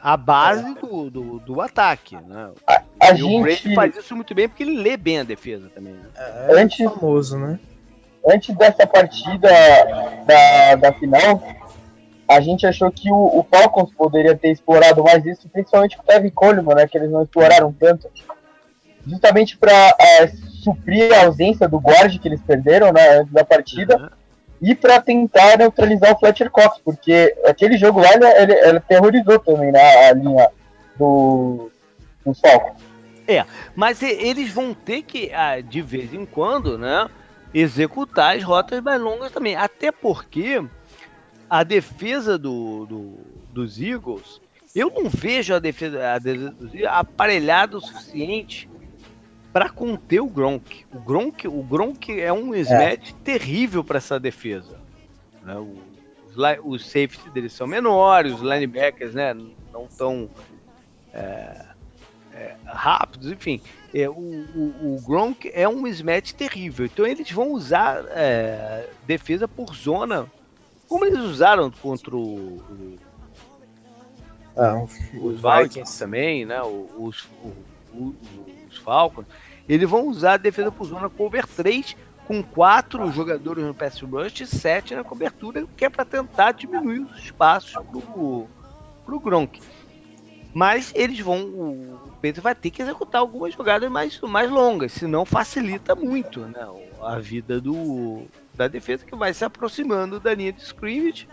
[0.00, 0.74] a base é.
[0.74, 2.50] do, do, do, ataque, né?
[2.66, 3.34] A, a e gente...
[3.34, 5.94] o Brady faz isso muito bem porque ele lê bem a defesa também.
[5.94, 6.02] Né?
[6.14, 7.58] É, é antes, famoso, né?
[8.26, 9.50] Antes dessa partida
[10.26, 11.42] da, da final,
[12.28, 16.06] a gente achou que o, o Falcons poderia ter explorado mais isso, principalmente com o
[16.06, 16.88] Kevin Coleman, né?
[16.88, 18.08] Que eles não exploraram tanto.
[19.06, 20.26] Justamente para é,
[20.62, 23.98] suprir a ausência do guarde que eles perderam né, antes da partida.
[23.98, 24.08] Uhum.
[24.62, 29.38] E para tentar neutralizar o Fletcher Cox, porque aquele jogo lá ele, ele, ele terrorizou
[29.38, 30.48] também né, a linha
[30.96, 31.70] do,
[32.24, 32.82] do Falcons.
[33.28, 33.44] É,
[33.74, 37.08] mas eles vão ter que, ah, de vez em quando, né,
[37.54, 39.54] executar as rotas mais longas também.
[39.54, 40.62] Até porque
[41.48, 43.18] a defesa do, do,
[43.52, 44.40] dos Eagles,
[44.74, 48.68] eu não vejo a defesa, a defesa dos Eagles aparelhada o suficiente
[49.52, 50.84] para conter o Gronk.
[50.92, 53.22] O Gronk, o Gronk é um smash é.
[53.22, 54.80] terrível para essa defesa.
[55.44, 55.54] Né?
[55.56, 59.32] Os, os safeties deles são menores, os linebackers né,
[59.72, 60.28] não tão
[61.12, 61.66] é,
[62.34, 63.60] é, rápidos, enfim.
[63.94, 66.86] É, o, o, o, Gronk é um smash terrível.
[66.86, 70.26] Então eles vão usar é, defesa por zona
[70.88, 72.98] como eles usaram contra o, o
[74.56, 76.60] ah, os, os Vikings também, né?
[76.62, 77.28] Os,
[77.92, 79.26] os, Falcons,
[79.68, 81.96] eles vão usar defesa por zona cover 3
[82.26, 87.00] com quatro jogadores no pass rush e sete na cobertura, que é para tentar diminuir
[87.00, 88.46] os espaços pro,
[89.04, 89.60] pro Gronk.
[90.52, 91.44] Mas eles vão.
[91.44, 96.66] O Vai ter que executar algumas jogadas mais, mais longas, senão facilita muito né,
[97.02, 98.24] a vida do,
[98.54, 101.28] da defesa que vai se aproximando da linha de scrimmage.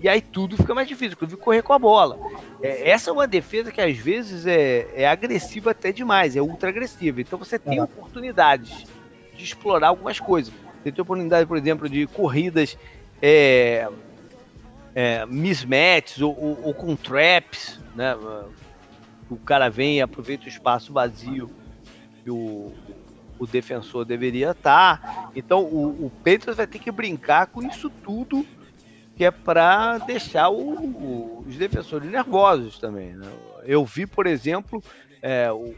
[0.00, 2.18] E aí tudo fica mais difícil, inclusive correr com a bola.
[2.62, 6.70] É, essa é uma defesa que às vezes é, é agressiva até demais, é ultra
[6.70, 7.20] agressiva.
[7.20, 8.86] Então você tem oportunidades
[9.36, 10.52] de explorar algumas coisas.
[10.82, 12.78] Você tem oportunidade, por exemplo, de corridas
[13.20, 13.88] é,
[14.94, 18.16] é, mismatches ou, ou, ou, com traps, né?
[19.30, 21.50] O cara vem e aproveita o espaço vazio
[22.22, 22.72] que o,
[23.38, 25.30] o defensor deveria estar.
[25.34, 26.12] Então o, o
[26.54, 28.44] vai ter que brincar com isso tudo
[29.16, 33.12] que é para deixar o, o, os defensores nervosos também.
[33.12, 33.30] Né?
[33.64, 34.82] Eu vi, por exemplo,
[35.20, 35.74] é, o,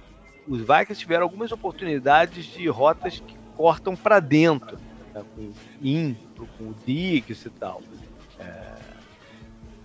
[0.47, 4.79] os Vikings tiveram algumas oportunidades de rotas que cortam para dentro,
[5.13, 5.25] né?
[5.35, 5.53] com
[5.83, 6.17] in,
[6.57, 7.83] com o Dix e tal.
[8.39, 8.75] É,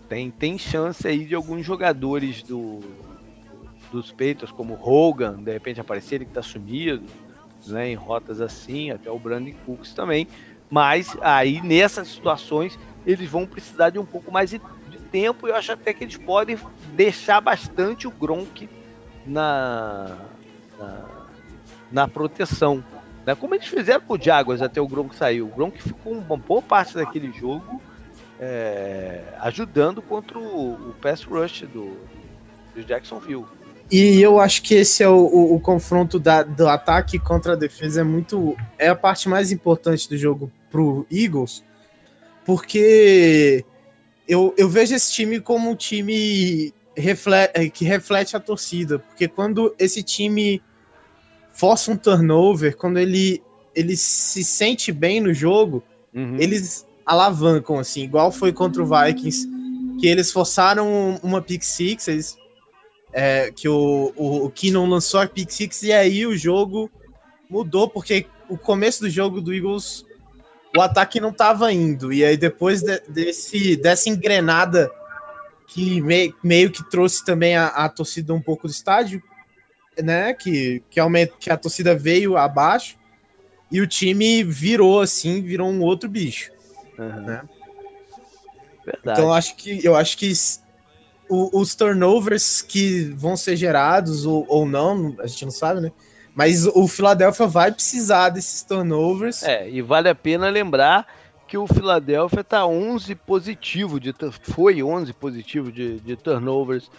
[0.08, 2.80] tem, tem chance aí de alguns jogadores do,
[3.92, 7.06] dos Patriots, como Hogan, de repente aparecer, ele que está sumido,
[7.66, 10.28] né, em rotas assim, até o Brandon Cooks também.
[10.70, 15.48] Mas aí nessas situações eles vão precisar de um pouco mais de, de tempo.
[15.48, 16.58] E eu acho até que eles podem
[16.94, 18.70] deixar bastante o Gronk
[19.26, 20.18] na,
[20.78, 21.06] na,
[21.92, 22.84] na proteção.
[23.26, 23.34] Né?
[23.34, 25.42] Como eles fizeram com o Jaguars até o Gronk sair.
[25.42, 27.82] O Gronk ficou uma boa parte daquele jogo
[28.40, 31.98] é, ajudando contra o, o pass rush do,
[32.76, 33.46] do Jacksonville.
[33.90, 37.56] E eu acho que esse é o, o, o, confronto da, do ataque contra a
[37.56, 38.56] defesa é muito.
[38.78, 41.64] É a parte mais importante do jogo pro Eagles,
[42.46, 43.64] porque
[44.28, 49.00] eu, eu vejo esse time como um time reflete, que reflete a torcida.
[49.00, 50.62] Porque quando esse time
[51.54, 53.42] força um turnover, quando ele,
[53.74, 55.82] ele se sente bem no jogo,
[56.14, 56.36] uhum.
[56.40, 59.48] eles alavancam, assim, igual foi contra o Vikings,
[60.00, 62.38] que eles forçaram uma pick six, eles
[63.14, 66.90] é, que o, o, o Keenum lançou a pick six e aí o jogo
[67.50, 70.06] mudou, porque o começo do jogo do Eagles,
[70.76, 72.12] o ataque não estava indo.
[72.12, 74.92] E aí depois de, desse, dessa engrenada
[75.68, 79.22] que me, meio que trouxe também a, a, torcida um pouco do estádio,
[80.02, 80.34] né?
[80.34, 82.98] Que, que, aumenta, que a torcida veio abaixo
[83.72, 86.52] e o time virou assim, virou um outro bicho.
[86.98, 87.22] Uhum.
[87.22, 87.42] Né?
[89.02, 90.32] Então eu acho que eu acho que
[91.30, 95.92] o, os turnovers que vão ser gerados ou, ou não, a gente não sabe, né?
[96.34, 99.42] Mas o Philadelphia vai precisar desses turnovers.
[99.42, 101.08] É, e vale a pena lembrar
[101.48, 106.92] que o Philadelphia tá 11 positivo, de, foi 11 positivo de, de turnovers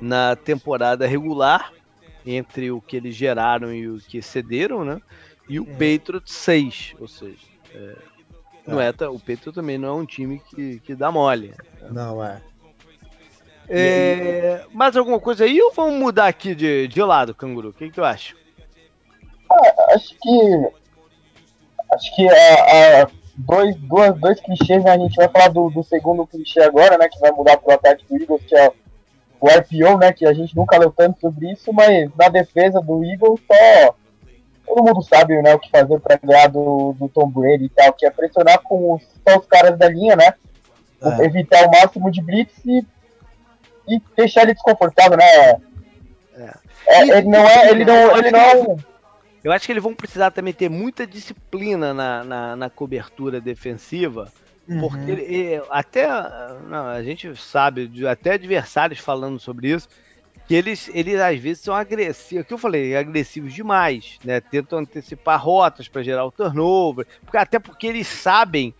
[0.00, 1.72] na temporada regular,
[2.24, 5.00] entre o que eles geraram e o que cederam, né?
[5.48, 5.72] E o é.
[5.72, 7.36] Patriots 6, ou seja,
[7.74, 7.96] é,
[8.66, 8.88] não é.
[8.88, 11.48] é, o Patriots também não é um time que, que dá mole.
[11.48, 11.88] Né?
[11.90, 12.40] Não é.
[13.68, 17.70] É, mais alguma coisa aí ou vamos mudar aqui de, de lado, canguru?
[17.70, 18.34] O que, que tu acha?
[19.50, 20.68] Ah, acho que
[21.92, 24.92] acho que a, a dois, duas, dois clichês, né?
[24.92, 27.08] A gente vai falar do, do segundo clichê agora, né?
[27.08, 28.72] Que vai mudar pro ataque do Eagles, que é
[29.40, 30.12] o RPO, né?
[30.12, 33.94] Que a gente nunca leu tanto sobre isso, mas na defesa do Eagles só.
[34.66, 37.92] Todo mundo sabe né, o que fazer para ganhar do, do Tom Brady e tal,
[37.92, 40.34] que é pressionar com os, só os caras da linha, né?
[41.00, 41.24] É.
[41.24, 42.84] Evitar o máximo de blitz e,
[43.88, 45.50] e deixar ele desconfortável, né?
[46.36, 46.66] É.
[46.88, 47.70] É, ele não é.
[47.70, 48.78] Ele não, ele não
[49.46, 54.32] eu acho que eles vão precisar também ter muita disciplina na, na, na cobertura defensiva,
[54.68, 54.80] uhum.
[54.80, 56.04] porque ele, até
[56.68, 59.88] não, a gente sabe, até adversários falando sobre isso,
[60.48, 64.40] que eles, eles às vezes são agressivos, o que eu falei, agressivos demais, né?
[64.40, 68.74] Tentam antecipar rotas para gerar o turnover, porque, até porque eles sabem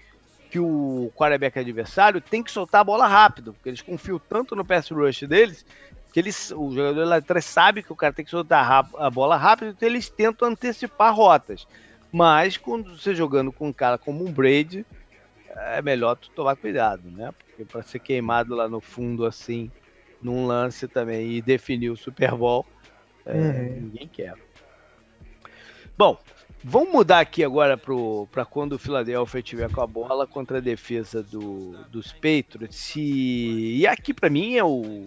[0.50, 4.64] que o quarterback adversário tem que soltar a bola rápido, porque eles confiam tanto no
[4.64, 5.64] pass rush deles
[6.16, 9.36] que eles, o jogador lá atrás sabe que o cara tem que soltar a bola
[9.36, 11.68] rápido, então eles tentam antecipar rotas.
[12.10, 14.86] Mas quando você jogando com um cara como um Brady,
[15.54, 17.34] é melhor tu tomar cuidado, né?
[17.38, 19.70] Porque para ser queimado lá no fundo assim,
[20.22, 22.64] num lance também e definir o Super Bowl,
[23.26, 23.80] é, uhum.
[23.82, 24.34] ninguém quer.
[25.98, 26.18] Bom,
[26.68, 31.22] vamos mudar aqui agora para quando o Philadelphia estiver com a bola contra a defesa
[31.22, 32.96] do, dos Patriots.
[32.96, 35.06] E, e aqui para mim é o,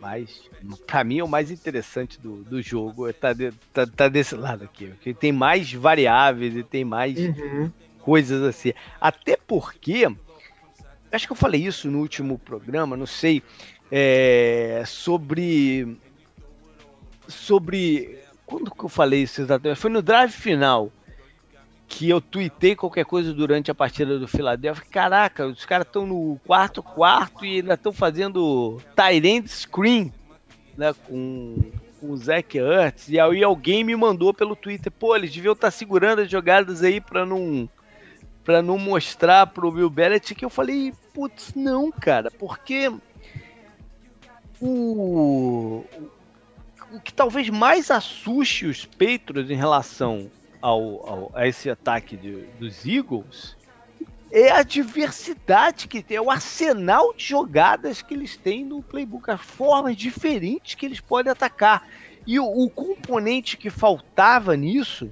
[0.00, 0.48] mais,
[0.86, 4.64] para mim, é o mais interessante do, do jogo tá, de, tá, tá, desse lado
[4.64, 7.70] aqui, que tem mais variáveis e tem mais uhum.
[8.00, 8.72] coisas assim.
[8.98, 10.08] Até porque,
[11.12, 13.42] acho que eu falei isso no último programa, não sei,
[13.92, 15.98] é, sobre
[17.28, 19.80] sobre quando que eu falei isso exatamente?
[19.80, 20.90] Foi no drive final
[21.88, 24.84] que eu tuitei qualquer coisa durante a partida do Philadelphia.
[24.90, 30.12] Caraca, os caras estão no quarto quarto e ainda estão fazendo Tyrant Screen,
[30.76, 31.58] né, com,
[32.00, 33.08] com o Zach Ertz.
[33.08, 36.82] E aí alguém me mandou pelo Twitter, pô, eles deviam estar tá segurando as jogadas
[36.82, 37.68] aí para não
[38.44, 40.40] para não mostrar pro Bill Belichick.
[40.40, 42.92] Eu falei, putz, não, cara, porque
[44.60, 45.84] o
[46.92, 50.30] o que talvez mais assuste os Patriots em relação
[50.60, 53.56] ao, ao, a esse ataque de, dos Eagles
[54.30, 59.30] é a diversidade que tem, é o arsenal de jogadas que eles têm no playbook,
[59.30, 61.86] as formas diferentes que eles podem atacar.
[62.26, 65.08] E o, o componente que faltava nisso,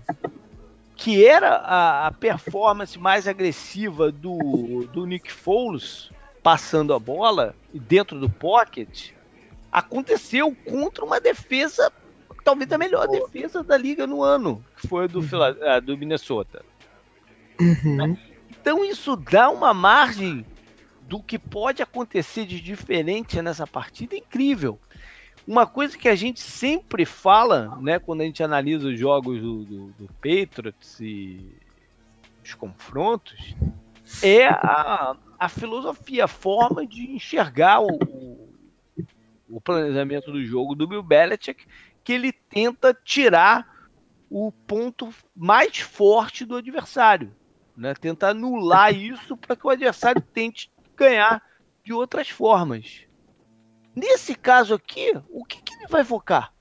[0.96, 6.10] que era a, a, performance mais agressiva do, do Nick Foles
[6.42, 9.12] passando a bola dentro do pocket,
[9.74, 11.92] aconteceu contra uma defesa
[12.44, 15.80] talvez a melhor defesa da liga no ano, que foi a do, uhum.
[15.82, 16.62] do Minnesota.
[17.59, 18.16] Uhum.
[18.51, 20.44] Então isso dá uma margem
[21.09, 24.78] do que pode acontecer de diferente nessa partida incrível.
[25.46, 29.64] Uma coisa que a gente sempre fala, né, quando a gente analisa os jogos do,
[29.64, 31.51] do, do Patriots e
[32.42, 33.55] os confrontos,
[34.22, 38.43] é a, a filosofia, a forma de enxergar o,
[39.48, 41.66] o planejamento do jogo do Bill Belichick
[42.02, 43.66] que ele tenta tirar
[44.30, 47.34] o ponto mais forte do adversário,
[47.76, 47.94] né?
[47.94, 51.42] Tenta anular isso para que o adversário tente ganhar
[51.82, 53.04] de outras formas.
[53.94, 56.52] Nesse caso aqui, o que, que ele vai focar?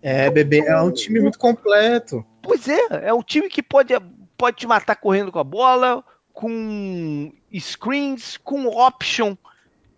[0.00, 2.24] É, bebê, é um time muito completo.
[2.42, 3.94] Pois é, é um time que pode,
[4.36, 9.34] pode te matar correndo com a bola, com screens, com option,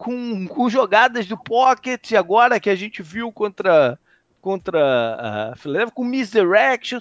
[0.01, 3.99] com, com jogadas do pocket, agora que a gente viu contra
[4.41, 7.01] contra a Philadelphia, com misdirection.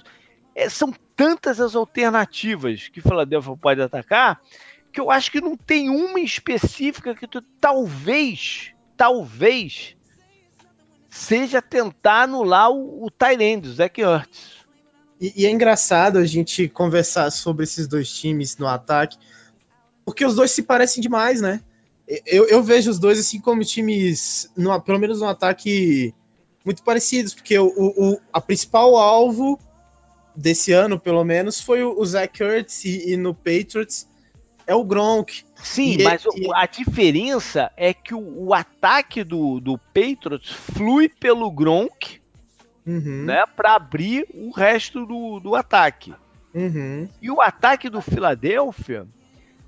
[0.54, 4.38] É, são tantas as alternativas que Philadelphia pode atacar
[4.92, 9.96] que eu acho que não tem uma específica que tu talvez, talvez
[11.08, 14.66] seja tentar anular o, o Tyrande, o Zach Ertz.
[15.18, 19.16] E, e, é engraçado a gente conversar sobre esses dois times no ataque,
[20.04, 21.62] porque os dois se parecem demais, né?
[22.26, 26.12] Eu, eu vejo os dois assim como times, no, pelo menos no ataque
[26.64, 29.58] muito parecidos, porque o, o, a principal alvo
[30.34, 34.08] desse ano, pelo menos, foi o, o Zach Ertz e, e, no Patriots
[34.66, 35.44] é o Gronk.
[35.56, 36.24] Sim, e, mas
[36.54, 42.20] a diferença é que o, o, ataque do, do Patriots flui pelo Gronk,
[42.86, 43.24] uhum.
[43.24, 46.14] né, para abrir o resto do, do ataque.
[46.52, 47.08] Uhum.
[47.22, 49.06] E o ataque do Philadelphia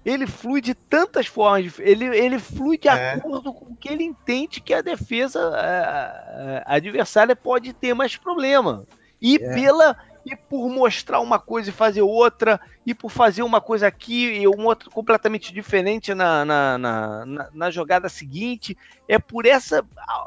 [0.04, 3.14] ele flui de tantas formas, ele, ele flui de é.
[3.14, 8.16] acordo com o que ele entende que a defesa a, a adversária pode ter mais
[8.16, 8.84] problema.
[9.20, 9.54] E é.
[9.54, 14.40] pela e por mostrar uma coisa e fazer outra, e por fazer uma coisa aqui
[14.40, 18.76] e uma outra completamente diferente na, na, na, na, na jogada seguinte,
[19.08, 19.84] é por essa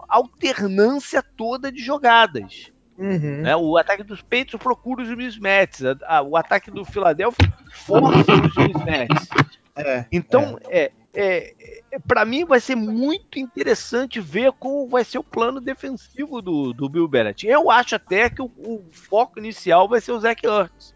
[0.09, 2.71] alternância toda de jogadas.
[2.97, 3.41] Uhum.
[3.41, 3.55] Né?
[3.55, 5.81] O ataque dos Patriots procura os mismatches.
[6.25, 9.29] o ataque do Philadelphia força os mismatches.
[9.75, 10.91] É, então, é.
[11.13, 11.53] é,
[11.91, 16.73] é para mim vai ser muito interessante ver como vai ser o plano defensivo do,
[16.73, 17.47] do Bill Belichick.
[17.47, 20.93] Eu acho até que o, o foco inicial vai ser o Zach Ertz,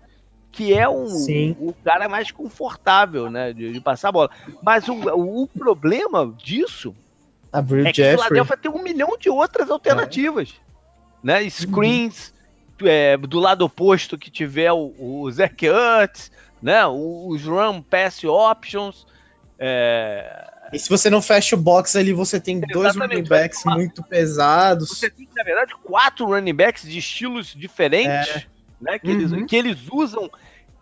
[0.51, 1.05] que é um,
[1.59, 4.29] o cara mais confortável né, de, de, passar a bola.
[4.61, 6.95] Mas o, o problema disso
[7.53, 10.59] é que o Philadelphia tem um milhão de outras alternativas.
[10.65, 10.69] É
[11.23, 11.49] né?
[11.49, 12.33] Screens,
[12.81, 12.87] uhum.
[12.87, 16.31] é, do lado oposto que tiver o, o Zach Ertz,
[16.61, 16.85] né?
[16.87, 19.05] Os run pass options.
[19.57, 20.47] É...
[20.71, 24.03] E se você não fecha o box ali, você tem Exatamente, dois running backs muito
[24.03, 24.89] pesados.
[24.89, 28.45] Você tem, na verdade, quatro running backs de estilos diferentes, é.
[28.79, 28.99] né?
[28.99, 29.13] Que, uhum.
[29.13, 30.29] eles, que eles usam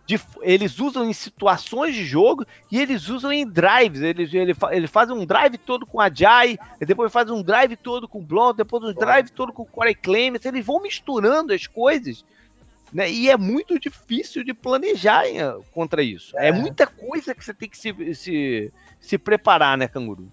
[0.08, 4.00] de, eles usam em situações de jogo e eles usam em drives.
[4.00, 8.08] Eles, ele, ele faz um drive todo com a Jai, depois faz um drive todo
[8.08, 10.46] com o Blond, depois um drive todo com o Corey Clemens.
[10.46, 12.24] Eles vão misturando as coisas.
[12.92, 13.10] Né?
[13.10, 15.38] E é muito difícil de planejar hein,
[15.72, 16.36] contra isso.
[16.38, 16.48] É.
[16.48, 16.52] é.
[16.52, 20.30] muita coisa que você tem que se, se, se preparar, né, Canguru?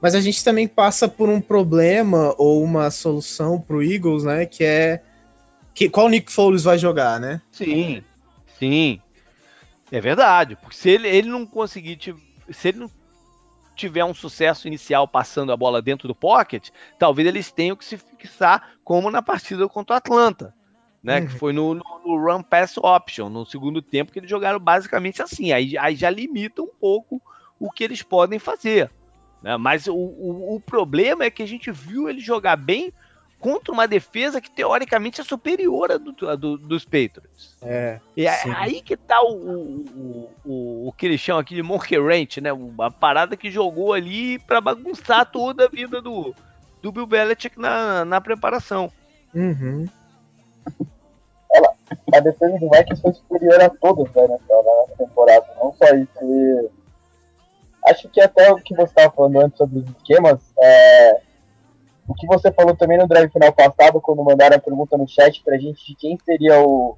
[0.00, 4.46] Mas a gente também passa por um problema ou uma solução pro Eagles, né?
[4.46, 5.02] Que é
[5.74, 7.40] que, qual Nick Foles vai jogar, né?
[7.50, 8.02] Sim.
[8.58, 9.00] Sim.
[9.90, 10.56] É verdade.
[10.56, 11.98] Porque se ele, ele não conseguir.
[12.50, 12.90] Se ele não
[13.74, 17.96] tiver um sucesso inicial passando a bola dentro do pocket, talvez eles tenham que se
[17.96, 20.52] fixar como na partida contra o Atlanta.
[21.02, 21.26] Né, uhum.
[21.26, 25.22] Que foi no, no, no, run pass option, no segundo tempo, que eles jogaram basicamente
[25.22, 25.52] assim.
[25.52, 27.22] Aí, aí já limita um pouco
[27.58, 28.90] o que eles podem fazer.
[29.42, 29.56] Né?
[29.56, 32.92] Mas o, o, o problema é que a gente viu ele jogar bem
[33.38, 37.56] contra uma defesa que teoricamente é superior à, do, à do, dos Patriots.
[37.62, 38.00] É.
[38.16, 41.98] E é aí que tá o, o, o, o, que eles chamam aqui de Monkey
[41.98, 42.52] Ranch, né?
[42.52, 46.34] Uma parada que jogou ali para bagunçar toda a vida do,
[46.82, 48.92] do Bill Belichick na, na preparação.
[49.32, 49.86] Uhum.
[51.52, 51.72] Ela,
[52.14, 56.18] a defesa do Vikings foi superior a todas né, nessa temporada, não só isso.
[56.22, 56.70] E
[57.90, 61.20] acho que até o que você estava falando antes sobre os esquemas, é,
[62.06, 65.42] o que você falou também no drive final passado, quando mandaram a pergunta no chat
[65.42, 66.96] pra gente de quem seria o.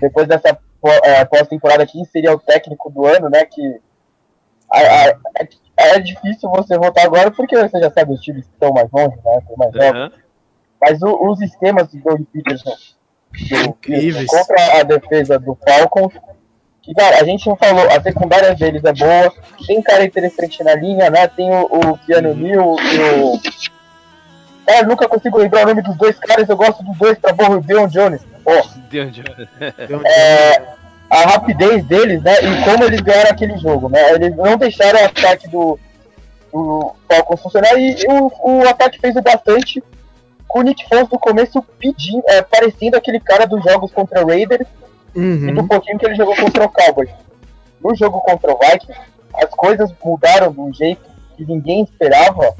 [0.00, 0.56] Depois dessa
[1.02, 3.44] é, pós-temporada, quem seria o técnico do ano, né?
[3.44, 3.80] Que
[4.72, 5.16] é,
[5.76, 9.16] é difícil você votar agora porque você já sabe os times que estão mais longe,
[9.16, 9.42] né?
[9.56, 10.10] Mais uhum.
[10.80, 12.74] Mas o, os esquemas do Doug Peterson
[13.32, 16.12] do, contra a defesa do Falcons,
[16.82, 19.32] que, cara, a gente não falou, a secundária deles é boa,
[19.66, 21.28] tem cara interessante na linha, né?
[21.28, 23.40] Tem o, o Keanu Neal e o
[24.70, 27.60] é, nunca consigo lembrar o nome dos dois caras, eu gosto dos dois pra burro,
[27.60, 28.20] Deon Jones.
[28.44, 28.62] Oh.
[28.88, 29.48] Deon Jones.
[30.06, 30.62] é,
[31.10, 35.04] a rapidez deles, né, e como eles ganharam aquele jogo, né, eles não deixaram o
[35.04, 35.78] ataque do,
[36.52, 39.82] do Falcons funcionar e, e o, o, ataque fez o bastante
[40.50, 44.28] com o Nick Foles no começo pedindo, é, parecendo aquele cara dos jogos contra o
[44.28, 44.66] Raiders
[45.14, 45.48] uhum.
[45.48, 47.10] e do pouquinho que ele jogou contra o Cowboys.
[47.80, 49.00] No jogo contra o Vikings,
[49.32, 52.52] as coisas mudaram de um jeito que ninguém esperava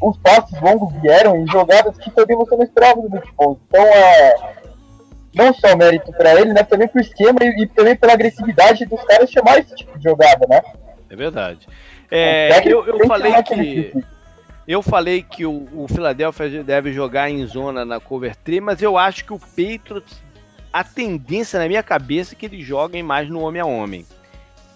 [0.00, 3.58] os passes longos vieram em jogadas que também você não esperava do Nick Foles.
[3.66, 4.34] Então é
[5.34, 9.02] não só mérito para ele, né, também pro esquema e, e, também pela agressividade dos
[9.02, 10.62] caras chamar esse tipo de jogada, né?
[11.10, 11.66] É verdade.
[12.08, 13.92] É, eu, eu falei que
[14.66, 18.96] eu falei que o, o Philadelphia deve jogar em zona na cover 3, mas eu
[18.96, 20.22] acho que o Patriots
[20.74, 24.04] a tendência na minha cabeça é que eles joguem mais no homem a homem.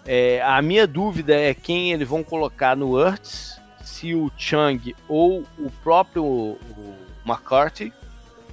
[0.05, 5.45] É, a minha dúvida é quem eles vão colocar no Hurts se o Chang ou
[5.57, 7.91] o próprio o McCarthy.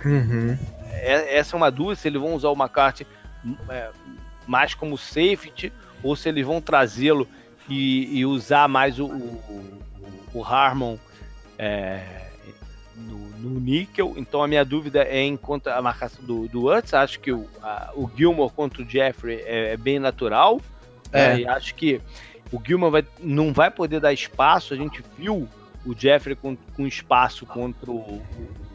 [0.05, 0.59] Uhum.
[0.91, 3.07] É, essa é uma dúvida, se eles vão usar o McCarthy
[3.69, 3.91] é,
[4.45, 5.73] mais como safety
[6.03, 7.29] ou se eles vão trazê-lo
[7.69, 9.81] e, e, usar mais o, o,
[10.35, 10.99] o Harmon
[11.59, 12.27] é,
[12.95, 14.15] no, no, níquel.
[14.17, 16.71] Então a minha dúvida é em quanto a marcação do, do.
[16.71, 20.61] Acho que o, a, o Gilmore contra o Jeffrey é, é bem natural.
[21.13, 21.35] É.
[21.35, 21.41] Né?
[21.41, 22.01] E acho que
[22.53, 24.75] o Gilman vai, não vai poder dar espaço.
[24.75, 25.49] A gente viu
[25.85, 28.23] o Jeffrey com, com espaço contra o,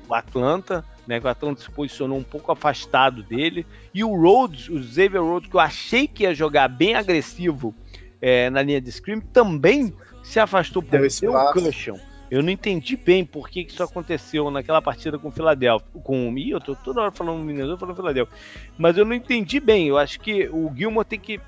[0.07, 1.19] o Atlanta, né?
[1.19, 3.65] Que o Atlanta se posicionou um pouco afastado dele.
[3.93, 7.73] E o Rhodes, o Xavier Rhodes, que eu achei que ia jogar bem agressivo
[8.21, 9.93] é, na linha de scrim, também
[10.23, 11.97] se afastou por o cushion.
[12.31, 15.85] Eu não entendi bem por que, isso aconteceu naquela partida com o Philadelphia.
[16.01, 18.33] Com, ih, eu tô toda hora falando Minnesota, falando Philadelphia.
[18.77, 19.89] Mas eu não entendi bem.
[19.89, 21.41] Eu acho que o Gilmore tem que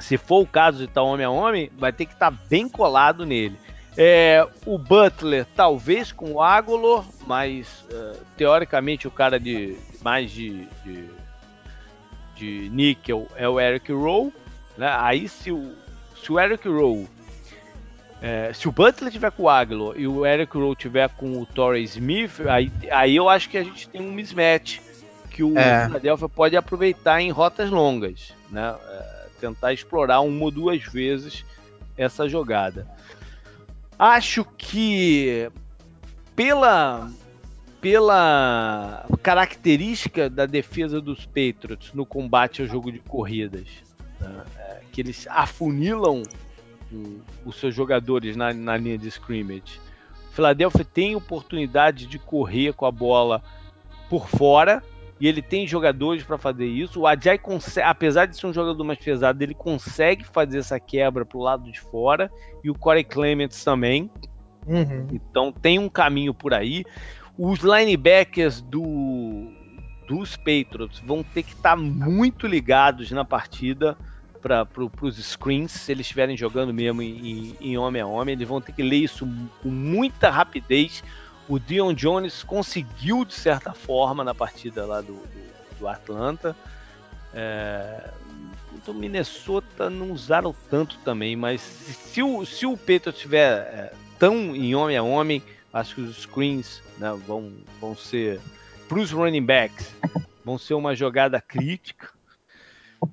[0.00, 3.24] se for o caso de estar homem a homem, vai ter que estar bem colado
[3.24, 3.56] nele.
[3.96, 10.66] É, o Butler, talvez com o Agolor, mas uh, teoricamente o cara de mais de,
[10.84, 11.08] de,
[12.34, 14.32] de níquel é o Eric Rowe.
[14.76, 14.92] Né?
[14.98, 15.72] Aí se o,
[16.20, 17.08] se o Eric Rowe
[18.22, 21.46] É, se o Butler tiver com o Aglo e o Eric Rowe tiver com o
[21.46, 24.80] Torrey Smith, aí, aí eu acho que a gente tem um mismatch
[25.30, 25.86] que o é.
[25.86, 28.74] Philadelphia pode aproveitar em rotas longas, né?
[28.88, 31.44] É, tentar explorar uma ou duas vezes
[31.96, 32.86] essa jogada.
[33.98, 35.50] Acho que
[36.34, 37.10] pela
[37.80, 43.66] pela característica da defesa dos Patriots no combate ao jogo de corridas,
[44.18, 44.44] né?
[44.58, 46.22] é, que eles afunilam
[47.44, 49.80] os seus jogadores na, na linha de scrimmage.
[50.30, 53.42] O Philadelphia tem oportunidade de correr com a bola
[54.08, 54.82] por fora
[55.20, 57.00] e ele tem jogadores para fazer isso.
[57.00, 61.24] O Ajay consegue, apesar de ser um jogador mais pesado, ele consegue fazer essa quebra
[61.24, 62.30] para o lado de fora
[62.62, 64.10] e o Corey Clements também.
[64.66, 65.06] Uhum.
[65.12, 66.84] Então tem um caminho por aí.
[67.38, 69.50] Os linebackers do,
[70.08, 73.96] dos Patriots vão ter que estar tá muito ligados na partida
[74.44, 78.46] para pro, os screens, se eles estiverem jogando mesmo em, em, homem a homem, eles
[78.46, 79.26] vão ter que ler isso
[79.62, 81.02] com muita rapidez.
[81.48, 86.54] O Dion Jones conseguiu, de certa forma, na partida lá do, do, do Atlanta.
[87.32, 88.10] É,
[88.92, 94.98] Minnesota não usaram tanto também, mas se o, se o estiver é, tão em homem
[94.98, 95.42] a homem,
[95.72, 97.50] acho que os screens né, vão,
[97.80, 98.42] vão ser
[98.86, 99.94] para os running backs,
[100.44, 102.13] vão ser uma jogada crítica.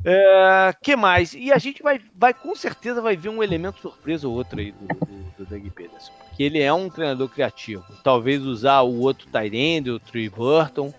[0.03, 1.33] É, que mais?
[1.33, 4.71] E a gente vai, vai com certeza vai ver um elemento surpresa ou outro aí
[4.71, 5.05] do, do,
[5.37, 6.11] do Doug Peterson.
[6.27, 7.83] Porque ele é um treinador criativo.
[8.03, 10.93] Talvez usar o outro Tyrande, o Trey Burton,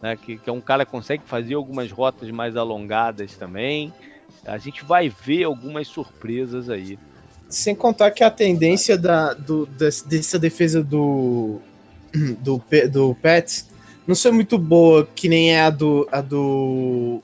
[0.00, 3.92] né, que, que, é um cara que consegue fazer algumas rotas mais alongadas também.
[4.44, 6.98] A gente vai ver algumas surpresas aí.
[7.48, 11.60] Sem contar que a tendência da, do, dessa defesa do,
[12.40, 13.68] do, do Pets
[14.06, 17.20] não ser muito boa, que nem é a do, a do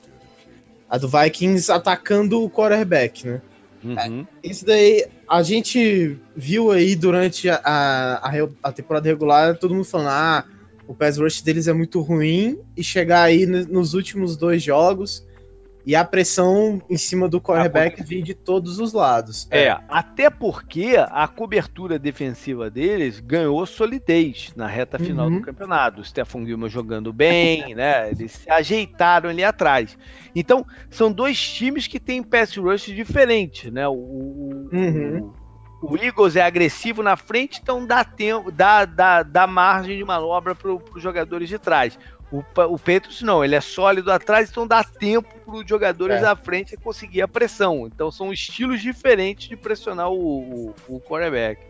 [0.93, 3.41] a do Vikings atacando o quarterback, né?
[3.83, 4.27] Uhum.
[4.43, 8.29] É, isso daí a gente viu aí durante a, a,
[8.61, 10.45] a, temporada regular todo mundo falando: ah,
[10.87, 15.25] o pass rush deles é muito ruim, e chegar aí nos últimos dois jogos
[15.85, 19.47] e a pressão em cima do quarterback vir de todos os lados.
[19.51, 25.39] É, é, até porque a cobertura defensiva deles ganhou solidez na reta final uhum.
[25.39, 26.01] do campeonato.
[26.01, 28.09] O Stefan Gilman jogando bem, né?
[28.09, 29.97] Eles se ajeitaram ali atrás.
[30.35, 33.87] Então, são dois times que têm pass rush diferentes, né?
[33.87, 35.33] O, uhum.
[35.81, 40.03] o, o Eagles é agressivo na frente, então dá tempo, dá, dá, dá margem de
[40.05, 41.99] manobra para os jogadores de trás.
[42.33, 46.21] O, o Patriots não, ele é sólido atrás, então dá tempo para os jogadores é.
[46.21, 47.85] da frente conseguir a pressão.
[47.85, 51.61] Então são estilos diferentes de pressionar o, o, o quarterback.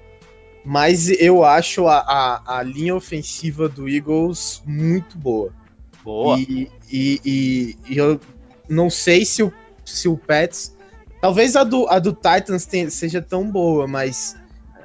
[0.64, 5.52] Mas eu acho a, a, a, linha ofensiva do Eagles muito boa.
[6.02, 6.40] Boa.
[6.40, 8.18] E, e, e, e, eu
[8.70, 9.52] não sei se o,
[9.84, 10.74] se o Pets.
[11.20, 14.38] Talvez a do, a do Titans tenha, seja tão boa, mas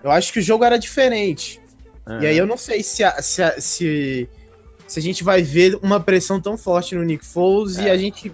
[0.03, 1.61] eu acho que o jogo era diferente.
[2.05, 2.21] Uhum.
[2.21, 4.29] E aí eu não sei se, a, se, a, se
[4.89, 7.85] se a gente vai ver uma pressão tão forte no Nick Foles é.
[7.85, 8.33] e a gente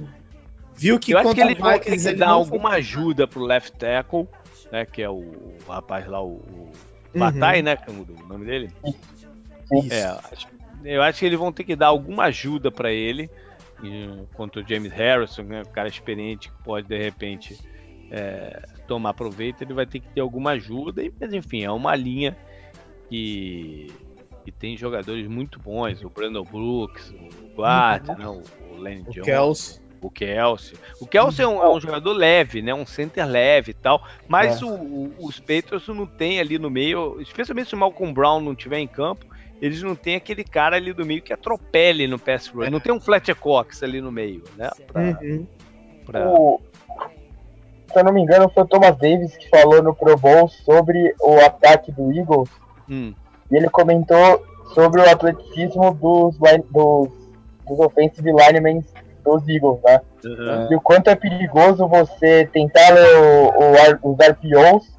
[0.75, 2.79] viu que eu acho que ele vai ter que dar alguma foi...
[2.79, 4.29] ajuda pro left tackle,
[4.71, 7.65] né, que é o, o rapaz lá, o, o Batai, uhum.
[7.65, 8.71] né, que é o nome dele.
[9.73, 9.93] Isso.
[9.93, 10.17] É,
[10.85, 13.29] eu acho que eles vão ter que dar alguma ajuda para ele
[14.35, 17.59] contra o James Harrison, né, um cara experiente que pode de repente
[18.11, 22.37] é, tomar proveito, ele vai ter que ter alguma ajuda, mas enfim, é uma linha
[23.09, 23.93] que
[24.47, 28.19] e tem jogadores muito bons, o Brandon Brooks, o Glad, uhum.
[28.19, 29.25] não, o Lenny o Jones.
[29.25, 29.85] Kelsey.
[30.03, 30.79] O Kelsey.
[31.01, 32.75] O Kelsey é um, é um, jogador leve, né?
[32.75, 34.07] Um center leve e tal.
[34.29, 34.65] Mas é.
[34.67, 38.53] o, o, os Patriots não tem ali no meio, especialmente se o Malcolm Brown não
[38.53, 39.25] estiver em campo,
[39.63, 42.67] eles não tem aquele cara ali do meio que atropele no pass rush.
[42.67, 42.71] É.
[42.71, 44.69] Não tem um Fletcher Cox ali no meio, né?
[44.87, 45.47] Pra, uhum.
[46.05, 46.29] pra...
[46.29, 46.61] O,
[47.91, 51.15] se eu não me engano, foi o Thomas Davis que falou no Pro Bowl sobre
[51.19, 52.51] o ataque do Eagles.
[52.91, 53.15] Hum.
[53.55, 54.45] E ele comentou
[54.75, 56.37] sobre o atleticismo dos,
[56.71, 57.09] dos,
[57.69, 58.85] dos offensive linemen
[59.25, 60.01] dos Eagles, né?
[60.25, 60.73] Uhum.
[60.73, 64.93] E o quanto é perigoso você tentar o, o, os RPOs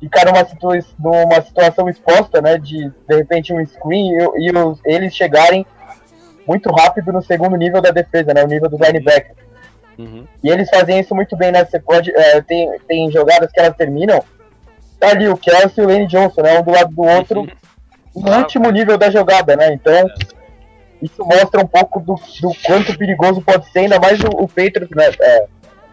[0.00, 2.58] ficar numa, situa numa situação exposta, né?
[2.58, 5.64] De, de repente, um screen e, e os, eles chegarem
[6.44, 8.42] muito rápido no segundo nível da defesa, né?
[8.42, 9.36] O nível do linebacker.
[9.96, 10.26] Uhum.
[10.42, 11.64] E eles fazem isso muito bem, né?
[11.64, 12.10] Você pode.
[12.10, 14.22] É, tem, tem jogadas que elas terminam.
[14.98, 16.58] Tá ali o Kelsey e o Lane Johnson, né?
[16.58, 17.46] Um do lado do outro.
[18.16, 19.74] No último nível da jogada, né?
[19.74, 20.08] Então,
[21.02, 24.90] isso mostra um pouco do, do quanto perigoso pode ser, ainda mais o, o Patriots,
[24.96, 25.10] né?
[25.20, 25.46] É,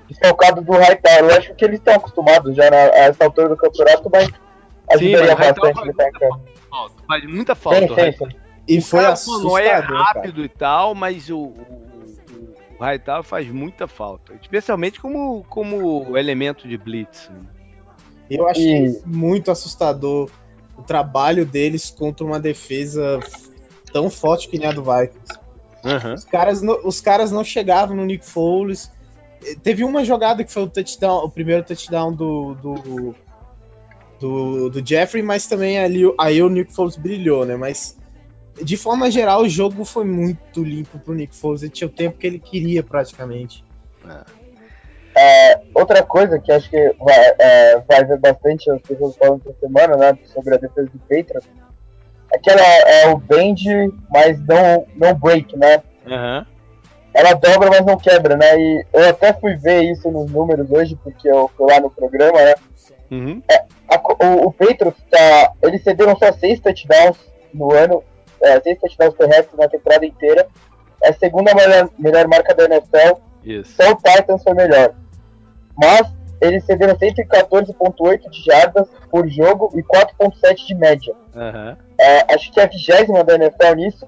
[0.07, 1.31] desfalcado do Hightower.
[1.31, 4.29] Eu acho que eles estão acostumados já na, a essa altura do campeonato, mas
[4.89, 6.41] ajudaria bastante ele estar em campo.
[7.07, 7.79] Faz muita falta.
[7.79, 8.37] Sim, sim, sim.
[8.67, 10.45] E foi assustador, é rápido cara.
[10.45, 14.33] e tal, mas o, o, o Hightower faz muita falta.
[14.41, 17.29] Especialmente como, como elemento de blitz.
[17.29, 17.41] Né?
[18.29, 19.01] Eu achei e...
[19.05, 20.29] muito assustador
[20.77, 23.19] o trabalho deles contra uma defesa
[23.91, 25.39] tão forte que nem a do Vikings.
[25.83, 26.13] Uhum.
[26.13, 28.91] Os, caras os caras não chegavam no Nick Foles.
[29.61, 33.15] Teve uma jogada que foi o touchdown, o primeiro touchdown do, do,
[34.19, 37.57] do, do Jeffrey, mas também ali aí o Nick Foles brilhou, né?
[37.57, 37.97] Mas
[38.61, 41.63] de forma geral, o jogo foi muito limpo pro Nick Foles.
[41.63, 43.63] Ele tinha o tempo que ele queria, praticamente.
[44.07, 44.23] É,
[45.75, 49.95] outra coisa que acho que vai, é, vai ver bastante as pessoas falando essa semana,
[49.97, 50.17] né?
[50.25, 51.47] Sobre a defesa do Patriots
[52.33, 55.81] aquela é o bend, mas não, não break, né?
[56.05, 56.45] Uhum.
[57.13, 58.59] Ela dobra, mas não quebra, né?
[58.59, 62.41] E eu até fui ver isso nos números hoje, porque eu fui lá no programa,
[62.41, 62.55] né?
[63.11, 63.41] Uhum.
[63.49, 67.17] É, a, o, o Patriots, tá, eles cederam só seis touchdowns
[67.53, 68.03] no ano,
[68.41, 70.47] é, seis touchdowns corretos na temporada inteira.
[71.03, 73.19] É a segunda melhor, melhor marca da NFL.
[73.43, 73.75] Isso.
[73.75, 74.95] Só o Titans foi melhor.
[75.77, 81.13] Mas eles cederam 114,8 de jardas por jogo e 4,7 de média.
[81.33, 81.77] Uhum.
[81.97, 84.05] É, acho que é a vigésima da NFL nisso.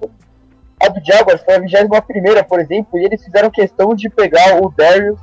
[0.82, 4.62] A do Jaguars foi a vigésima primeira, por exemplo, e eles fizeram questão de pegar
[4.62, 5.18] o Darius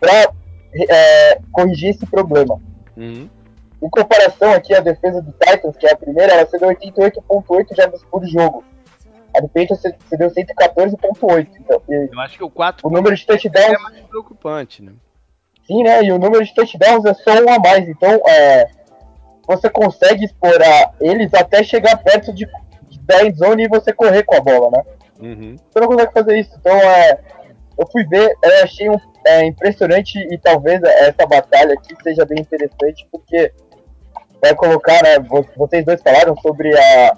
[0.00, 0.32] para
[0.88, 2.58] é, corrigir esse problema.
[2.96, 3.28] Uhum.
[3.82, 8.02] Em comparação aqui, a defesa do Titans, que é a primeira, ela cedeu 88,8 jardas
[8.04, 8.64] por jogo.
[9.36, 11.48] A do Patriots cedeu 114,8.
[11.60, 14.92] Então, Eu acho que o 4 o número de touchdowns é mais preocupante, né?
[15.66, 16.02] Sim, né?
[16.04, 17.88] E o número de touchdowns é só um a mais.
[17.88, 18.68] Então, é,
[19.46, 22.46] você consegue explorar eles até chegar perto de,
[22.88, 24.82] de da endzone e você correr com a bola, né?
[25.20, 25.56] Uhum.
[25.56, 26.50] Você não consegue fazer isso.
[26.58, 27.18] Então, é,
[27.78, 32.40] eu fui ver, eu achei um, é, impressionante e talvez essa batalha aqui seja bem
[32.40, 33.52] interessante, porque
[34.40, 35.18] vai colocar, né?
[35.56, 37.14] Vocês dois falaram sobre a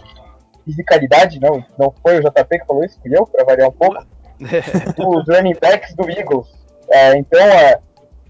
[0.64, 4.06] fisicalidade, não, não foi o JP que falou isso, fui eu, para variar um pouco.
[4.40, 6.46] os running backs do Eagles.
[6.90, 7.78] É, então, é,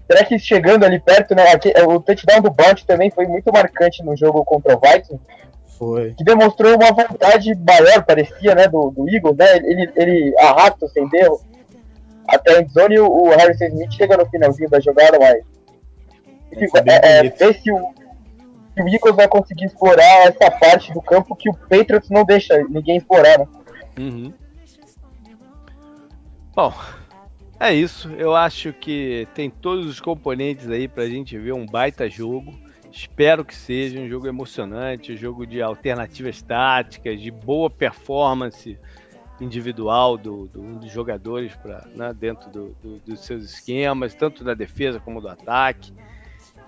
[0.09, 1.51] Será que chegando ali perto, né?
[1.51, 5.19] Aqui, é, o touchdown do Bont também foi muito marcante no jogo contra o Vikings.
[5.77, 6.15] Foi.
[6.15, 8.67] Que demonstrou uma vontade maior, parecia, né?
[8.67, 9.57] Do, do Eagles, né?
[9.57, 11.39] Ele, ele arrasta sem erro
[12.27, 15.43] até a endzone e o, o Harrison Smith chega no finalzinho da jogada, mas.
[16.87, 17.77] É, é, ver se o,
[18.73, 22.57] se o Eagles vai conseguir explorar essa parte do campo que o Patriots não deixa
[22.67, 23.47] ninguém explorar, né?
[23.99, 24.33] Uhum.
[26.55, 26.73] Bom,
[27.59, 32.09] é isso, eu acho que tem todos os componentes aí pra gente ver um baita
[32.09, 32.57] jogo.
[32.91, 38.79] Espero que seja um jogo emocionante, um jogo de alternativas táticas, de boa performance
[39.39, 44.53] individual do, do dos jogadores pra, né, dentro do, do, dos seus esquemas, tanto da
[44.53, 45.93] defesa como do ataque.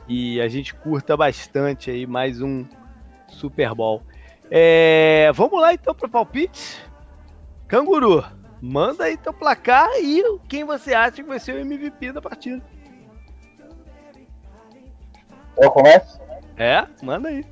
[0.08, 2.66] E a gente curta bastante aí mais um
[3.28, 4.04] Super Bowl.
[4.50, 6.84] É, vamos lá então para palpite?
[7.68, 8.24] Canguru,
[8.62, 12.62] Manda aí teu placar e quem você acha que vai ser o MVP da partida.
[15.58, 16.22] Eu começo?
[16.58, 17.44] É, manda aí.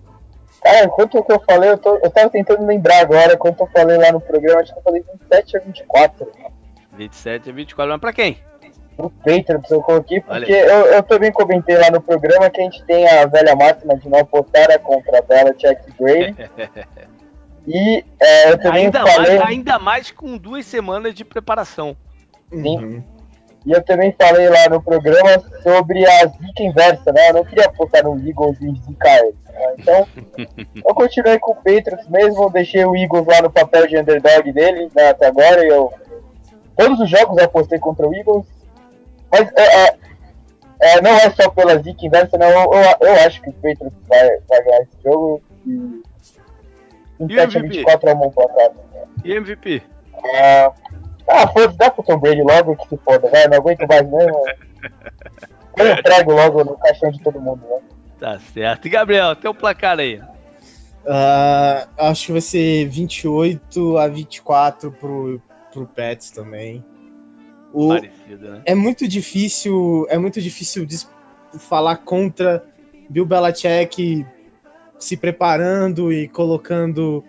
[0.61, 3.97] Cara, enquanto que eu falei, eu, tô, eu tava tentando lembrar agora, quanto eu falei
[3.97, 6.31] lá no programa, acho que eu falei 27 a 24.
[6.93, 8.37] 27 a 24, mas pra quem?
[8.97, 12.83] O Patriots eu coloquei, porque eu, eu também comentei lá no programa que a gente
[12.83, 16.35] tem a velha máxima de não apostar contra a Bela Check Brady.
[17.67, 19.37] E é, eu também ainda, falei...
[19.37, 21.95] mais, ainda mais com duas semanas de preparação.
[22.51, 22.77] Sim.
[22.77, 23.03] Uhum.
[23.65, 27.29] E eu também falei lá no programa sobre a zica inversa, né?
[27.29, 29.35] Eu não queria apostar no Eagles e zicar eles.
[29.45, 29.75] Né?
[29.77, 30.07] Então,
[30.87, 34.89] eu continuei com o Patriots mesmo, deixei o Eagles lá no papel de underdog dele
[34.95, 35.63] né, até agora.
[35.65, 35.91] Eu,
[36.77, 38.45] todos os jogos eu apostei contra o Eagles.
[39.31, 39.97] Mas é, é,
[40.81, 42.47] é, não é só pela zica inversa, não.
[42.47, 45.41] Eu, eu, eu acho que o Patriots vai, vai ganhar esse jogo.
[45.67, 46.01] E
[47.19, 48.71] 27 a 24 é um bom placar.
[49.23, 49.83] E MVP?
[50.15, 50.71] Ah,
[51.27, 54.43] ah foda-se, dá pro Tom Brady logo que se foda, vai, não aguento mais mesmo.
[55.77, 57.79] Eu entrego logo no caixão de todo mundo, né?
[58.19, 58.85] Tá certo.
[58.85, 60.19] E Gabriel, tem o placar aí?
[60.19, 65.41] Uh, acho que vai ser 28 a 24 pro,
[65.71, 66.83] pro Pets também.
[67.73, 68.61] O, Parecido, né?
[68.65, 70.85] É muito difícil, é muito difícil
[71.57, 72.63] falar contra
[73.09, 74.25] Bill Belichick
[74.99, 77.23] se preparando e colocando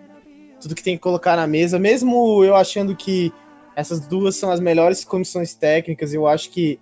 [0.61, 3.33] tudo que tem que colocar na mesa, mesmo eu achando que
[3.75, 6.79] essas duas são as melhores comissões técnicas, eu acho que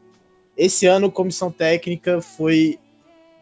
[0.58, 2.78] esse ano comissão técnica foi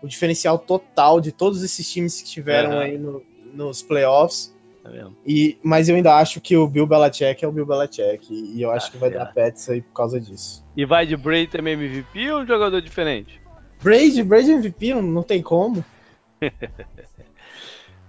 [0.02, 2.80] o diferencial total de todos esses times que tiveram uhum.
[2.80, 4.56] aí no, nos playoffs.
[4.84, 4.92] Tá
[5.26, 8.28] e, mas eu ainda acho que o Bill Belichick é o Bill Belichick.
[8.32, 10.64] E, eu acho tá que vai dar Pets aí por causa disso.
[10.76, 13.42] E vai de Brady também MVP ou um jogador diferente?
[13.82, 15.84] Brady, Brady MVP, não, não tem como.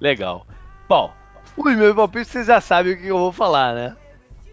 [0.00, 0.46] Legal.
[0.88, 1.12] Bom,
[1.56, 3.96] os meus palpites vocês já sabem o que eu vou falar, né?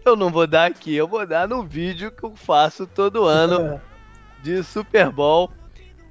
[0.04, 3.80] Eu não vou dar aqui, eu vou dar no vídeo que eu faço todo ano
[4.42, 5.50] de Super Bowl,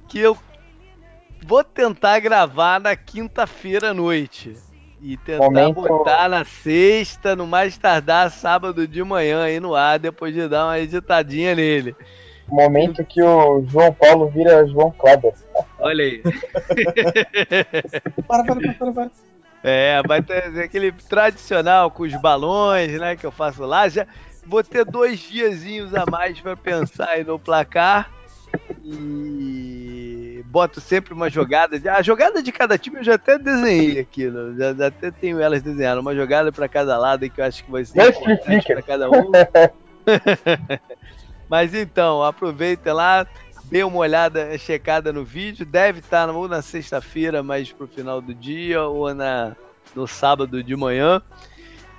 [0.08, 0.36] que eu
[1.46, 4.54] vou tentar gravar na quinta-feira à noite.
[5.00, 5.82] E tentar Momento...
[5.82, 10.66] botar na sexta, no mais tardar sábado de manhã aí no ar, depois de dar
[10.66, 11.94] uma editadinha nele.
[12.48, 15.34] Momento que o João Paulo vira João Kleber.
[15.78, 16.22] Olha aí.
[18.26, 19.10] para, para, para, para, para.
[19.62, 23.88] É, vai ter aquele tradicional com os balões, né, que eu faço lá.
[23.88, 24.06] Já
[24.46, 28.10] vou ter dois diazinhos a mais para pensar aí no placar.
[28.84, 31.80] E boto sempre uma jogada.
[31.92, 34.30] A jogada de cada time eu já até desenhei aqui.
[34.30, 34.54] Né?
[34.56, 36.00] Já, já, até tenho elas desenhadas.
[36.00, 38.14] Uma jogada para cada lado que eu acho que vai ser
[38.64, 39.32] para cada um.
[41.48, 43.26] Mas então, aproveita lá,
[43.64, 45.64] dê uma olhada, checada no vídeo.
[45.64, 49.56] Deve estar ou na sexta-feira, mais pro final do dia, ou na,
[49.94, 51.22] no sábado de manhã.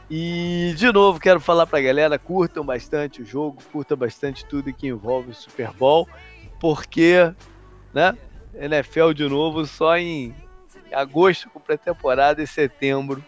[0.10, 4.74] E de novo quero falar para a galera, curtam bastante o jogo, curtam bastante tudo
[4.74, 6.08] que envolve o Super Bowl,
[6.62, 7.34] porque,
[7.94, 8.18] né,
[8.54, 10.34] NFL de novo só em
[10.94, 13.22] agosto com pré-temporada e setembro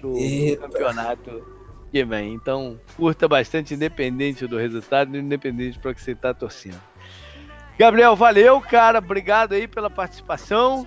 [0.00, 0.62] pro Eita.
[0.62, 1.55] campeonato
[1.90, 2.34] que vem.
[2.34, 6.80] Então, curta bastante independente do resultado, independente para que você está torcendo.
[7.78, 10.86] Gabriel, valeu, cara, obrigado aí pela participação.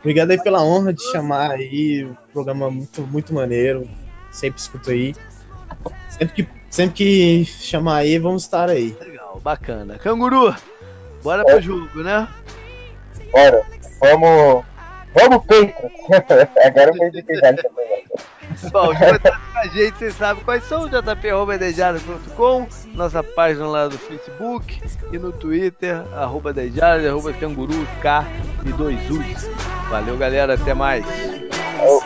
[0.00, 3.88] Obrigado aí pela honra de chamar aí, um programa muito muito maneiro
[4.30, 5.14] sempre escuto aí.
[6.10, 8.96] Sempre que, sempre que chamar aí, vamos estar aí.
[9.00, 9.98] Legal, bacana.
[9.98, 10.54] Canguru,
[11.22, 12.28] bora pro jogo, né?
[13.32, 13.62] Bora,
[14.00, 14.64] vamos.
[15.14, 15.90] Vamos, Peito!
[16.64, 18.04] Agora eu vou de verdade também.
[18.72, 23.98] Bom, os contatos com a gente, vocês sabem quais são, jp.dejado.com, nossa página lá do
[23.98, 24.80] Facebook
[25.12, 28.26] e no Twitter, arroba Dejado, arroba Canguru, K
[28.64, 29.48] e dois U's.
[29.90, 31.04] Valeu, galera, até mais.
[31.80, 32.02] Oh.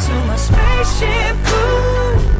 [0.00, 2.39] into my spaceship, cool.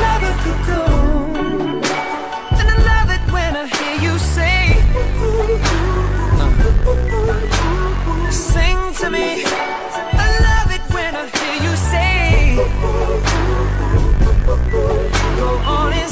[9.11, 9.43] me.
[9.45, 12.55] I love it when I hear you say,
[15.37, 16.10] Go on and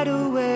[0.00, 0.49] right away.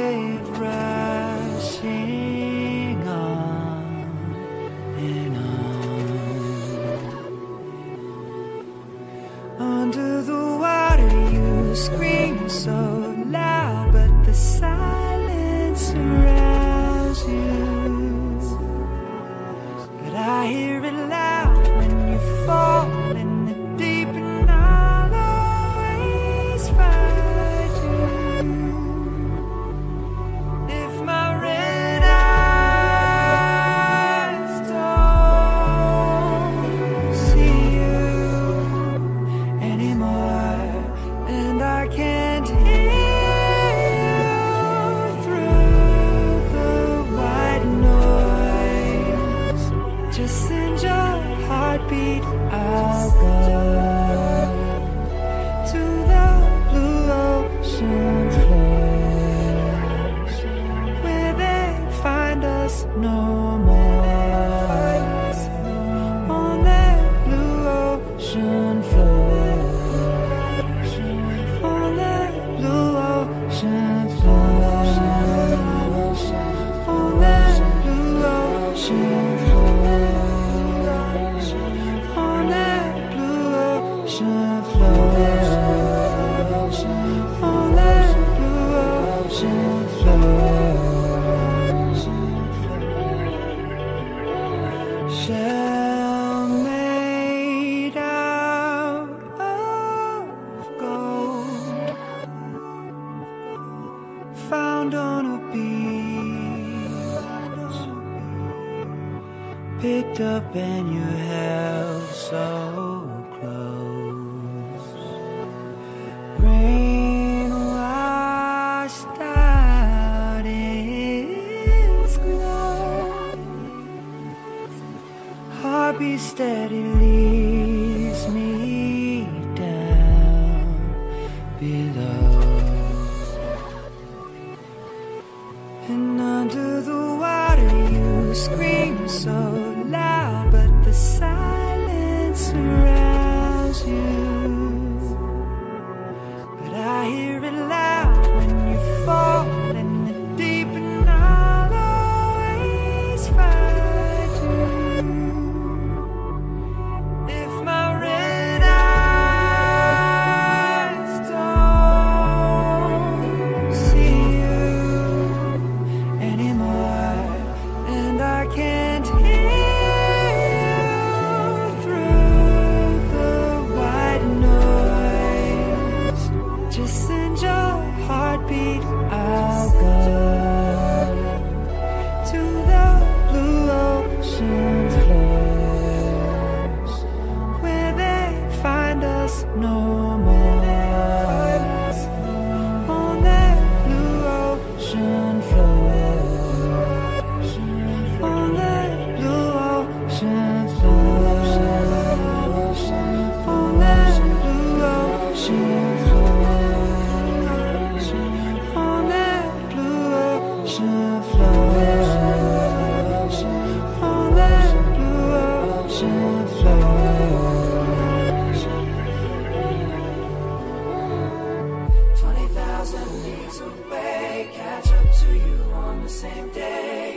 [226.05, 227.15] the same day.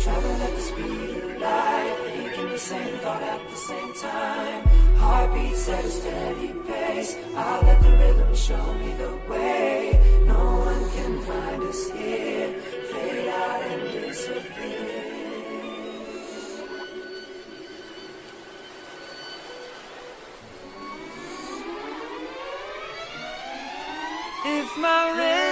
[0.00, 4.66] Travel at the speed of light, thinking the same thought at the same time.
[4.96, 7.16] Heartbeats at a steady pace.
[7.36, 10.24] I let the rhythm show me the way.
[10.26, 12.60] No one can find us here.
[12.90, 15.06] Fade out and disappear.
[24.46, 25.45] If my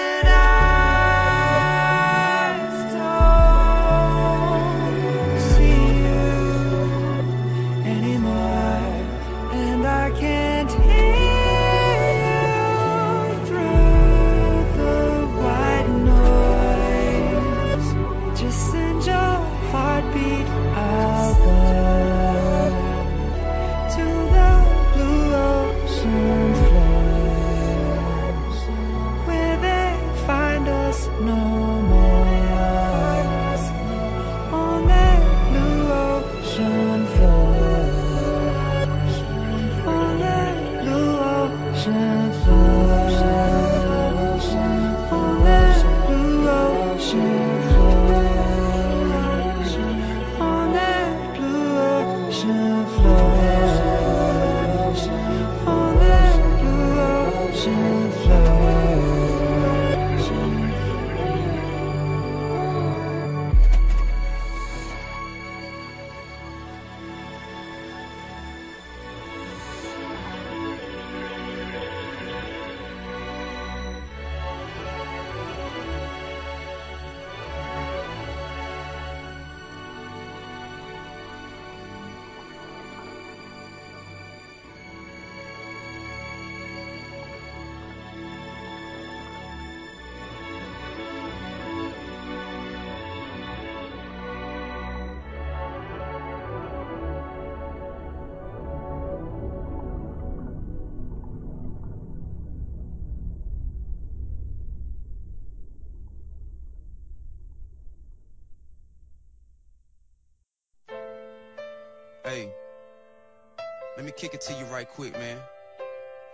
[114.25, 115.37] kick it to you right quick, man.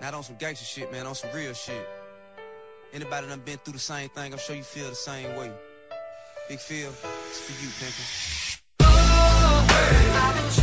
[0.01, 1.89] Not on some gangster shit, man, on some real shit.
[2.93, 5.51] Anybody done been through the same thing, I'm sure you feel the same way.
[6.49, 6.91] Big feel,
[7.29, 8.61] it's for you, pimpin'.
[8.83, 10.60] Oh, hey.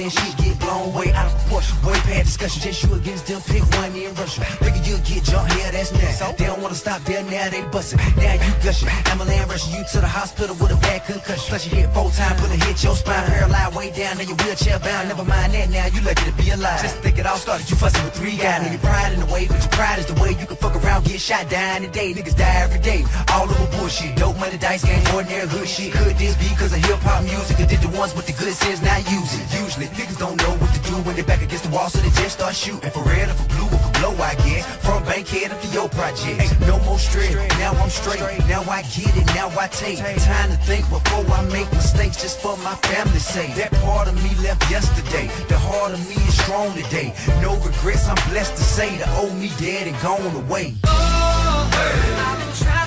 [0.00, 1.88] then she get blown way out controversial.
[1.90, 4.40] Way past discussion, just you against them, pick one and Russia.
[4.60, 6.20] Nigga, you get jumped, yeah, that's next.
[6.38, 7.98] They don't wanna stop there, now they bustin'.
[8.16, 8.88] Now you gushing.
[9.06, 11.44] I'ma land rushing you to the hospital with a bad concussion.
[11.48, 14.36] Plus you hit full time, put a hit your spine, paralyzed way down, now your
[14.36, 15.08] wheelchair bound.
[15.08, 16.82] Never mind that now, you lucky to be alive.
[16.82, 18.62] Just think it all started, you fussin' with three guys.
[18.62, 20.76] Now your pride in the way, but your pride is the way you can fuck
[20.76, 22.14] around, get shot, dying today.
[22.14, 24.16] Niggas die every day, all over bullshit.
[24.16, 25.92] Dope money, dice game, ordinary hood shit.
[25.92, 27.60] Could this be cause of hip hop music?
[27.60, 29.44] Or did the ones with the good sense not use it?
[29.60, 32.10] Usually, niggas don't know what the do when they're back against the wall, so they
[32.22, 32.90] just start shooting.
[32.90, 34.66] For red or for blue or for blow, I guess.
[34.84, 36.40] From Bankhead up to your project.
[36.42, 38.20] Ain't no more stress, now I'm straight.
[38.48, 42.40] Now I get it, now I take time to think before I make mistakes just
[42.40, 43.54] for my family's sake.
[43.54, 45.30] That part of me left yesterday.
[45.48, 47.14] The heart of me is strong today.
[47.40, 50.74] No regrets, I'm blessed to say the old me dead and gone away.
[50.86, 52.79] Oh, I've been traveling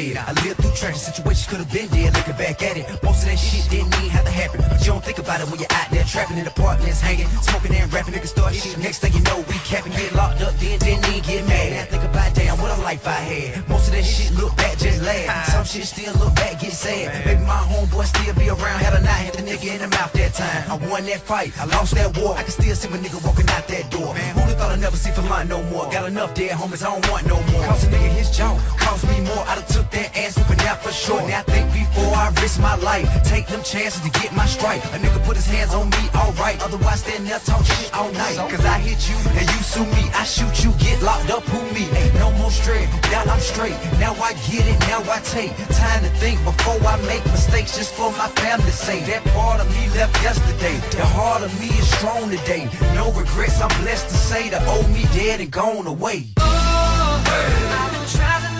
[0.00, 2.16] I lived through tragic situations, could have been dead.
[2.16, 4.64] Looking back at it, most of that shit didn't even have to happen.
[4.64, 7.76] But you don't think about it when you're out there trapping in apartments, hanging, smoking
[7.76, 8.14] and rapping.
[8.14, 8.78] Niggas start shit.
[8.78, 11.72] Next thing you know, we capping, get locked up, then didn't even get mad.
[11.72, 13.68] I think about damn what a life I had.
[13.68, 15.52] Most of that shit look back just laugh.
[15.52, 17.24] Some shit still look back, get sad.
[17.24, 18.80] Baby, my homeboy still be around.
[18.80, 20.64] Had a knife, hit the nigga in the mouth that time.
[20.70, 22.36] I won that fight, I lost that war.
[22.36, 24.14] I can still see my nigga walking out that door.
[24.16, 25.90] Who'da thought I'd never see for mine no more?
[25.92, 27.64] Got enough dead homies, I don't want no more.
[27.68, 29.44] Cost a nigga his jaw, cost me more.
[29.44, 31.20] I done that ass whooping out for sure.
[31.28, 34.84] Now think before I risk my life, take them chances to get my strike.
[34.94, 36.62] A nigga put his hands on me, alright.
[36.62, 38.36] Otherwise, stand there talk shit all night.
[38.50, 40.04] Cause I hit you and you sue me.
[40.14, 41.88] I shoot you, get locked up, who me?
[41.96, 42.88] Ain't no more straight.
[43.10, 43.76] Now I'm straight.
[43.98, 47.92] Now I get it, now I take time to think before I make mistakes just
[47.94, 49.06] for my family's sake.
[49.06, 50.76] That part of me left yesterday.
[50.96, 52.68] The heart of me is strong today.
[52.94, 56.26] No regrets, I'm blessed to say the old me dead and gone away.
[56.38, 58.59] Oh, I've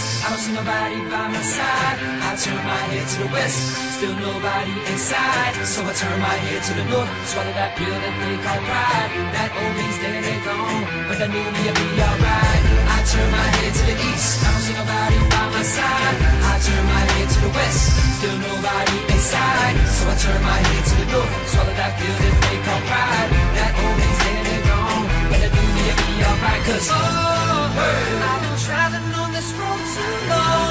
[0.21, 1.97] I don't see nobody by my side.
[1.97, 3.57] I turn my head to the west,
[3.97, 5.57] still nobody inside.
[5.65, 9.09] So I turn my head to the north, swallow that pill that they call pride.
[9.33, 12.63] That old me's dead and gone, but that new me'll be alright.
[12.85, 16.17] I turn my head to the east, I don't see nobody by my side.
[16.21, 17.81] I turn my head to the west,
[18.21, 19.75] still nobody inside.
[19.89, 23.29] So I turn my head to the north, swallow that pill that they call pride.
[23.57, 26.61] That old me's dead and gone, but that new me'll be alright.
[26.69, 27.21] Cause oh
[30.03, 30.70] alone